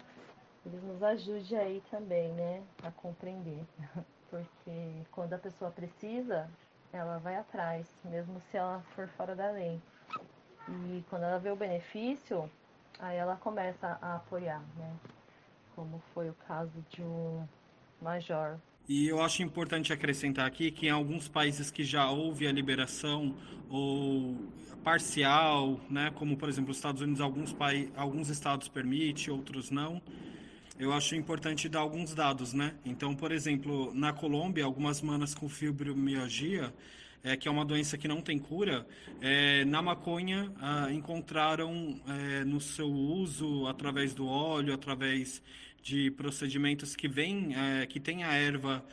eles 0.66 0.82
nos 0.84 1.04
ajudem 1.04 1.60
aí 1.60 1.84
também, 1.92 2.32
né? 2.34 2.64
A 2.82 2.92
compreender. 2.92 3.62
Porque 4.30 5.04
quando 5.12 5.34
a 5.34 5.38
pessoa 5.38 5.72
precisa, 5.72 6.50
ela 6.94 7.18
vai 7.18 7.36
atrás, 7.36 7.88
mesmo 8.06 8.40
se 8.40 8.56
ela 8.56 8.82
for 8.96 9.08
fora 9.10 9.36
da 9.36 9.52
lei. 9.52 9.82
E 10.70 11.04
quando 11.10 11.24
ela 11.24 11.40
vê 11.40 11.50
o 11.50 11.56
benefício, 11.56 12.50
aí 13.00 13.18
ela 13.18 13.36
começa 13.36 13.98
a 14.02 14.16
apoiar, 14.16 14.62
né? 14.78 14.94
Como 15.76 16.02
foi 16.14 16.30
o 16.30 16.36
caso 16.48 16.84
de 16.90 17.02
um 17.02 17.48
major. 18.02 18.58
E 18.88 19.08
eu 19.08 19.22
acho 19.22 19.44
importante 19.44 19.94
acrescentar 19.94 20.46
aqui 20.48 20.72
que 20.72 20.88
em 20.88 20.90
alguns 20.90 21.28
países 21.28 21.70
que 21.70 21.84
já 21.84 22.10
houve 22.10 22.48
a 22.48 22.52
liberação 22.52 23.36
ou 23.70 24.36
parcial, 24.84 25.80
né, 25.90 26.12
como 26.16 26.36
por 26.36 26.50
exemplo 26.50 26.72
os 26.72 26.78
Estados 26.78 27.02
Unidos, 27.02 27.22
alguns, 27.22 27.56
alguns 27.96 28.30
estados 28.30 28.68
permite, 28.68 29.30
outros 29.30 29.70
não. 29.70 30.02
Eu 30.80 30.94
acho 30.94 31.14
importante 31.16 31.68
dar 31.68 31.80
alguns 31.80 32.16
dados, 32.16 32.54
né? 32.54 32.74
Então, 32.86 33.14
por 33.14 33.34
exemplo, 33.34 33.94
na 33.94 34.14
Colômbia, 34.14 34.64
algumas 34.64 35.02
manas 35.02 35.36
com 35.36 35.50
fibromialgia, 35.50 36.74
é, 37.24 37.36
que 37.36 37.48
é 37.48 37.52
uma 37.52 37.66
doença 37.66 37.98
que 37.98 38.08
não 38.08 38.22
tem 38.22 38.40
cura, 38.40 38.88
é, 39.22 39.66
na 39.66 39.82
maconha 39.82 40.52
ah, 40.60 40.88
encontraram 40.92 42.00
é, 42.08 42.44
no 42.44 42.62
seu 42.62 42.90
uso 42.90 43.68
através 43.68 44.14
do 44.14 44.28
óleo, 44.28 44.74
através 44.74 45.42
de 45.82 46.12
procedimentos 46.12 46.96
que 46.96 47.08
vêm, 47.08 47.56
é, 47.56 47.86
que 47.86 48.00
tem 48.00 48.24
a 48.24 48.34
erva 48.34 48.84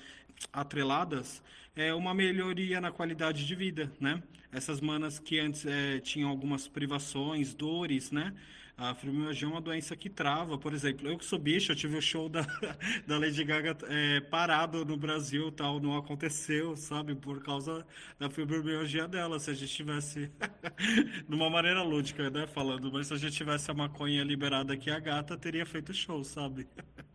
atreladas, 0.53 1.43
é 1.75 1.93
uma 1.93 2.15
melhoria 2.15 2.81
na 2.81 2.91
qualidade 2.91 3.47
de 3.47 3.55
vida, 3.55 3.93
né? 4.01 4.23
Essas 4.53 4.81
manas 4.81 5.19
que 5.19 5.39
antes 5.39 5.67
é, 5.67 5.99
tinham 6.01 6.31
algumas 6.31 6.67
privações, 6.67 7.53
dores, 7.53 8.11
né? 8.11 8.33
A 8.79 8.95
fibromialgia 8.95 9.49
é 9.49 9.51
uma 9.51 9.61
doença 9.61 9.97
que 9.97 10.11
trava, 10.11 10.59
por 10.59 10.75
exemplo. 10.75 11.09
Eu 11.09 11.17
que 11.17 11.25
sou 11.25 11.39
bicho, 11.39 11.73
eu 11.73 11.77
tive 11.77 11.97
o 11.97 12.03
show 12.03 12.29
da, 12.29 12.43
da 13.09 13.17
Lady 13.19 13.43
Gaga 13.43 13.75
é, 13.89 14.21
parado 14.21 14.85
no 14.85 14.99
Brasil, 14.99 15.51
tal, 15.51 15.81
não 15.81 15.97
aconteceu, 15.97 16.77
sabe? 16.77 17.15
Por 17.15 17.43
causa 17.43 17.87
da 18.19 18.29
fibromialgia 18.29 19.09
dela. 19.09 19.41
Se 19.41 19.51
a 19.51 19.55
gente 19.55 19.75
tivesse, 19.75 20.31
de 21.27 21.35
uma 21.35 21.49
maneira 21.49 21.83
lúdica, 21.83 22.29
né, 22.29 22.47
falando, 22.47 22.93
mas 22.93 23.07
se 23.07 23.15
a 23.15 23.17
gente 23.17 23.33
tivesse 23.33 23.71
a 23.71 23.75
maconha 23.75 24.23
liberada 24.23 24.75
aqui, 24.75 24.91
a 24.91 25.01
gata 25.01 25.39
teria 25.39 25.65
feito 25.65 25.95
show, 25.95 26.23
sabe? 26.23 26.67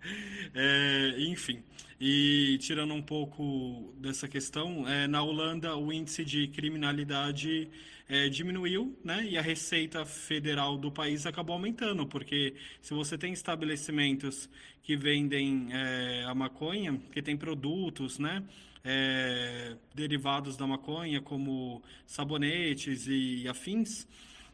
É, 0.56 1.15
enfim, 1.19 1.63
e 2.00 2.58
tirando 2.60 2.91
um 2.91 3.04
pouco 3.04 3.93
dessa 4.00 4.28
questão, 4.28 4.89
é, 4.89 5.06
na 5.06 5.21
Holanda 5.21 5.78
o 5.78 5.93
índice 5.93 6.26
de 6.26 6.47
criminalidade 6.47 7.69
é, 8.12 8.28
diminuiu, 8.28 9.00
né? 9.06 9.24
E 9.24 9.38
a 9.38 9.41
receita 9.41 10.06
federal 10.06 10.78
do 10.78 10.91
país 10.91 11.26
acabou 11.26 11.54
aumentando, 11.54 12.06
porque 12.06 12.54
se 12.82 12.93
você 12.93 13.17
tem 13.17 13.32
estabelecimentos 13.32 14.50
que 14.84 14.97
vendem 14.97 15.69
é, 15.71 16.26
a 16.28 16.36
maconha, 16.36 17.00
que 17.13 17.21
tem 17.21 17.38
produtos, 17.38 18.19
né? 18.19 18.43
É, 18.84 19.78
derivados 19.95 20.58
da 20.58 20.67
maconha, 20.67 21.21
como 21.21 21.82
sabonetes 22.06 23.08
e 23.08 23.47
afins, 23.47 24.06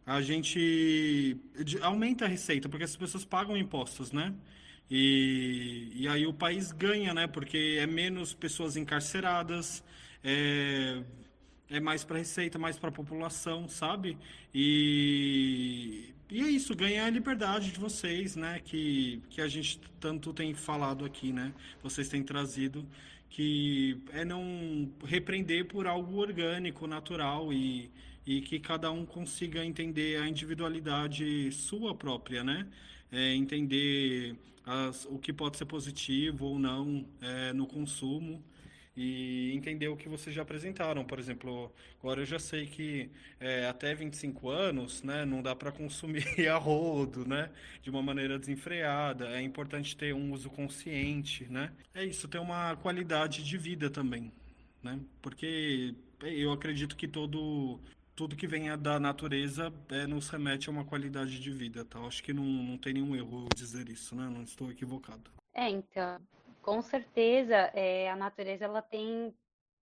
a 0.05 0.21
gente 0.21 1.35
aumenta 1.81 2.25
a 2.25 2.27
receita, 2.27 2.69
porque 2.69 2.83
as 2.83 2.95
pessoas 2.95 3.25
pagam 3.25 3.57
impostos, 3.57 4.11
né? 4.11 4.35
E, 4.87 5.93
e 5.95 6.07
aí 6.07 6.27
o 6.27 6.33
país 6.33 6.71
ganha, 6.71 7.11
né? 7.11 7.25
Porque 7.25 7.79
é 7.79 7.87
menos 7.87 8.35
pessoas 8.35 8.77
encarceradas, 8.77 9.83
é, 10.23 11.01
é 11.69 11.79
mais 11.79 12.03
para 12.03 12.17
receita, 12.17 12.57
mais 12.57 12.77
para 12.77 12.91
população, 12.91 13.67
sabe? 13.67 14.17
E, 14.53 16.13
e 16.29 16.41
é 16.41 16.49
isso, 16.49 16.75
ganhar 16.75 17.05
a 17.05 17.09
liberdade 17.09 17.71
de 17.71 17.79
vocês, 17.79 18.35
né? 18.35 18.61
Que, 18.63 19.21
que 19.29 19.41
a 19.41 19.47
gente 19.47 19.79
tanto 19.99 20.33
tem 20.33 20.53
falado 20.53 21.03
aqui, 21.05 21.33
né? 21.33 21.53
Vocês 21.83 22.07
têm 22.07 22.23
trazido, 22.23 22.85
que 23.29 24.01
é 24.13 24.23
não 24.23 24.89
repreender 25.03 25.65
por 25.65 25.87
algo 25.87 26.17
orgânico, 26.17 26.87
natural 26.87 27.51
e, 27.51 27.91
e 28.25 28.41
que 28.41 28.59
cada 28.59 28.89
um 28.91 29.05
consiga 29.05 29.65
entender 29.65 30.21
a 30.21 30.27
individualidade 30.27 31.51
sua 31.51 31.93
própria, 31.93 32.43
né? 32.43 32.67
É, 33.11 33.33
entender 33.33 34.35
as, 34.65 35.05
o 35.05 35.17
que 35.17 35.33
pode 35.33 35.57
ser 35.57 35.65
positivo 35.65 36.45
ou 36.45 36.59
não 36.59 37.05
é, 37.21 37.53
no 37.53 37.65
consumo 37.67 38.41
e 38.97 39.55
entender 39.55 39.87
o 39.89 39.95
que 39.95 40.09
vocês 40.09 40.35
já 40.35 40.41
apresentaram. 40.41 41.05
Por 41.05 41.19
exemplo, 41.19 41.71
agora 41.99 42.21
eu 42.21 42.25
já 42.25 42.39
sei 42.39 42.65
que 42.65 43.11
é, 43.39 43.67
até 43.67 43.93
25 43.93 44.49
anos 44.49 45.03
né, 45.03 45.23
não 45.23 45.43
dá 45.43 45.55
para 45.55 45.71
consumir 45.71 46.25
a 46.49 46.57
rodo, 46.57 47.23
né, 47.27 47.51
de 47.83 47.91
uma 47.91 48.01
maneira 48.01 48.39
desenfreada. 48.39 49.29
É 49.29 49.41
importante 49.41 49.95
ter 49.95 50.15
um 50.15 50.33
uso 50.33 50.49
consciente. 50.49 51.45
Né? 51.47 51.71
É 51.93 52.03
isso, 52.03 52.27
ter 52.27 52.39
uma 52.39 52.75
qualidade 52.77 53.43
de 53.43 53.57
vida 53.57 53.87
também. 53.87 54.31
Né? 54.81 54.99
Porque 55.21 55.93
eu 56.23 56.51
acredito 56.51 56.95
que 56.95 57.07
todo 57.07 57.79
tudo 58.15 58.35
que 58.35 58.47
venha 58.47 58.75
da 58.75 58.99
natureza 58.99 59.71
é, 59.89 60.07
nos 60.07 60.27
remete 60.29 60.69
a 60.69 60.71
uma 60.71 60.83
qualidade 60.83 61.39
de 61.39 61.51
vida. 61.51 61.85
Tá? 61.85 61.99
Acho 61.99 62.23
que 62.23 62.33
não, 62.33 62.43
não 62.43 62.75
tem 62.75 62.93
nenhum 62.93 63.15
erro 63.15 63.47
dizer 63.55 63.87
isso, 63.89 64.15
né? 64.15 64.27
não 64.27 64.41
estou 64.41 64.71
equivocado. 64.71 65.29
É, 65.53 65.69
então, 65.69 66.19
com 66.67 66.81
certeza, 66.81 67.55
é, 67.73 68.09
a 68.09 68.15
natureza 68.17 68.65
ela 68.65 68.81
tem 68.81 69.33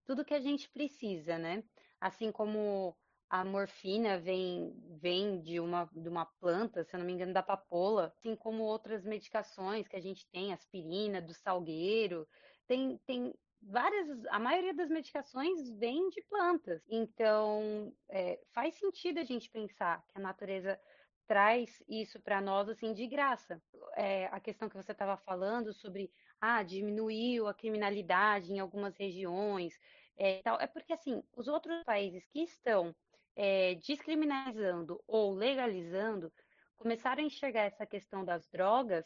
tudo 0.05 0.23
que 0.23 0.35
a 0.35 0.39
gente 0.39 0.69
precisa, 0.69 1.35
né? 1.35 1.63
Assim 1.99 2.31
como 2.31 2.95
a 3.27 3.43
morfina 3.43 4.19
vem, 4.19 4.71
vem 5.01 5.41
de, 5.41 5.59
uma, 5.59 5.89
de 5.91 6.07
uma 6.07 6.27
planta, 6.39 6.83
se 6.83 6.95
eu 6.95 6.99
não 6.99 7.07
me 7.07 7.13
engano, 7.13 7.33
da 7.33 7.41
papoula, 7.41 8.05
assim 8.05 8.35
como 8.35 8.61
outras 8.61 9.03
medicações 9.03 9.87
que 9.87 9.95
a 9.95 9.99
gente 9.99 10.29
tem, 10.29 10.53
aspirina, 10.53 11.19
do 11.19 11.33
salgueiro, 11.33 12.27
tem, 12.67 12.99
tem 13.07 13.33
várias, 13.63 14.23
a 14.27 14.37
maioria 14.37 14.75
das 14.75 14.91
medicações 14.91 15.67
vem 15.79 16.07
de 16.09 16.21
plantas. 16.29 16.83
Então, 16.87 17.91
é, 18.09 18.39
faz 18.53 18.75
sentido 18.75 19.19
a 19.19 19.23
gente 19.23 19.49
pensar 19.49 20.05
que 20.09 20.19
a 20.19 20.21
natureza 20.21 20.79
traz 21.25 21.83
isso 21.89 22.21
para 22.21 22.39
nós 22.39 22.69
assim 22.69 22.93
de 22.93 23.07
graça. 23.07 23.59
É, 23.95 24.27
a 24.27 24.39
questão 24.39 24.69
que 24.69 24.77
você 24.77 24.91
estava 24.91 25.17
falando 25.17 25.73
sobre 25.73 26.11
ah, 26.39 26.63
diminuiu 26.63 27.47
a 27.47 27.53
criminalidade 27.53 28.53
em 28.53 28.59
algumas 28.59 28.95
regiões, 28.97 29.79
é, 30.17 30.41
tal, 30.41 30.59
é 30.59 30.67
porque 30.67 30.93
assim 30.93 31.23
os 31.35 31.47
outros 31.47 31.83
países 31.83 32.25
que 32.27 32.41
estão 32.41 32.95
é, 33.35 33.75
descriminalizando 33.75 35.03
ou 35.07 35.33
legalizando 35.33 36.31
começaram 36.77 37.21
a 37.23 37.25
enxergar 37.25 37.63
essa 37.63 37.85
questão 37.85 38.23
das 38.23 38.47
drogas 38.47 39.05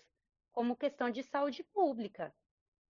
como 0.52 0.76
questão 0.76 1.10
de 1.10 1.24
saúde 1.24 1.64
pública. 1.64 2.34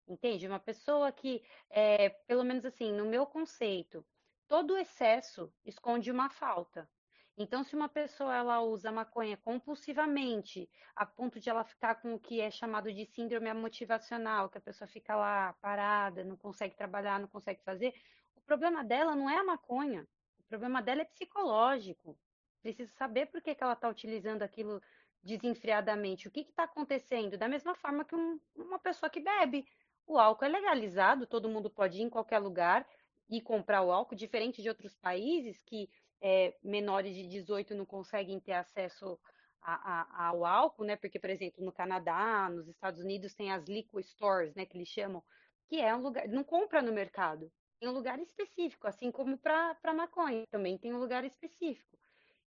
Entende? 0.06 0.46
Uma 0.46 0.58
pessoa 0.58 1.12
que, 1.12 1.42
é, 1.68 2.08
pelo 2.08 2.42
menos 2.42 2.64
assim, 2.64 2.92
no 2.92 3.06
meu 3.06 3.26
conceito, 3.26 4.04
todo 4.48 4.76
excesso 4.76 5.52
esconde 5.64 6.10
uma 6.10 6.28
falta. 6.28 6.88
Então, 7.36 7.64
se 7.64 7.74
uma 7.74 7.88
pessoa 7.88 8.36
ela 8.36 8.60
usa 8.60 8.92
maconha 8.92 9.36
compulsivamente, 9.36 10.68
a 10.94 11.06
ponto 11.06 11.40
de 11.40 11.48
ela 11.48 11.64
ficar 11.64 11.94
com 11.96 12.14
o 12.14 12.20
que 12.20 12.40
é 12.40 12.50
chamado 12.50 12.92
de 12.92 13.06
síndrome 13.06 13.52
motivacional, 13.54 14.50
que 14.50 14.58
a 14.58 14.60
pessoa 14.60 14.86
fica 14.86 15.16
lá 15.16 15.54
parada, 15.54 16.22
não 16.24 16.36
consegue 16.36 16.76
trabalhar, 16.76 17.18
não 17.18 17.28
consegue 17.28 17.62
fazer, 17.62 17.94
o 18.36 18.40
problema 18.42 18.84
dela 18.84 19.14
não 19.14 19.30
é 19.30 19.38
a 19.38 19.44
maconha. 19.44 20.06
O 20.38 20.42
problema 20.44 20.82
dela 20.82 21.02
é 21.02 21.04
psicológico. 21.04 22.18
Precisa 22.60 22.92
saber 22.92 23.26
por 23.26 23.40
que, 23.40 23.54
que 23.54 23.62
ela 23.62 23.72
está 23.72 23.88
utilizando 23.88 24.42
aquilo 24.42 24.82
desenfreadamente. 25.22 26.28
O 26.28 26.30
que 26.30 26.40
está 26.40 26.64
acontecendo? 26.64 27.38
Da 27.38 27.48
mesma 27.48 27.74
forma 27.74 28.04
que 28.04 28.14
um, 28.14 28.40
uma 28.54 28.78
pessoa 28.78 29.08
que 29.08 29.20
bebe. 29.20 29.66
O 30.06 30.18
álcool 30.18 30.44
é 30.44 30.48
legalizado, 30.48 31.26
todo 31.26 31.48
mundo 31.48 31.70
pode 31.70 31.98
ir 31.98 32.02
em 32.02 32.10
qualquer 32.10 32.38
lugar 32.38 32.86
e 33.28 33.40
comprar 33.40 33.82
o 33.82 33.92
álcool, 33.92 34.16
diferente 34.16 34.60
de 34.60 34.68
outros 34.68 34.96
países 34.96 35.62
que 35.62 35.88
é, 36.20 36.54
menores 36.62 37.14
de 37.14 37.26
18 37.26 37.74
não 37.74 37.86
conseguem 37.86 38.38
ter 38.40 38.52
acesso 38.52 39.18
a, 39.62 39.74
a, 39.74 40.28
ao 40.28 40.44
álcool, 40.44 40.84
né? 40.84 40.96
Porque, 40.96 41.18
por 41.18 41.30
exemplo, 41.30 41.64
no 41.64 41.72
Canadá, 41.72 42.48
nos 42.48 42.68
Estados 42.68 43.00
Unidos 43.00 43.34
tem 43.34 43.52
as 43.52 43.64
liquor 43.64 44.02
stores, 44.02 44.54
né? 44.54 44.66
Que 44.66 44.76
eles 44.76 44.88
chamam, 44.88 45.22
que 45.68 45.80
é 45.80 45.94
um 45.94 46.02
lugar, 46.02 46.28
não 46.28 46.44
compra 46.44 46.82
no 46.82 46.92
mercado, 46.92 47.50
tem 47.78 47.88
um 47.88 47.92
lugar 47.92 48.18
específico, 48.20 48.86
assim 48.86 49.10
como 49.10 49.38
para 49.38 49.94
maconha 49.94 50.46
também 50.50 50.76
tem 50.76 50.92
um 50.92 50.98
lugar 50.98 51.24
específico. 51.24 51.98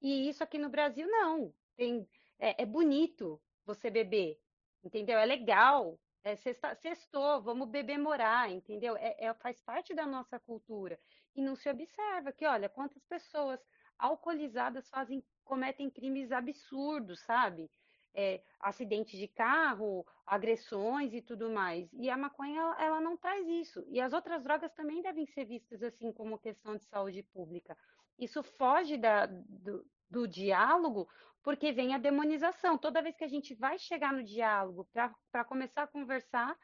E 0.00 0.28
isso 0.28 0.42
aqui 0.42 0.58
no 0.58 0.68
Brasil 0.68 1.06
não, 1.06 1.54
tem 1.76 2.06
é, 2.38 2.62
é 2.62 2.66
bonito 2.66 3.40
você 3.64 3.88
beber, 3.88 4.38
entendeu? 4.84 5.18
É 5.18 5.24
legal, 5.24 5.98
é, 6.24 6.36
sexta, 6.36 6.74
sextou, 6.74 7.40
vamos 7.42 7.68
beber 7.68 7.98
morar, 7.98 8.50
entendeu? 8.50 8.96
É, 8.96 9.16
é, 9.18 9.34
faz 9.34 9.60
parte 9.60 9.94
da 9.94 10.06
nossa 10.06 10.38
cultura. 10.38 10.98
E 11.34 11.42
não 11.42 11.56
se 11.56 11.68
observa 11.68 12.32
que, 12.32 12.46
olha, 12.46 12.68
quantas 12.68 13.02
pessoas 13.04 13.60
alcoolizadas 13.98 14.88
fazem, 14.88 15.24
cometem 15.44 15.90
crimes 15.90 16.32
absurdos, 16.32 17.20
sabe? 17.20 17.70
É, 18.14 18.42
acidentes 18.60 19.18
de 19.18 19.26
carro, 19.26 20.06
agressões 20.26 21.14
e 21.14 21.22
tudo 21.22 21.50
mais. 21.50 21.90
E 21.94 22.10
a 22.10 22.16
maconha, 22.16 22.60
ela, 22.60 22.82
ela 22.82 23.00
não 23.00 23.16
traz 23.16 23.46
isso. 23.46 23.82
E 23.88 24.00
as 24.00 24.12
outras 24.12 24.42
drogas 24.42 24.72
também 24.74 25.00
devem 25.00 25.26
ser 25.26 25.46
vistas 25.46 25.82
assim 25.82 26.12
como 26.12 26.38
questão 26.38 26.76
de 26.76 26.84
saúde 26.84 27.22
pública. 27.22 27.76
Isso 28.18 28.42
foge 28.42 28.98
da, 28.98 29.26
do, 29.26 29.86
do 30.10 30.28
diálogo, 30.28 31.08
porque 31.42 31.72
vem 31.72 31.94
a 31.94 31.98
demonização. 31.98 32.76
Toda 32.76 33.02
vez 33.02 33.16
que 33.16 33.24
a 33.24 33.28
gente 33.28 33.54
vai 33.54 33.78
chegar 33.78 34.12
no 34.12 34.22
diálogo 34.22 34.86
para 34.92 35.44
começar 35.44 35.84
a 35.84 35.86
conversar, 35.86 36.58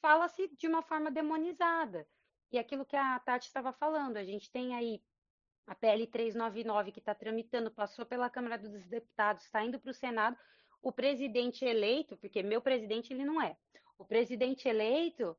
fala-se 0.00 0.48
de 0.56 0.66
uma 0.66 0.82
forma 0.82 1.10
demonizada. 1.10 2.06
E 2.50 2.58
aquilo 2.58 2.84
que 2.84 2.96
a 2.96 3.18
Tati 3.20 3.46
estava 3.46 3.72
falando, 3.72 4.16
a 4.16 4.24
gente 4.24 4.50
tem 4.50 4.74
aí 4.74 5.02
a 5.66 5.74
PL 5.74 6.06
399 6.06 6.92
que 6.92 6.98
está 6.98 7.14
tramitando, 7.14 7.70
passou 7.70 8.06
pela 8.06 8.30
Câmara 8.30 8.58
dos 8.58 8.86
Deputados, 8.86 9.44
está 9.44 9.62
indo 9.62 9.78
para 9.78 9.90
o 9.90 9.94
Senado. 9.94 10.36
O 10.80 10.90
presidente 10.90 11.64
eleito, 11.64 12.16
porque 12.16 12.42
meu 12.42 12.62
presidente 12.62 13.12
ele 13.12 13.24
não 13.24 13.42
é, 13.42 13.56
o 13.98 14.04
presidente 14.04 14.68
eleito, 14.68 15.36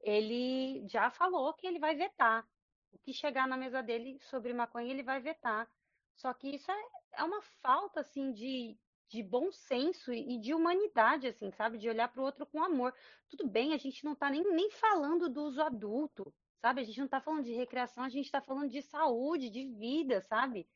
ele 0.00 0.86
já 0.88 1.10
falou 1.10 1.52
que 1.52 1.66
ele 1.66 1.78
vai 1.78 1.94
vetar. 1.94 2.48
O 2.92 2.98
que 2.98 3.12
chegar 3.12 3.46
na 3.46 3.56
mesa 3.56 3.82
dele 3.82 4.18
sobre 4.20 4.54
maconha, 4.54 4.90
ele 4.90 5.02
vai 5.02 5.20
vetar. 5.20 5.68
Só 6.14 6.32
que 6.32 6.54
isso 6.54 6.70
é, 6.70 6.84
é 7.14 7.24
uma 7.24 7.42
falta, 7.60 8.00
assim, 8.00 8.32
de, 8.32 8.78
de 9.08 9.22
bom 9.22 9.50
senso 9.50 10.12
e 10.12 10.38
de 10.38 10.52
humanidade, 10.52 11.26
assim, 11.26 11.50
sabe? 11.50 11.78
De 11.78 11.88
olhar 11.88 12.08
para 12.08 12.20
o 12.20 12.24
outro 12.24 12.46
com 12.46 12.62
amor. 12.62 12.94
Tudo 13.28 13.46
bem, 13.48 13.72
a 13.72 13.78
gente 13.78 14.04
não 14.04 14.12
está 14.12 14.28
nem, 14.30 14.42
nem 14.52 14.70
falando 14.70 15.28
do 15.28 15.44
uso 15.44 15.62
adulto, 15.62 16.32
sabe? 16.58 16.82
A 16.82 16.84
gente 16.84 16.98
não 16.98 17.06
está 17.06 17.20
falando 17.20 17.44
de 17.44 17.54
recreação, 17.54 18.04
a 18.04 18.08
gente 18.08 18.26
está 18.26 18.40
falando 18.40 18.70
de 18.70 18.82
saúde, 18.82 19.48
de 19.48 19.64
vida, 19.64 20.20
sabe? 20.20 20.68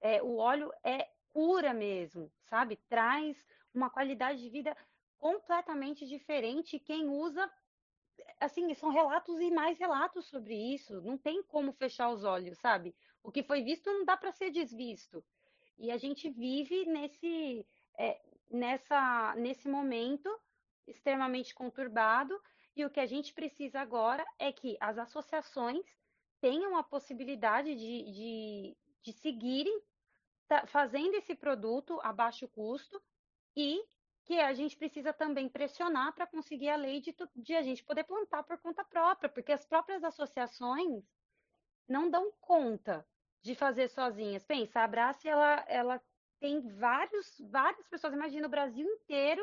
É, 0.00 0.22
o 0.22 0.36
óleo 0.36 0.70
é 0.84 1.08
cura 1.30 1.72
mesmo, 1.72 2.30
sabe? 2.44 2.76
Traz 2.88 3.42
uma 3.72 3.88
qualidade 3.88 4.42
de 4.42 4.50
vida 4.50 4.76
completamente 5.18 6.06
diferente. 6.06 6.78
Quem 6.78 7.08
usa, 7.08 7.50
assim, 8.38 8.72
são 8.74 8.90
relatos 8.90 9.40
e 9.40 9.50
mais 9.50 9.78
relatos 9.78 10.26
sobre 10.26 10.54
isso. 10.54 11.00
Não 11.00 11.16
tem 11.16 11.42
como 11.42 11.72
fechar 11.72 12.10
os 12.10 12.22
olhos, 12.22 12.58
sabe? 12.58 12.94
O 13.22 13.32
que 13.32 13.42
foi 13.42 13.62
visto 13.62 13.90
não 13.90 14.04
dá 14.04 14.16
para 14.16 14.32
ser 14.32 14.50
desvisto. 14.50 15.24
E 15.78 15.90
a 15.92 15.96
gente 15.96 16.28
vive 16.28 16.84
nesse, 16.86 17.64
é, 17.98 18.20
nessa, 18.50 19.34
nesse 19.36 19.68
momento 19.68 20.28
extremamente 20.86 21.54
conturbado. 21.54 22.40
E 22.74 22.84
o 22.84 22.90
que 22.90 23.00
a 23.00 23.06
gente 23.06 23.34
precisa 23.34 23.80
agora 23.80 24.24
é 24.38 24.52
que 24.52 24.76
as 24.80 24.98
associações 24.98 25.84
tenham 26.40 26.76
a 26.76 26.82
possibilidade 26.82 27.74
de, 27.74 28.12
de, 28.12 28.76
de 29.02 29.12
seguirem 29.12 29.82
fazendo 30.66 31.14
esse 31.14 31.34
produto 31.34 32.00
a 32.02 32.12
baixo 32.12 32.48
custo 32.48 33.02
e 33.54 33.84
que 34.24 34.38
a 34.38 34.52
gente 34.54 34.76
precisa 34.76 35.12
também 35.12 35.48
pressionar 35.48 36.14
para 36.14 36.26
conseguir 36.26 36.68
a 36.68 36.76
lei 36.76 37.00
de, 37.00 37.14
de 37.34 37.54
a 37.54 37.62
gente 37.62 37.82
poder 37.82 38.04
plantar 38.04 38.42
por 38.44 38.58
conta 38.58 38.84
própria, 38.84 39.28
porque 39.28 39.52
as 39.52 39.64
próprias 39.64 40.04
associações 40.04 41.02
não 41.88 42.10
dão 42.10 42.30
conta 42.40 43.06
de 43.42 43.54
fazer 43.54 43.88
sozinhas. 43.88 44.44
Pensa, 44.44 44.80
a 44.80 44.84
Abrace, 44.84 45.28
ela, 45.28 45.64
ela 45.66 46.02
tem 46.40 46.60
vários, 46.60 47.40
várias 47.50 47.86
pessoas, 47.88 48.12
imagina 48.12 48.46
o 48.46 48.50
Brasil 48.50 48.86
inteiro 48.86 49.42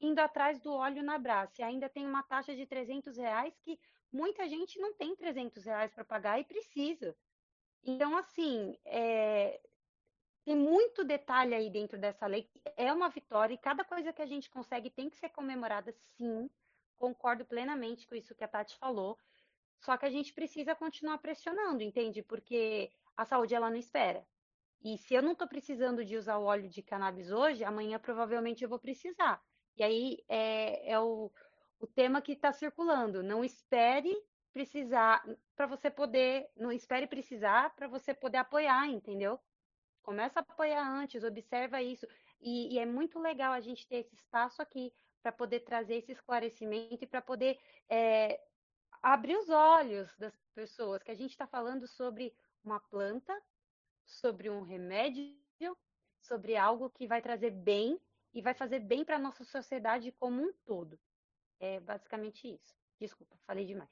indo 0.00 0.18
atrás 0.18 0.60
do 0.60 0.72
óleo 0.72 1.02
na 1.02 1.14
Abrace. 1.14 1.62
Ainda 1.62 1.88
tem 1.88 2.06
uma 2.06 2.22
taxa 2.22 2.54
de 2.54 2.66
300 2.66 3.16
reais 3.16 3.58
que 3.60 3.78
muita 4.12 4.48
gente 4.48 4.78
não 4.78 4.92
tem 4.94 5.16
300 5.16 5.64
reais 5.64 5.92
para 5.92 6.04
pagar 6.04 6.38
e 6.40 6.44
precisa. 6.44 7.16
Então, 7.82 8.16
assim, 8.16 8.78
é, 8.84 9.60
tem 10.44 10.56
muito 10.56 11.04
detalhe 11.04 11.54
aí 11.54 11.70
dentro 11.70 11.98
dessa 11.98 12.26
lei. 12.26 12.48
É 12.76 12.92
uma 12.92 13.08
vitória 13.08 13.54
e 13.54 13.58
cada 13.58 13.84
coisa 13.84 14.12
que 14.12 14.22
a 14.22 14.26
gente 14.26 14.50
consegue 14.50 14.90
tem 14.90 15.08
que 15.08 15.16
ser 15.16 15.30
comemorada, 15.30 15.92
sim. 15.92 16.50
Concordo 16.96 17.44
plenamente 17.44 18.06
com 18.06 18.14
isso 18.14 18.34
que 18.34 18.44
a 18.44 18.48
Tati 18.48 18.76
falou. 18.76 19.18
Só 19.80 19.96
que 19.96 20.06
a 20.06 20.10
gente 20.10 20.32
precisa 20.32 20.74
continuar 20.74 21.18
pressionando, 21.18 21.82
entende? 21.82 22.22
Porque 22.22 22.90
a 23.16 23.24
saúde 23.24 23.54
ela 23.54 23.70
não 23.70 23.76
espera. 23.76 24.26
E 24.84 24.98
se 24.98 25.14
eu 25.14 25.22
não 25.22 25.32
estou 25.32 25.48
precisando 25.48 26.04
de 26.04 26.14
usar 26.14 26.36
o 26.36 26.44
óleo 26.44 26.68
de 26.68 26.82
cannabis 26.82 27.32
hoje, 27.32 27.64
amanhã 27.64 27.98
provavelmente 27.98 28.62
eu 28.62 28.68
vou 28.68 28.78
precisar. 28.78 29.42
E 29.78 29.82
aí 29.82 30.18
é, 30.28 30.92
é 30.92 31.00
o, 31.00 31.32
o 31.80 31.86
tema 31.86 32.20
que 32.20 32.32
está 32.32 32.52
circulando. 32.52 33.22
Não 33.22 33.42
espere 33.42 34.14
precisar 34.52 35.24
para 35.56 35.66
você 35.66 35.90
poder, 35.90 36.48
não 36.54 36.70
espere 36.70 37.06
precisar 37.06 37.74
para 37.74 37.88
você 37.88 38.12
poder 38.12 38.36
apoiar, 38.36 38.86
entendeu? 38.86 39.40
Começa 40.02 40.40
a 40.40 40.42
apoiar 40.42 40.86
antes, 40.86 41.24
observa 41.24 41.82
isso. 41.82 42.06
E, 42.40 42.74
e 42.74 42.78
é 42.78 42.84
muito 42.84 43.18
legal 43.18 43.54
a 43.54 43.60
gente 43.60 43.88
ter 43.88 43.96
esse 43.96 44.14
espaço 44.14 44.60
aqui 44.60 44.92
para 45.22 45.32
poder 45.32 45.60
trazer 45.60 45.94
esse 45.96 46.12
esclarecimento 46.12 47.02
e 47.02 47.06
para 47.06 47.22
poder 47.22 47.58
é, 47.88 48.38
abrir 49.02 49.36
os 49.38 49.48
olhos 49.48 50.14
das 50.18 50.34
pessoas, 50.54 51.02
que 51.02 51.10
a 51.10 51.14
gente 51.14 51.30
está 51.30 51.46
falando 51.46 51.88
sobre 51.88 52.34
uma 52.62 52.78
planta, 52.78 53.34
sobre 54.14 54.48
um 54.48 54.62
remédio, 54.62 55.34
sobre 56.20 56.56
algo 56.56 56.90
que 56.90 57.06
vai 57.06 57.20
trazer 57.20 57.50
bem 57.50 58.00
e 58.32 58.40
vai 58.40 58.54
fazer 58.54 58.80
bem 58.80 59.04
para 59.04 59.16
a 59.16 59.18
nossa 59.18 59.44
sociedade 59.44 60.12
como 60.12 60.42
um 60.42 60.52
todo. 60.64 60.98
É 61.60 61.80
basicamente 61.80 62.48
isso. 62.48 62.74
Desculpa, 62.98 63.36
falei 63.46 63.66
demais. 63.66 63.90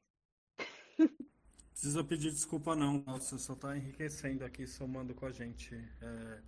Precisa 1.70 2.04
pedir 2.04 2.30
desculpa 2.30 2.76
não, 2.76 3.02
você 3.02 3.38
só 3.38 3.54
está 3.54 3.76
enriquecendo 3.76 4.44
aqui, 4.44 4.66
somando 4.66 5.14
com 5.14 5.26
a 5.26 5.32
gente 5.32 5.74
é, 6.00 6.40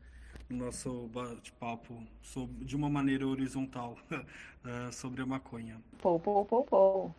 no 0.48 0.64
nosso 0.66 1.08
bate-papo 1.08 2.06
de 2.62 2.76
uma 2.76 2.88
maneira 2.88 3.26
horizontal 3.26 3.96
é, 4.64 4.92
sobre 4.92 5.22
a 5.22 5.26
maconha. 5.26 5.82
Pô, 5.98 6.18
pô, 6.18 6.44
pô, 6.44 6.64
pô. 6.64 7.10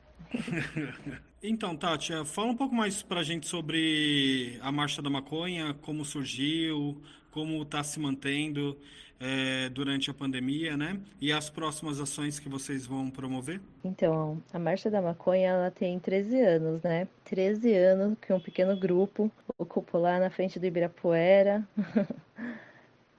Então, 1.50 1.76
Tati, 1.76 2.14
é, 2.14 2.26
fala 2.26 2.52
um 2.52 2.56
pouco 2.56 2.74
mais 2.74 3.02
para 3.02 3.20
a 3.20 3.24
gente 3.24 3.48
sobre 3.48 4.58
a 4.62 4.72
Marcha 4.72 5.02
da 5.02 5.10
Maconha, 5.10 5.74
como 5.82 6.06
surgiu, 6.06 7.02
como 7.32 7.62
está 7.62 7.84
se 7.84 8.00
mantendo 8.00 8.78
é, 9.20 9.70
durante 9.70 10.10
a 10.10 10.14
pandemia, 10.14 10.76
né? 10.78 11.00
E 11.20 11.32
as 11.32 11.50
próximas 11.50 12.00
ações 12.00 12.40
que 12.40 12.50
vocês 12.50 12.86
vão 12.86 13.10
promover? 13.10 13.62
Então, 13.84 14.42
a 14.54 14.60
Marcha 14.60 14.90
da 14.90 15.02
Maconha, 15.02 15.50
ela 15.50 15.72
tem 15.72 16.00
13 16.00 16.40
anos, 16.42 16.82
né? 16.84 17.08
13 17.26 17.74
anos 17.74 18.18
que 18.20 18.32
um 18.32 18.40
pequeno 18.40 18.78
grupo 18.78 19.32
ocupou 19.58 20.02
lá 20.02 20.20
na 20.20 20.30
frente 20.30 20.60
do 20.60 20.66
Ibirapuera. 20.66 21.68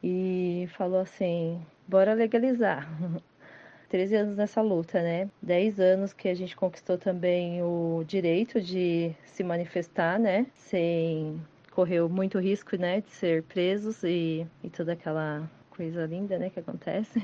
e 0.02 0.68
falou 0.76 1.00
assim: 1.00 1.60
bora 1.86 2.14
legalizar. 2.14 2.88
13 3.96 4.14
anos 4.14 4.36
nessa 4.36 4.60
luta, 4.60 5.00
né? 5.00 5.30
10 5.40 5.80
anos 5.80 6.12
que 6.12 6.28
a 6.28 6.34
gente 6.34 6.54
conquistou 6.54 6.98
também 6.98 7.62
o 7.62 8.04
direito 8.06 8.60
de 8.60 9.16
se 9.24 9.42
manifestar, 9.42 10.18
né? 10.18 10.46
Sem 10.54 11.42
correr 11.70 12.02
muito 12.02 12.38
risco, 12.38 12.76
né? 12.76 13.00
De 13.00 13.08
ser 13.08 13.42
presos 13.44 14.02
e, 14.04 14.46
e 14.62 14.68
toda 14.68 14.92
aquela 14.92 15.50
coisa 15.70 16.04
linda, 16.04 16.38
né? 16.38 16.50
Que 16.50 16.60
acontece. 16.60 17.22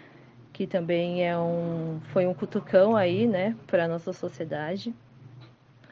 que 0.50 0.66
também 0.66 1.28
é 1.28 1.38
um, 1.38 2.00
foi 2.04 2.26
um 2.26 2.32
cutucão 2.32 2.96
aí, 2.96 3.26
né? 3.26 3.54
Para 3.66 3.86
nossa 3.86 4.14
sociedade. 4.14 4.94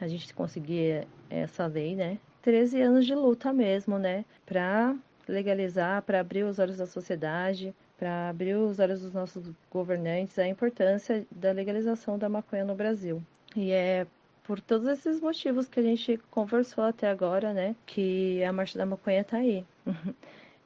A 0.01 0.07
gente 0.07 0.33
conseguir 0.33 1.07
essa 1.29 1.67
lei, 1.67 1.95
né? 1.95 2.17
13 2.41 2.81
anos 2.81 3.05
de 3.05 3.13
luta 3.13 3.53
mesmo, 3.53 3.99
né? 3.99 4.25
Para 4.47 4.95
legalizar, 5.27 6.01
para 6.01 6.19
abrir 6.19 6.43
os 6.43 6.59
olhos 6.59 6.77
da 6.77 6.85
sociedade, 6.85 7.73
para 7.97 8.29
abrir 8.29 8.55
os 8.55 8.79
olhos 8.79 9.01
dos 9.01 9.13
nossos 9.13 9.49
governantes 9.71 10.37
a 10.37 10.47
importância 10.47 11.25
da 11.31 11.51
legalização 11.51 12.17
da 12.17 12.27
maconha 12.27 12.65
no 12.65 12.75
Brasil. 12.75 13.21
E 13.55 13.71
é 13.71 14.05
por 14.43 14.59
todos 14.59 14.87
esses 14.87 15.21
motivos 15.21 15.67
que 15.67 15.79
a 15.79 15.83
gente 15.83 16.17
conversou 16.29 16.83
até 16.83 17.09
agora, 17.09 17.53
né, 17.53 17.75
que 17.85 18.43
a 18.43 18.51
Marcha 18.51 18.77
da 18.77 18.85
Maconha 18.85 19.21
está 19.21 19.37
aí. 19.37 19.65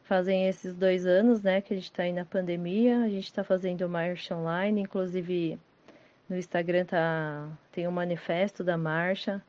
Fazem 0.03 0.47
esses 0.47 0.73
dois 0.73 1.05
anos, 1.05 1.41
né, 1.41 1.61
que 1.61 1.73
a 1.73 1.75
gente 1.75 1.91
está 1.91 2.03
aí 2.03 2.13
na 2.13 2.25
pandemia, 2.25 3.03
a 3.03 3.09
gente 3.09 3.25
está 3.25 3.43
fazendo 3.43 3.87
marcha 3.89 4.35
online, 4.35 4.81
inclusive 4.81 5.59
no 6.29 6.37
Instagram 6.37 6.85
tá, 6.85 7.47
tem 7.71 7.87
um 7.87 7.91
manifesto 7.91 8.63
da 8.63 8.77
marcha, 8.77 9.43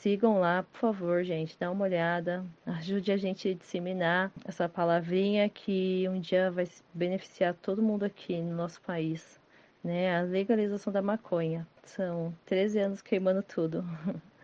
Sigam 0.00 0.38
lá, 0.38 0.62
por 0.62 0.78
favor, 0.78 1.24
gente, 1.24 1.56
dá 1.58 1.70
uma 1.70 1.84
olhada, 1.84 2.44
ajude 2.66 3.10
a 3.10 3.16
gente 3.16 3.48
a 3.48 3.54
disseminar 3.54 4.30
essa 4.44 4.68
palavrinha 4.68 5.48
que 5.48 6.06
um 6.08 6.20
dia 6.20 6.50
vai 6.50 6.68
beneficiar 6.92 7.54
todo 7.54 7.82
mundo 7.82 8.04
aqui 8.04 8.40
no 8.40 8.54
nosso 8.54 8.80
país, 8.82 9.40
né? 9.82 10.18
A 10.18 10.22
legalização 10.22 10.92
da 10.92 11.00
maconha. 11.02 11.66
São 11.82 12.32
13 12.44 12.78
anos 12.78 13.02
queimando 13.02 13.42
tudo. 13.42 13.84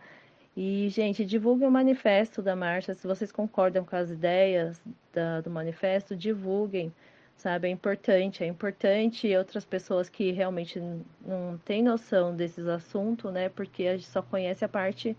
E, 0.55 0.87
gente, 0.89 1.25
divulguem 1.25 1.67
o 1.67 1.71
manifesto 1.71 2.39
da 2.39 2.55
marcha. 2.55 2.93
Se 2.93 3.07
vocês 3.07 3.31
concordam 3.31 3.83
com 3.83 3.95
as 3.95 4.11
ideias 4.11 4.79
da, 5.11 5.41
do 5.41 5.49
manifesto, 5.49 6.15
divulguem, 6.15 6.93
sabe? 7.35 7.67
É 7.67 7.71
importante, 7.71 8.43
é 8.43 8.47
importante 8.47 9.35
outras 9.35 9.65
pessoas 9.65 10.09
que 10.09 10.31
realmente 10.31 10.79
não 11.25 11.57
têm 11.65 11.81
noção 11.81 12.35
desses 12.35 12.67
assuntos, 12.67 13.33
né? 13.33 13.49
Porque 13.49 13.87
a 13.87 13.97
gente 13.97 14.07
só 14.07 14.21
conhece 14.21 14.63
a 14.63 14.69
parte 14.69 15.17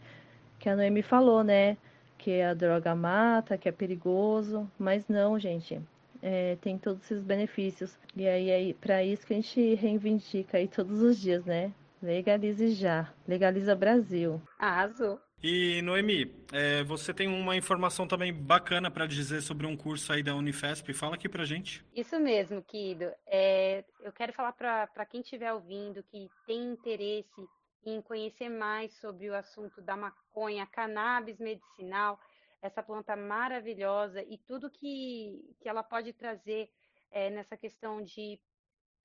que 0.65 0.71
a 0.71 0.77
Noemi 0.77 1.03
falou, 1.03 1.45
né? 1.45 1.77
Que 2.17 2.41
a 2.41 2.55
droga 2.55 2.95
mata, 2.95 3.59
que 3.59 3.69
é 3.69 3.73
perigoso, 3.73 4.67
mas 4.79 5.07
não, 5.09 5.39
gente. 5.39 5.79
É, 6.23 6.57
tem 6.63 6.79
todos 6.79 7.05
esses 7.05 7.23
benefícios. 7.23 7.99
E 8.17 8.27
aí 8.27 8.49
é 8.49 8.73
para 8.73 9.05
isso 9.05 9.27
que 9.27 9.35
a 9.35 9.37
gente 9.37 9.75
reivindica 9.75 10.57
aí 10.57 10.67
todos 10.67 11.03
os 11.03 11.21
dias, 11.21 11.45
né? 11.45 11.71
Legalize 12.03 12.71
já. 12.71 13.13
Legaliza 13.29 13.77
Brasil. 13.77 14.41
Arrasou. 14.59 15.21
E 15.43 15.83
Noemi, 15.83 16.35
é, 16.51 16.83
você 16.83 17.13
tem 17.13 17.29
uma 17.29 17.55
informação 17.55 18.09
também 18.09 18.33
bacana 18.33 18.91
para 18.91 19.07
dizer 19.07 19.43
sobre 19.43 19.67
um 19.67 19.77
curso 19.77 20.15
aí 20.15 20.23
da 20.23 20.35
Unifesp. 20.35 20.95
Fala 20.95 21.17
aqui 21.17 21.29
pra 21.29 21.45
gente. 21.45 21.85
Isso 21.95 22.19
mesmo, 22.19 22.63
Kido. 22.63 23.13
É, 23.27 23.85
eu 24.01 24.13
quero 24.13 24.33
falar 24.33 24.53
para 24.53 25.05
quem 25.05 25.21
estiver 25.21 25.53
ouvindo 25.53 26.03
que 26.05 26.31
tem 26.47 26.73
interesse 26.73 27.47
em 27.91 28.03
conhecer 28.03 28.49
mais 28.49 28.93
sobre 28.95 29.29
o 29.29 29.35
assunto 29.35 29.81
da 29.81 29.97
maconha, 29.97 30.67
cannabis 30.67 31.39
medicinal, 31.39 32.19
essa 32.63 32.83
planta 32.83 33.15
maravilhosa 33.15 34.23
e 34.23 34.39
tudo 34.39 34.71
que, 34.71 35.55
que 35.61 35.69
ela 35.69 35.83
pode 35.83 36.13
trazer 36.13 36.71
é, 37.11 37.31
nessa 37.31 37.57
questão 37.57 38.03
de, 38.03 38.41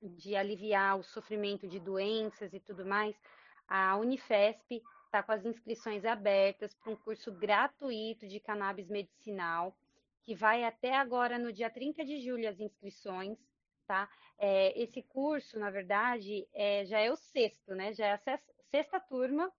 de 0.02 0.34
aliviar 0.34 0.98
o 0.98 1.02
sofrimento 1.02 1.68
de 1.68 1.78
doenças 1.78 2.52
e 2.54 2.60
tudo 2.60 2.84
mais, 2.86 3.14
a 3.68 3.96
Unifesp 3.96 4.82
está 5.04 5.22
com 5.22 5.32
as 5.32 5.44
inscrições 5.44 6.04
abertas 6.04 6.74
para 6.74 6.92
um 6.92 6.96
curso 6.96 7.32
gratuito 7.32 8.26
de 8.26 8.40
cannabis 8.40 8.88
medicinal, 8.88 9.76
que 10.22 10.34
vai 10.34 10.64
até 10.64 10.96
agora 10.96 11.38
no 11.38 11.52
dia 11.52 11.68
30 11.68 12.04
de 12.04 12.20
julho 12.20 12.48
as 12.48 12.60
inscrições, 12.60 13.38
tá? 13.86 14.08
É, 14.38 14.80
esse 14.80 15.02
curso, 15.02 15.58
na 15.58 15.70
verdade, 15.70 16.48
é, 16.54 16.84
já 16.86 16.98
é 16.98 17.10
o 17.10 17.16
sexto, 17.16 17.74
né? 17.74 17.92
Já 17.92 18.06
é 18.06 18.12
a 18.12 18.18
sexta 18.70 19.00
turma 19.00 19.52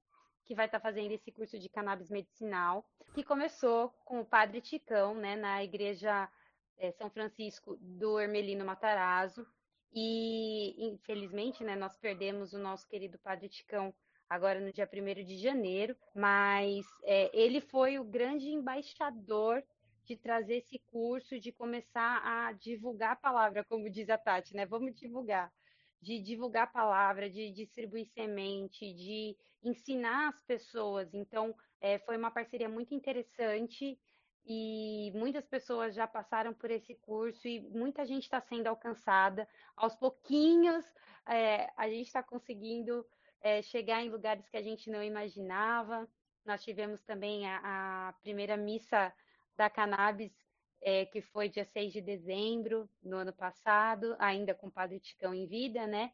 que 0.46 0.56
vai 0.56 0.66
estar 0.66 0.80
tá 0.80 0.84
fazendo 0.84 1.12
esse 1.12 1.32
curso 1.32 1.60
de 1.60 1.70
cannabis 1.70 2.10
medicinal, 2.10 2.86
que 3.14 3.24
começou 3.24 3.90
com 4.06 4.22
o 4.22 4.26
Padre 4.26 4.62
Ticão, 4.62 5.14
né, 5.14 5.36
na 5.36 5.64
igreja 5.64 6.30
é, 6.78 6.92
São 6.92 7.10
Francisco 7.10 7.78
do 7.80 8.20
Hermelino 8.20 8.66
Matarazzo. 8.66 9.46
E, 9.94 10.88
infelizmente, 10.94 11.64
né, 11.64 11.76
nós 11.76 11.98
perdemos 11.98 12.54
o 12.54 12.60
nosso 12.60 12.88
querido 12.88 13.20
Padre 13.20 13.50
Ticão 13.50 13.94
agora 14.30 14.60
no 14.62 14.72
dia 14.72 14.90
1 14.92 15.26
de 15.26 15.38
janeiro, 15.38 15.96
mas 16.16 16.86
é, 17.04 17.30
ele 17.34 17.60
foi 17.60 18.00
o 18.00 18.04
grande 18.04 18.48
embaixador 18.48 19.62
de 20.06 20.16
trazer 20.16 20.58
esse 20.58 20.80
curso, 20.92 21.40
de 21.40 21.52
começar 21.52 22.22
a 22.24 22.54
divulgar 22.54 23.12
a 23.12 23.16
palavra, 23.18 23.64
como 23.64 23.90
diz 23.90 24.10
a 24.10 24.18
Tati, 24.18 24.56
né? 24.56 24.66
Vamos 24.66 24.96
divulgar 24.96 25.52
de 26.02 26.20
divulgar 26.20 26.64
a 26.64 26.68
palavra, 26.68 27.30
de 27.30 27.52
distribuir 27.52 28.08
semente, 28.08 28.94
de 28.94 29.38
ensinar 29.64 30.30
as 30.30 30.42
pessoas. 30.42 31.14
Então, 31.14 31.56
é, 31.80 32.00
foi 32.00 32.18
uma 32.18 32.32
parceria 32.32 32.68
muito 32.68 32.94
interessante 32.94 34.00
e 34.46 35.12
muitas 35.14 35.46
pessoas 35.46 35.94
já 35.94 36.08
passaram 36.08 36.54
por 36.54 36.72
esse 36.72 36.96
curso 36.96 37.48
e 37.48 37.62
muita 37.62 38.06
gente 38.06 38.24
está 38.24 38.42
sendo 38.42 38.68
alcançada. 38.68 39.48
Aos 39.76 39.96
pouquinhos, 39.96 40.84
é, 41.28 41.72
a 41.78 41.88
gente 41.88 42.08
está 42.08 42.24
conseguindo 42.24 43.06
é, 43.40 43.62
chegar 43.62 44.02
em 44.04 44.10
lugares 44.10 44.50
que 44.50 44.58
a 44.58 44.62
gente 44.62 44.90
não 44.90 45.04
imaginava. 45.04 46.08
Nós 46.44 46.64
tivemos 46.64 47.04
também 47.04 47.48
a, 47.48 48.10
a 48.10 48.14
primeira 48.14 48.58
missa 48.58 49.14
da 49.56 49.70
cannabis 49.70 50.34
é, 50.82 51.06
que 51.06 51.22
foi 51.22 51.48
dia 51.48 51.66
6 51.66 51.94
de 51.94 52.02
dezembro 52.02 52.90
no 53.04 53.18
ano 53.18 53.32
passado, 53.32 54.16
ainda 54.18 54.54
com 54.56 54.68
o 54.68 54.72
Padre 54.72 55.00
Ticão 55.00 55.34
em 55.34 55.46
vida, 55.46 55.86
né? 55.86 56.12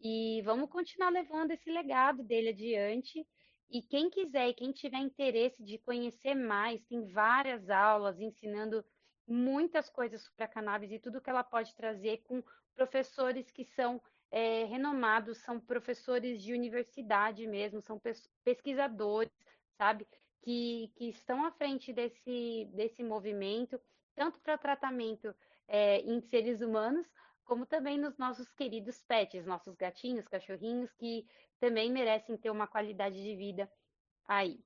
E 0.00 0.42
vamos 0.42 0.70
continuar 0.70 1.10
levando 1.10 1.50
esse 1.50 1.70
legado 1.70 2.22
dele 2.22 2.50
adiante. 2.50 3.26
E 3.70 3.82
quem 3.82 4.08
quiser 4.08 4.48
e 4.48 4.54
quem 4.54 4.72
tiver 4.72 4.98
interesse 4.98 5.62
de 5.62 5.78
conhecer 5.78 6.34
mais, 6.34 6.82
tem 6.84 7.06
várias 7.06 7.68
aulas 7.68 8.20
ensinando 8.20 8.84
muitas 9.26 9.90
coisas 9.90 10.22
sobre 10.22 10.44
a 10.44 10.48
cannabis 10.48 10.92
e 10.92 10.98
tudo 10.98 11.20
que 11.20 11.28
ela 11.28 11.42
pode 11.42 11.74
trazer 11.74 12.18
com 12.24 12.42
professores 12.74 13.50
que 13.50 13.64
são 13.64 14.00
é, 14.30 14.64
renomados, 14.64 15.38
são 15.38 15.58
professores 15.58 16.42
de 16.42 16.52
universidade 16.52 17.46
mesmo, 17.46 17.82
são 17.82 18.00
pesquisadores, 18.44 19.32
sabe? 19.76 20.06
Que, 20.42 20.92
que 20.94 21.08
estão 21.08 21.44
à 21.44 21.50
frente 21.50 21.92
desse, 21.92 22.70
desse 22.72 23.02
movimento 23.02 23.80
tanto 24.16 24.40
para 24.40 24.58
tratamento 24.58 25.32
é, 25.68 26.00
em 26.00 26.20
seres 26.22 26.60
humanos, 26.60 27.06
como 27.44 27.64
também 27.64 27.96
nos 27.98 28.18
nossos 28.18 28.48
queridos 28.54 29.02
pets, 29.06 29.46
nossos 29.46 29.76
gatinhos, 29.76 30.26
cachorrinhos, 30.26 30.90
que 30.94 31.24
também 31.60 31.92
merecem 31.92 32.36
ter 32.36 32.50
uma 32.50 32.66
qualidade 32.66 33.22
de 33.22 33.36
vida 33.36 33.70
aí. 34.26 34.58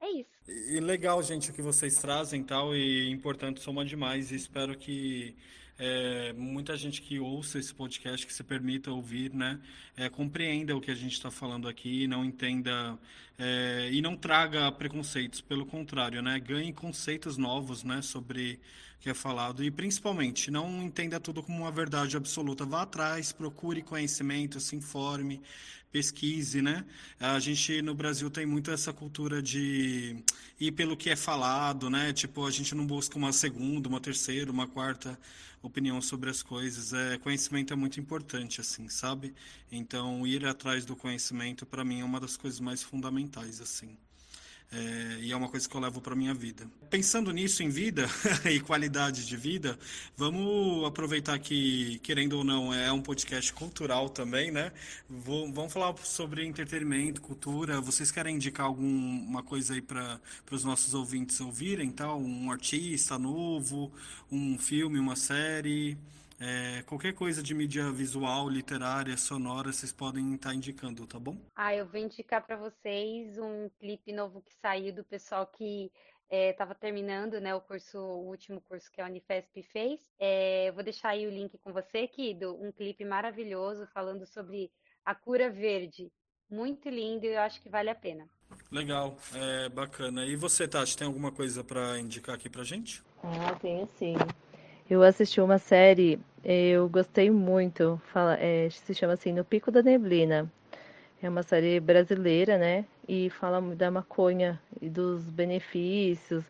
É 0.00 0.10
isso. 0.10 0.30
E 0.48 0.80
legal, 0.80 1.22
gente, 1.22 1.50
o 1.50 1.54
que 1.54 1.62
vocês 1.62 1.94
trazem 1.94 2.42
tal, 2.42 2.74
e 2.74 3.08
importante 3.10 3.60
soma 3.60 3.84
demais. 3.84 4.32
E 4.32 4.34
espero 4.34 4.76
que 4.76 5.36
é, 5.78 6.32
muita 6.34 6.76
gente 6.76 7.02
que 7.02 7.18
ouça 7.18 7.58
esse 7.58 7.74
podcast, 7.74 8.26
que 8.26 8.32
se 8.32 8.44
permita 8.44 8.90
ouvir, 8.90 9.32
né, 9.32 9.60
é, 9.96 10.08
compreenda 10.08 10.76
o 10.76 10.80
que 10.80 10.90
a 10.90 10.94
gente 10.94 11.12
está 11.12 11.30
falando 11.30 11.68
aqui, 11.68 12.06
não 12.06 12.24
entenda 12.24 12.98
é, 13.38 13.88
e 13.90 14.00
não 14.00 14.16
traga 14.16 14.70
preconceitos, 14.70 15.40
pelo 15.40 15.66
contrário, 15.66 16.22
né, 16.22 16.38
ganhe 16.38 16.72
conceitos 16.72 17.36
novos, 17.36 17.82
né, 17.82 18.02
sobre 18.02 18.60
que 19.04 19.10
é 19.10 19.14
falado 19.14 19.62
e 19.62 19.70
principalmente 19.70 20.50
não 20.50 20.82
entenda 20.82 21.20
tudo 21.20 21.42
como 21.42 21.58
uma 21.58 21.70
verdade 21.70 22.16
absoluta, 22.16 22.64
vá 22.64 22.82
atrás, 22.82 23.32
procure 23.32 23.82
conhecimento, 23.82 24.58
se 24.58 24.74
informe, 24.76 25.42
pesquise, 25.92 26.62
né? 26.62 26.86
A 27.20 27.38
gente 27.38 27.82
no 27.82 27.94
Brasil 27.94 28.30
tem 28.30 28.46
muito 28.46 28.70
essa 28.70 28.94
cultura 28.94 29.42
de 29.42 30.16
ir 30.58 30.72
pelo 30.72 30.96
que 30.96 31.10
é 31.10 31.16
falado, 31.16 31.90
né? 31.90 32.14
Tipo, 32.14 32.46
a 32.46 32.50
gente 32.50 32.74
não 32.74 32.86
busca 32.86 33.18
uma 33.18 33.30
segunda, 33.30 33.90
uma 33.90 34.00
terceira, 34.00 34.50
uma 34.50 34.66
quarta 34.66 35.18
opinião 35.60 36.00
sobre 36.00 36.30
as 36.30 36.42
coisas. 36.42 36.94
É, 36.94 37.18
conhecimento 37.18 37.74
é 37.74 37.76
muito 37.76 38.00
importante, 38.00 38.62
assim, 38.62 38.88
sabe? 38.88 39.34
Então, 39.70 40.26
ir 40.26 40.46
atrás 40.46 40.86
do 40.86 40.96
conhecimento, 40.96 41.66
para 41.66 41.84
mim, 41.84 42.00
é 42.00 42.04
uma 42.04 42.20
das 42.20 42.38
coisas 42.38 42.58
mais 42.58 42.82
fundamentais, 42.82 43.60
assim. 43.60 43.98
É, 44.74 45.18
e 45.20 45.30
é 45.30 45.36
uma 45.36 45.48
coisa 45.48 45.68
que 45.68 45.74
eu 45.76 45.80
levo 45.80 46.00
para 46.00 46.16
minha 46.16 46.34
vida. 46.34 46.66
Pensando 46.90 47.32
nisso 47.32 47.62
em 47.62 47.68
vida 47.68 48.08
e 48.50 48.58
qualidade 48.58 49.24
de 49.24 49.36
vida, 49.36 49.78
vamos 50.16 50.84
aproveitar 50.84 51.38
que, 51.38 52.00
querendo 52.02 52.38
ou 52.38 52.44
não, 52.44 52.74
é 52.74 52.90
um 52.90 53.00
podcast 53.00 53.52
cultural 53.52 54.08
também, 54.08 54.50
né? 54.50 54.72
Vou, 55.08 55.50
vamos 55.52 55.72
falar 55.72 55.94
sobre 55.98 56.44
entretenimento, 56.44 57.20
cultura. 57.20 57.80
Vocês 57.80 58.10
querem 58.10 58.34
indicar 58.34 58.66
alguma 58.66 59.44
coisa 59.44 59.74
aí 59.74 59.80
para 59.80 60.20
os 60.50 60.64
nossos 60.64 60.92
ouvintes 60.92 61.40
ouvirem, 61.40 61.90
tal? 61.92 62.20
Um 62.20 62.50
artista 62.50 63.16
novo, 63.16 63.92
um 64.30 64.58
filme, 64.58 64.98
uma 64.98 65.14
série? 65.14 65.96
É, 66.46 66.82
qualquer 66.82 67.14
coisa 67.14 67.42
de 67.42 67.54
mídia 67.54 67.90
visual, 67.90 68.50
literária, 68.50 69.16
sonora, 69.16 69.72
vocês 69.72 69.90
podem 69.90 70.34
estar 70.34 70.50
tá 70.50 70.54
indicando, 70.54 71.06
tá 71.06 71.18
bom? 71.18 71.38
Ah, 71.56 71.74
eu 71.74 71.86
vou 71.86 71.98
indicar 71.98 72.44
para 72.44 72.54
vocês 72.54 73.38
um 73.38 73.70
clipe 73.80 74.12
novo 74.12 74.42
que 74.42 74.52
saiu 74.56 74.92
do 74.92 75.02
pessoal 75.02 75.46
que 75.46 75.90
estava 76.30 76.72
é, 76.72 76.74
terminando 76.74 77.40
né, 77.40 77.54
o 77.54 77.62
curso, 77.62 77.98
o 77.98 78.28
último 78.28 78.60
curso 78.60 78.92
que 78.92 79.00
a 79.00 79.06
Unifesp 79.06 79.62
fez. 79.62 80.00
É, 80.18 80.70
vou 80.72 80.84
deixar 80.84 81.10
aí 81.10 81.26
o 81.26 81.30
link 81.30 81.56
com 81.56 81.72
você, 81.72 82.06
Kido, 82.06 82.62
um 82.62 82.70
clipe 82.70 83.06
maravilhoso 83.06 83.86
falando 83.94 84.26
sobre 84.26 84.70
a 85.02 85.14
cura 85.14 85.48
verde. 85.48 86.12
Muito 86.50 86.90
lindo 86.90 87.24
e 87.24 87.32
eu 87.32 87.40
acho 87.40 87.58
que 87.62 87.70
vale 87.70 87.88
a 87.88 87.94
pena. 87.94 88.28
Legal, 88.70 89.16
é 89.34 89.70
bacana. 89.70 90.26
E 90.26 90.36
você, 90.36 90.68
Tati, 90.68 90.94
tem 90.94 91.06
alguma 91.06 91.32
coisa 91.32 91.64
para 91.64 91.98
indicar 91.98 92.34
aqui 92.34 92.50
pra 92.50 92.64
gente? 92.64 93.02
Ah, 93.22 93.54
tenho 93.54 93.88
sim. 93.98 94.14
Eu 94.88 95.02
assisti 95.02 95.40
uma 95.40 95.58
série, 95.58 96.20
eu 96.44 96.88
gostei 96.90 97.30
muito, 97.30 98.00
fala, 98.12 98.36
é, 98.38 98.68
se 98.70 98.94
chama 98.94 99.14
assim 99.14 99.32
No 99.32 99.44
Pico 99.44 99.70
da 99.70 99.82
Neblina. 99.82 100.50
É 101.22 101.28
uma 101.28 101.42
série 101.42 101.80
brasileira, 101.80 102.58
né? 102.58 102.84
E 103.08 103.30
fala 103.30 103.60
da 103.74 103.90
maconha 103.90 104.60
e 104.82 104.90
dos 104.90 105.30
benefícios 105.30 106.44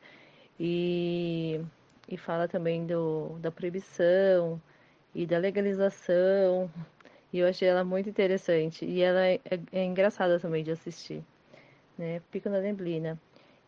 e, 0.58 1.60
e 2.08 2.16
fala 2.16 2.48
também 2.48 2.86
do, 2.86 3.38
da 3.40 3.50
proibição 3.52 4.60
e 5.14 5.26
da 5.26 5.38
legalização. 5.38 6.70
E 7.32 7.38
eu 7.40 7.48
achei 7.48 7.68
ela 7.68 7.84
muito 7.84 8.08
interessante. 8.08 8.84
E 8.84 9.02
ela 9.02 9.26
é, 9.26 9.40
é, 9.44 9.60
é 9.72 9.84
engraçada 9.84 10.40
também 10.40 10.64
de 10.64 10.72
assistir, 10.72 11.22
né? 11.98 12.20
Pico 12.32 12.50
da 12.50 12.60
Neblina. 12.60 13.20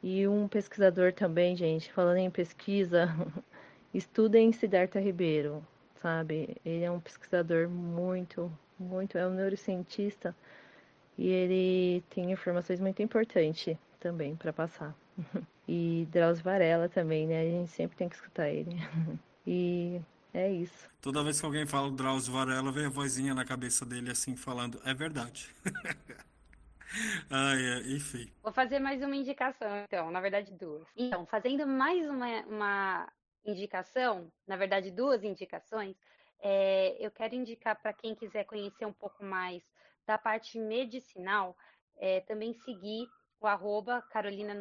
E 0.03 0.27
um 0.29 0.49
pesquisador 0.49 1.13
também, 1.13 1.57
gente, 1.57 1.93
falando 1.93 2.19
em 2.19 2.31
pesquisa, 2.31 3.09
Estudem 3.95 4.53
Siddhartha 4.53 5.01
Ribeiro, 5.01 5.67
sabe? 6.03 6.57
Ele 6.65 6.85
é 6.85 6.91
um 6.91 7.01
pesquisador 7.01 7.69
muito, 7.69 8.53
muito, 8.79 9.17
é 9.17 9.27
um 9.27 9.35
neurocientista 9.35 10.35
e 11.19 11.29
ele 11.29 12.05
tem 12.11 12.31
informações 12.31 12.81
muito 12.81 13.03
importantes 13.03 13.77
também 14.01 14.37
para 14.37 14.53
passar. 14.53 14.95
E 15.69 16.07
Drauzio 16.13 16.45
Varela 16.45 16.89
também, 16.89 17.27
né? 17.27 17.41
A 17.41 17.45
gente 17.45 17.73
sempre 17.73 17.97
tem 17.97 18.09
que 18.09 18.15
escutar 18.15 18.49
ele. 18.49 18.71
E 19.49 20.01
é 20.35 20.51
isso. 20.51 20.89
Toda 21.01 21.23
vez 21.23 21.39
que 21.39 21.47
alguém 21.47 21.67
fala 21.67 21.91
Drauzio 21.91 22.33
Varela, 22.33 22.73
vem 22.73 22.87
a 22.87 22.89
vozinha 22.89 23.33
na 23.33 23.45
cabeça 23.45 23.87
dele 23.87 24.11
assim 24.11 24.37
falando, 24.37 24.81
é 24.85 24.93
verdade. 24.93 25.55
Ai, 27.31 27.63
é, 27.79 27.79
enfim. 27.93 28.29
Vou 28.43 28.53
fazer 28.53 28.81
mais 28.81 29.03
uma 29.03 29.15
indicação, 29.15 29.69
então, 29.85 30.11
na 30.11 30.21
verdade 30.21 30.53
duas. 30.53 30.87
Então, 30.97 31.25
fazendo 31.27 31.67
mais 31.67 32.09
uma, 32.09 32.41
uma 32.43 33.09
indicação, 33.47 34.31
na 34.47 34.57
verdade, 34.57 34.91
duas 34.91 35.23
indicações, 35.25 35.97
é, 36.41 36.97
eu 36.99 37.11
quero 37.11 37.35
indicar 37.35 37.81
para 37.81 37.93
quem 37.93 38.15
quiser 38.15 38.45
conhecer 38.45 38.85
um 38.85 38.93
pouco 38.93 39.25
mais 39.25 39.63
da 40.07 40.19
parte 40.19 40.59
medicinal, 40.59 41.57
é, 41.97 42.21
também 42.21 42.53
seguir 42.53 43.09
o 43.41 43.47
arroba 43.47 44.03
Carolina 44.03 44.55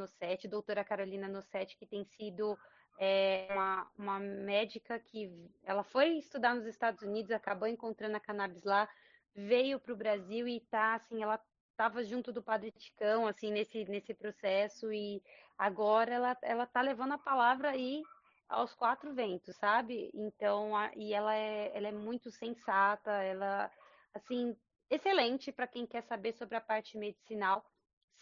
doutora 0.50 0.84
Carolina 0.84 1.28
Nossetti, 1.28 1.78
que 1.78 1.86
tem 1.86 2.04
sido 2.06 2.58
é, 2.98 3.48
uma, 3.52 3.92
uma 3.98 4.20
médica 4.20 5.00
que 5.00 5.32
ela 5.64 5.84
foi 5.84 6.18
estudar 6.18 6.56
nos 6.56 6.66
Estados 6.66 7.02
Unidos, 7.02 7.32
acabou 7.32 7.68
encontrando 7.68 8.16
a 8.16 8.20
cannabis 8.20 8.64
lá, 8.64 8.88
veio 9.34 9.80
para 9.80 9.94
o 9.94 9.98
Brasil 9.98 10.48
e 10.48 10.62
tá 10.62 10.96
assim, 10.96 11.22
ela 11.22 11.40
estava 11.72 12.04
junto 12.04 12.32
do 12.32 12.42
Padre 12.42 12.72
Ticão, 12.72 13.28
assim, 13.28 13.52
nesse, 13.52 13.84
nesse 13.86 14.14
processo, 14.14 14.94
e 14.94 15.22
agora 15.58 16.14
ela, 16.14 16.38
ela 16.42 16.66
tá 16.66 16.82
levando 16.82 17.14
a 17.14 17.18
palavra 17.18 17.72
aí 17.72 18.02
aos 18.48 18.74
quatro 18.74 19.14
ventos, 19.14 19.56
sabe? 19.58 20.12
Então, 20.14 20.76
a, 20.76 20.92
e 20.96 21.14
ela 21.14 21.36
é, 21.36 21.76
ela 21.76 21.88
é 21.88 21.92
muito 21.92 22.32
sensata, 22.32 23.12
ela, 23.12 23.72
assim, 24.14 24.56
excelente 24.90 25.52
para 25.52 25.68
quem 25.68 25.86
quer 25.86 26.04
saber 26.04 26.34
sobre 26.34 26.56
a 26.56 26.62
parte 26.62 26.98
medicinal, 26.98 27.66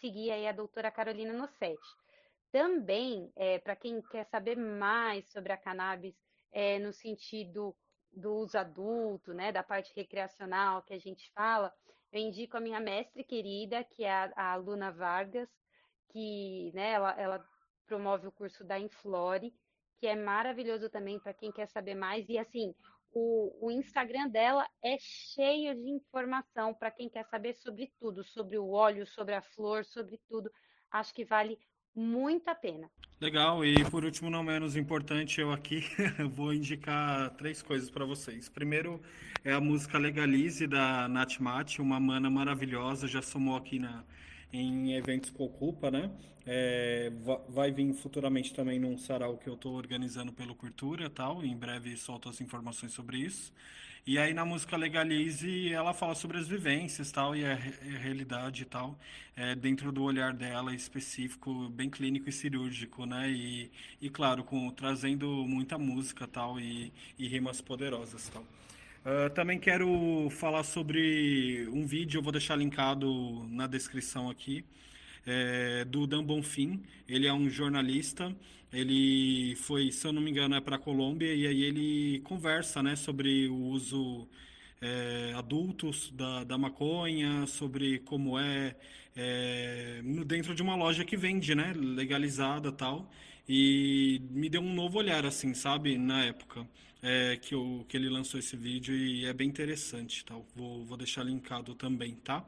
seguir 0.00 0.30
aí 0.30 0.46
a 0.46 0.52
doutora 0.52 0.90
Carolina 0.90 1.32
Nossetti. 1.32 1.88
Também, 2.50 3.32
é, 3.36 3.58
para 3.58 3.76
quem 3.76 4.00
quer 4.02 4.26
saber 4.26 4.56
mais 4.56 5.30
sobre 5.32 5.52
a 5.52 5.56
cannabis, 5.56 6.14
é, 6.52 6.78
no 6.78 6.92
sentido 6.92 7.76
do 8.12 8.32
uso 8.34 8.56
adulto, 8.56 9.34
né, 9.34 9.50
da 9.50 9.62
parte 9.62 9.92
recreacional 9.94 10.82
que 10.82 10.94
a 10.94 10.98
gente 10.98 11.30
fala, 11.32 11.72
eu 12.12 12.20
indico 12.20 12.56
a 12.56 12.60
minha 12.60 12.78
mestre 12.78 13.24
querida, 13.24 13.82
que 13.82 14.04
é 14.04 14.12
a, 14.12 14.52
a 14.52 14.56
Luna 14.56 14.92
Vargas, 14.92 15.48
que, 16.10 16.70
né, 16.72 16.92
ela, 16.92 17.20
ela 17.20 17.48
promove 17.86 18.28
o 18.28 18.32
curso 18.32 18.62
da 18.62 18.78
Inflore, 18.78 19.52
que 20.00 20.06
é 20.06 20.16
maravilhoso 20.16 20.88
também 20.90 21.18
para 21.18 21.34
quem 21.34 21.52
quer 21.52 21.66
saber 21.66 21.94
mais. 21.94 22.28
E 22.28 22.38
assim, 22.38 22.74
o, 23.12 23.66
o 23.66 23.70
Instagram 23.70 24.28
dela 24.28 24.66
é 24.82 24.96
cheio 24.98 25.74
de 25.74 25.90
informação 25.90 26.74
para 26.74 26.90
quem 26.90 27.08
quer 27.08 27.24
saber 27.26 27.54
sobre 27.54 27.92
tudo, 27.98 28.24
sobre 28.24 28.58
o 28.58 28.70
óleo, 28.70 29.06
sobre 29.06 29.34
a 29.34 29.42
flor, 29.42 29.84
sobre 29.84 30.18
tudo. 30.28 30.50
Acho 30.90 31.14
que 31.14 31.24
vale 31.24 31.58
muito 31.94 32.48
a 32.48 32.54
pena. 32.54 32.90
Legal, 33.20 33.64
e 33.64 33.88
por 33.88 34.04
último, 34.04 34.28
não 34.28 34.42
menos 34.42 34.76
importante, 34.76 35.40
eu 35.40 35.52
aqui 35.52 35.82
vou 36.34 36.52
indicar 36.52 37.30
três 37.36 37.62
coisas 37.62 37.88
para 37.88 38.04
vocês. 38.04 38.48
Primeiro 38.48 39.00
é 39.44 39.52
a 39.52 39.60
música 39.60 39.96
Legalize 39.96 40.66
da 40.66 41.08
Nath 41.08 41.38
Mate, 41.38 41.80
uma 41.80 42.00
mana 42.00 42.28
maravilhosa, 42.28 43.06
já 43.06 43.22
somou 43.22 43.56
aqui 43.56 43.78
na, 43.78 44.04
em 44.56 44.94
eventos 44.94 45.30
que 45.30 45.42
ocupa, 45.42 45.90
né? 45.90 46.10
É, 46.46 47.10
vai 47.48 47.72
vir 47.72 47.92
futuramente 47.94 48.52
também 48.54 48.78
num 48.78 48.98
sarau 48.98 49.38
que 49.38 49.48
eu 49.48 49.54
estou 49.54 49.74
organizando 49.74 50.32
pelo 50.32 50.54
Cultura 50.54 51.10
tal. 51.10 51.44
Em 51.44 51.56
breve 51.56 51.96
solto 51.96 52.28
as 52.28 52.40
informações 52.40 52.92
sobre 52.92 53.18
isso. 53.18 53.52
E 54.06 54.18
aí 54.18 54.34
na 54.34 54.44
música 54.44 54.76
Legalize 54.76 55.72
ela 55.72 55.94
fala 55.94 56.14
sobre 56.14 56.36
as 56.36 56.46
vivências 56.46 57.10
tal 57.10 57.34
e 57.34 57.42
a, 57.42 57.52
a 57.52 57.98
realidade 57.98 58.62
e 58.62 58.66
tal 58.66 58.98
é, 59.34 59.54
dentro 59.54 59.90
do 59.90 60.02
olhar 60.02 60.34
dela 60.34 60.74
específico, 60.74 61.70
bem 61.70 61.88
clínico 61.88 62.28
e 62.28 62.32
cirúrgico, 62.32 63.06
né? 63.06 63.30
E, 63.30 63.70
e 64.02 64.10
claro, 64.10 64.44
com 64.44 64.70
trazendo 64.70 65.26
muita 65.46 65.78
música 65.78 66.28
tal 66.28 66.60
e, 66.60 66.92
e 67.18 67.26
rimas 67.26 67.62
poderosas 67.62 68.28
tal. 68.28 68.44
Uh, 69.04 69.28
também 69.34 69.58
quero 69.58 70.30
falar 70.30 70.62
sobre 70.62 71.68
um 71.70 71.84
vídeo, 71.86 72.16
eu 72.16 72.22
vou 72.22 72.32
deixar 72.32 72.56
linkado 72.56 73.46
na 73.50 73.66
descrição 73.66 74.30
aqui, 74.30 74.64
é, 75.26 75.84
do 75.84 76.06
Dan 76.06 76.24
Bonfim. 76.24 76.82
Ele 77.06 77.26
é 77.26 77.32
um 77.32 77.50
jornalista, 77.50 78.34
ele 78.72 79.56
foi, 79.56 79.92
se 79.92 80.06
eu 80.06 80.12
não 80.12 80.22
me 80.22 80.30
engano, 80.30 80.54
é 80.54 80.60
para 80.60 80.76
a 80.76 80.78
Colômbia, 80.78 81.34
e 81.34 81.46
aí 81.46 81.64
ele 81.64 82.20
conversa 82.20 82.82
né, 82.82 82.96
sobre 82.96 83.46
o 83.46 83.56
uso 83.56 84.26
é, 84.80 85.34
adultos 85.36 86.10
da, 86.12 86.42
da 86.42 86.56
maconha, 86.56 87.46
sobre 87.46 87.98
como 87.98 88.38
é, 88.38 88.74
é 89.14 90.00
dentro 90.24 90.54
de 90.54 90.62
uma 90.62 90.76
loja 90.76 91.04
que 91.04 91.16
vende, 91.16 91.54
né, 91.54 91.74
legalizada 91.76 92.72
tal, 92.72 93.10
e 93.46 94.22
me 94.30 94.48
deu 94.48 94.62
um 94.62 94.72
novo 94.72 94.96
olhar, 94.96 95.26
assim, 95.26 95.52
sabe, 95.52 95.98
na 95.98 96.24
época 96.24 96.66
é, 97.06 97.36
que, 97.36 97.54
eu, 97.54 97.84
que 97.86 97.98
ele 97.98 98.08
lançou 98.08 98.40
esse 98.40 98.56
vídeo 98.56 98.96
e 98.96 99.26
é 99.26 99.32
bem 99.34 99.46
interessante, 99.46 100.24
tá? 100.24 100.34
Vou, 100.56 100.86
vou 100.86 100.96
deixar 100.96 101.22
linkado 101.22 101.74
também, 101.74 102.14
tá? 102.14 102.42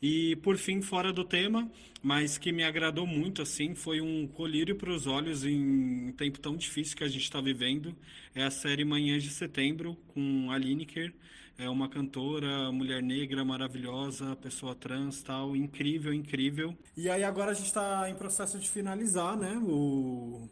E 0.00 0.36
por 0.36 0.56
fim, 0.56 0.80
fora 0.80 1.12
do 1.12 1.24
tema, 1.24 1.68
mas 2.00 2.38
que 2.38 2.52
me 2.52 2.62
agradou 2.62 3.04
muito, 3.04 3.42
assim, 3.42 3.74
foi 3.74 4.00
um 4.00 4.28
colírio 4.28 4.76
para 4.76 4.90
os 4.90 5.08
olhos 5.08 5.44
em 5.44 6.08
um 6.08 6.12
tempo 6.12 6.38
tão 6.38 6.56
difícil 6.56 6.96
que 6.96 7.02
a 7.02 7.08
gente 7.08 7.24
está 7.24 7.40
vivendo. 7.40 7.96
É 8.32 8.44
a 8.44 8.50
série 8.50 8.84
Manhãs 8.84 9.24
de 9.24 9.30
Setembro, 9.30 9.96
com 10.14 10.52
a 10.52 10.58
Lineker, 10.58 11.12
é 11.58 11.68
uma 11.68 11.88
cantora, 11.88 12.70
mulher 12.70 13.02
negra 13.02 13.44
maravilhosa, 13.44 14.36
pessoa 14.36 14.74
trans, 14.76 15.20
tal, 15.20 15.56
incrível, 15.56 16.14
incrível. 16.14 16.76
E 16.96 17.08
aí 17.08 17.24
agora 17.24 17.50
a 17.50 17.54
gente 17.54 17.66
está 17.66 18.08
em 18.08 18.14
processo 18.14 18.56
de 18.56 18.68
finalizar, 18.70 19.36
né, 19.36 19.58
o, 19.64 20.48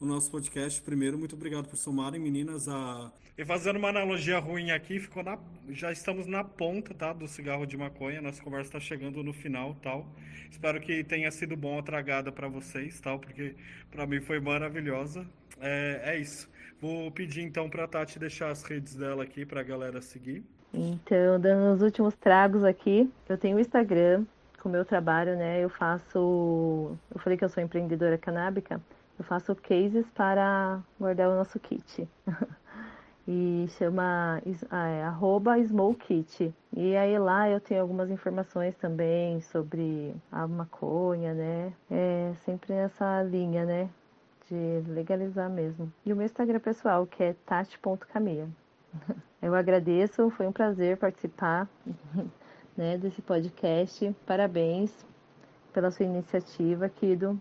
o 0.00 0.06
nosso 0.06 0.30
podcast. 0.30 0.80
Primeiro, 0.82 1.18
muito 1.18 1.34
obrigado 1.34 1.68
por 1.68 1.76
somarem, 1.76 2.20
meninas. 2.20 2.68
A... 2.68 3.10
E 3.36 3.44
fazendo 3.44 3.76
uma 3.76 3.88
analogia 3.88 4.38
ruim 4.38 4.70
aqui, 4.70 4.98
ficou 4.98 5.22
na... 5.22 5.38
já 5.70 5.90
estamos 5.92 6.26
na 6.26 6.44
ponta 6.44 6.94
tá, 6.94 7.12
do 7.12 7.26
cigarro 7.28 7.66
de 7.66 7.76
maconha. 7.76 8.20
Nossa 8.20 8.42
conversa 8.42 8.68
está 8.68 8.80
chegando 8.80 9.22
no 9.22 9.32
final 9.32 9.74
tal. 9.82 10.06
Espero 10.50 10.80
que 10.80 11.04
tenha 11.04 11.30
sido 11.30 11.56
bom 11.56 11.78
a 11.78 11.82
tragada 11.82 12.32
para 12.32 12.48
vocês, 12.48 13.00
tal, 13.00 13.18
porque 13.18 13.54
para 13.90 14.06
mim 14.06 14.20
foi 14.20 14.40
maravilhosa. 14.40 15.26
É, 15.60 16.00
é 16.04 16.18
isso. 16.18 16.48
Vou 16.80 17.10
pedir 17.10 17.42
então 17.42 17.68
para 17.68 17.84
a 17.84 17.88
Tati 17.88 18.18
deixar 18.18 18.50
as 18.50 18.62
redes 18.62 18.94
dela 18.94 19.22
aqui 19.22 19.44
para 19.44 19.60
a 19.60 19.64
galera 19.64 20.00
seguir. 20.00 20.42
Então, 20.72 21.38
dando 21.38 21.74
os 21.74 21.82
últimos 21.82 22.14
tragos 22.14 22.64
aqui, 22.64 23.10
eu 23.28 23.36
tenho 23.36 23.56
o 23.56 23.60
Instagram, 23.60 24.24
com 24.60 24.68
o 24.68 24.72
meu 24.72 24.84
trabalho, 24.84 25.36
né, 25.36 25.62
eu 25.62 25.68
faço, 25.68 26.96
eu 27.12 27.20
falei 27.20 27.36
que 27.36 27.44
eu 27.44 27.48
sou 27.48 27.62
empreendedora 27.62 28.16
canábica, 28.16 28.80
eu 29.20 29.24
faço 29.24 29.54
cases 29.54 30.06
para 30.14 30.80
guardar 30.98 31.28
o 31.28 31.36
nosso 31.36 31.60
kit. 31.60 32.08
e 33.28 33.66
chama 33.76 34.40
ah, 34.70 34.88
é, 34.88 35.02
arroba 35.02 35.56
Kit. 35.98 36.54
E 36.74 36.96
aí 36.96 37.18
lá 37.18 37.50
eu 37.50 37.60
tenho 37.60 37.82
algumas 37.82 38.10
informações 38.10 38.74
também 38.76 39.42
sobre 39.42 40.14
a 40.32 40.48
maconha, 40.48 41.34
né? 41.34 41.72
É 41.90 42.32
sempre 42.46 42.72
nessa 42.72 43.22
linha, 43.22 43.66
né? 43.66 43.90
De 44.48 44.90
legalizar 44.90 45.50
mesmo. 45.50 45.92
E 46.06 46.14
o 46.14 46.16
meu 46.16 46.24
Instagram 46.24 46.60
pessoal, 46.60 47.06
que 47.06 47.22
é 47.22 47.34
tati.camia. 47.44 48.48
Eu 49.42 49.54
agradeço, 49.54 50.30
foi 50.30 50.46
um 50.46 50.52
prazer 50.52 50.96
participar 50.96 51.68
né, 52.74 52.96
desse 52.96 53.20
podcast. 53.20 54.16
Parabéns 54.26 55.06
pela 55.74 55.90
sua 55.90 56.06
iniciativa, 56.06 56.88
Kido. 56.88 57.40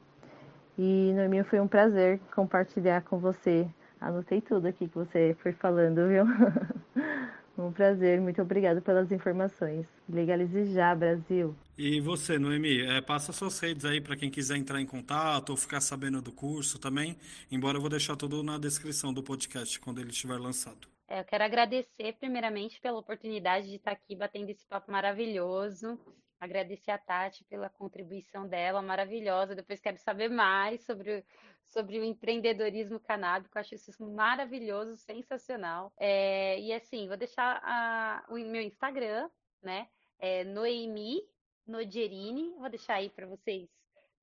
E, 0.80 1.14
Norminha, 1.14 1.44
foi 1.44 1.60
um 1.60 1.68
prazer 1.68 2.20
compartilhar 2.34 3.02
com 3.02 3.20
você 3.20 3.70
Anotei 4.00 4.40
tudo 4.40 4.66
aqui 4.66 4.88
que 4.88 4.96
você 4.96 5.36
foi 5.42 5.52
falando, 5.52 6.08
viu? 6.08 6.24
um 7.58 7.70
prazer, 7.70 8.22
muito 8.22 8.42
obrigado 8.42 8.82
pelas 8.82 9.12
informações. 9.12 9.86
Legalize 10.08 10.74
já, 10.74 10.96
Brasil. 10.96 11.54
E 11.78 12.00
você, 12.00 12.40
Noemi, 12.40 12.82
é, 12.82 13.02
passa 13.02 13.34
suas 13.34 13.60
redes 13.60 13.84
aí 13.84 14.00
para 14.00 14.16
quem 14.16 14.30
quiser 14.30 14.56
entrar 14.56 14.80
em 14.80 14.86
contato 14.86 15.50
ou 15.50 15.58
ficar 15.58 15.82
sabendo 15.82 16.22
do 16.22 16.32
curso 16.32 16.80
também, 16.80 17.18
embora 17.52 17.76
eu 17.76 17.82
vou 17.82 17.90
deixar 17.90 18.16
tudo 18.16 18.42
na 18.42 18.58
descrição 18.58 19.14
do 19.14 19.22
podcast 19.22 19.78
quando 19.82 20.00
ele 20.00 20.12
estiver 20.12 20.40
lançado. 20.40 20.88
É, 21.06 21.20
eu 21.20 21.26
quero 21.26 21.44
agradecer 21.44 22.14
primeiramente 22.22 22.80
pela 22.80 23.00
oportunidade 23.00 23.68
de 23.68 23.76
estar 23.76 23.92
aqui 23.92 24.16
batendo 24.16 24.50
esse 24.50 24.66
papo 24.66 24.90
maravilhoso. 24.90 26.00
Agradecer 26.40 26.92
a 26.92 26.98
Tati 26.98 27.44
pela 27.46 27.70
contribuição 27.70 28.48
dela, 28.48 28.82
maravilhosa. 28.82 29.56
Depois 29.56 29.80
quero 29.80 29.98
saber 29.98 30.30
mais 30.30 30.86
sobre 30.86 31.26
sobre 31.66 32.00
o 32.00 32.04
empreendedorismo 32.04 33.00
canábico. 33.00 33.58
Acho 33.58 33.76
isso 33.76 33.92
maravilhoso, 34.04 34.96
sensacional. 34.98 35.92
É, 35.98 36.60
e 36.60 36.74
assim, 36.74 37.08
vou 37.08 37.18
deixar 37.18 37.62
a, 37.64 38.26
o 38.30 38.36
meu 38.36 38.62
Instagram, 38.62 39.30
né? 39.62 39.88
É 40.18 40.44
Noemi 40.44 41.22
Nodierini. 41.68 42.54
Vou 42.58 42.70
deixar 42.70 42.96
aí 42.96 43.10
para 43.10 43.28
vocês. 43.28 43.79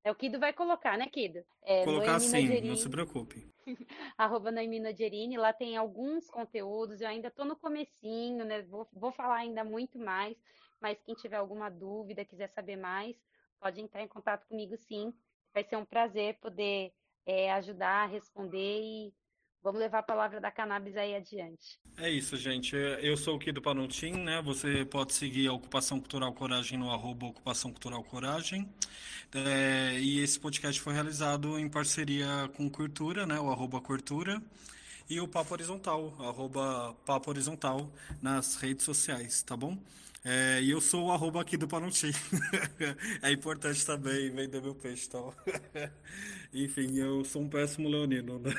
É 0.07 0.11
o 0.11 0.15
Kido 0.15 0.39
vai 0.39 0.53
colocar, 0.53 0.97
né, 0.97 1.05
Kido? 1.07 1.43
É, 1.61 1.83
colocar 1.83 2.17
Noemi 2.17 2.61
sim, 2.61 2.61
não 2.61 2.77
se 2.77 2.89
preocupe. 2.89 3.45
Arroba 4.17 4.49
Noemi. 4.49 4.79
Lá 5.35 5.51
tem 5.51 5.75
alguns 5.75 6.29
conteúdos. 6.29 7.01
Eu 7.01 7.09
ainda 7.09 7.27
estou 7.27 7.43
no 7.43 7.57
comecinho, 7.57 8.45
né? 8.45 8.61
Vou, 8.61 8.87
vou 8.93 9.11
falar 9.11 9.35
ainda 9.35 9.65
muito 9.65 9.99
mais. 9.99 10.37
Mas 10.79 10.97
quem 11.01 11.13
tiver 11.13 11.35
alguma 11.35 11.69
dúvida, 11.69 12.23
quiser 12.23 12.47
saber 12.47 12.77
mais, 12.77 13.17
pode 13.59 13.81
entrar 13.81 14.01
em 14.01 14.07
contato 14.07 14.47
comigo 14.47 14.77
sim. 14.77 15.13
Vai 15.53 15.65
ser 15.65 15.75
um 15.75 15.83
prazer 15.83 16.35
poder 16.35 16.93
é, 17.25 17.51
ajudar 17.51 18.07
responder 18.07 18.79
e 18.81 19.13
vamos 19.63 19.79
levar 19.79 19.99
a 19.99 20.03
palavra 20.03 20.39
da 20.39 20.51
cannabis 20.51 20.95
aí 20.95 21.15
adiante. 21.15 21.79
É 21.97 22.09
isso, 22.09 22.37
gente. 22.37 22.75
Eu 22.75 23.17
sou 23.17 23.35
o 23.35 23.39
Kido 23.39 23.61
Panuntim, 23.61 24.11
né? 24.11 24.41
Você 24.43 24.85
pode 24.85 25.13
seguir 25.13 25.47
a 25.47 25.53
Ocupação 25.53 25.99
Cultural 25.99 26.33
Coragem 26.33 26.77
no 26.77 26.91
arroba 26.91 27.25
Ocupação 27.27 27.71
Cultural 27.71 28.03
Coragem. 28.03 28.69
É, 29.33 29.99
e 29.99 30.19
esse 30.19 30.39
podcast 30.39 30.79
foi 30.79 30.93
realizado 30.93 31.57
em 31.59 31.67
parceria 31.69 32.49
com 32.55 32.69
Cultura, 32.69 33.25
né? 33.25 33.39
O 33.39 33.49
arroba 33.49 33.81
Cultura. 33.81 34.41
E 35.09 35.21
o 35.21 35.27
Papo 35.27 35.53
Horizontal, 35.53 36.13
arroba 36.19 36.93
Papo 37.05 37.29
Horizontal 37.29 37.89
nas 38.21 38.55
redes 38.55 38.83
sociais, 38.83 39.41
tá 39.41 39.55
bom? 39.55 39.77
É, 40.23 40.61
e 40.61 40.71
eu 40.71 40.81
sou 40.81 41.05
o 41.05 41.11
arroba 41.11 41.41
aqui 41.41 41.57
do 41.57 41.67
Panunti. 41.67 42.11
é 43.21 43.31
importante 43.31 43.85
também 43.85 44.29
vender 44.31 44.61
meu 44.61 44.75
peixe 44.75 45.09
tal. 45.09 45.33
Enfim, 46.53 46.97
eu 46.97 47.23
sou 47.23 47.41
um 47.41 47.49
péssimo 47.49 47.87
leonino. 47.87 48.39
Né? 48.39 48.53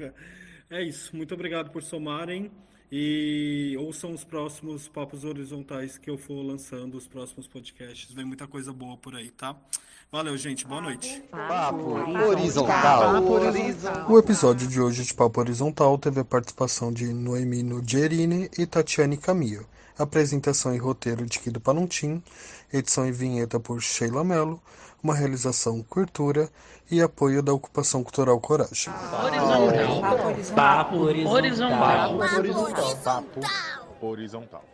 é 0.70 0.82
isso. 0.82 1.14
Muito 1.14 1.34
obrigado 1.34 1.70
por 1.70 1.82
somarem. 1.82 2.50
E 2.94 3.74
ouçam 3.78 4.12
os 4.12 4.22
próximos 4.22 4.86
papos 4.86 5.24
horizontais 5.24 5.96
que 5.96 6.10
eu 6.10 6.18
for 6.18 6.42
lançando, 6.42 6.96
os 6.98 7.08
próximos 7.08 7.48
podcasts. 7.48 8.12
Vem 8.12 8.26
muita 8.26 8.46
coisa 8.46 8.70
boa 8.70 8.98
por 8.98 9.16
aí, 9.16 9.30
tá? 9.30 9.56
Valeu, 10.10 10.36
gente. 10.36 10.66
Boa 10.66 10.82
noite. 10.82 11.24
Papo 11.30 11.94
horizontal. 12.28 13.14
O 14.10 14.18
episódio 14.18 14.68
de 14.68 14.78
hoje 14.78 15.04
de 15.04 15.14
Papo 15.14 15.40
Horizontal 15.40 15.96
teve 15.96 16.20
a 16.20 16.24
participação 16.24 16.92
de 16.92 17.14
Noemi 17.14 17.62
Nuggerini 17.62 18.50
e 18.58 18.66
Tatiane 18.66 19.16
Camillo. 19.16 19.66
Apresentação 19.98 20.74
e 20.74 20.78
roteiro 20.78 21.26
de 21.26 21.38
Kido 21.38 21.60
Panuntim, 21.60 22.22
edição 22.72 23.06
e 23.06 23.12
vinheta 23.12 23.60
por 23.60 23.80
Sheila 23.80 24.24
Mello, 24.24 24.60
uma 25.02 25.14
realização 25.14 25.82
cultura 25.82 26.48
e 26.90 27.02
apoio 27.02 27.42
da 27.42 27.52
Ocupação 27.52 28.02
Cultural 28.02 28.40
Coragem. 28.40 28.92
Horizontal. 29.24 30.00
Papo 30.00 30.28
horizontal. 30.28 30.54
Papo 30.54 30.96
horizontal. 30.96 32.18
Papo 32.18 32.36
horizontal. 32.38 32.96
Papo 33.02 34.06
horizontal. 34.06 34.72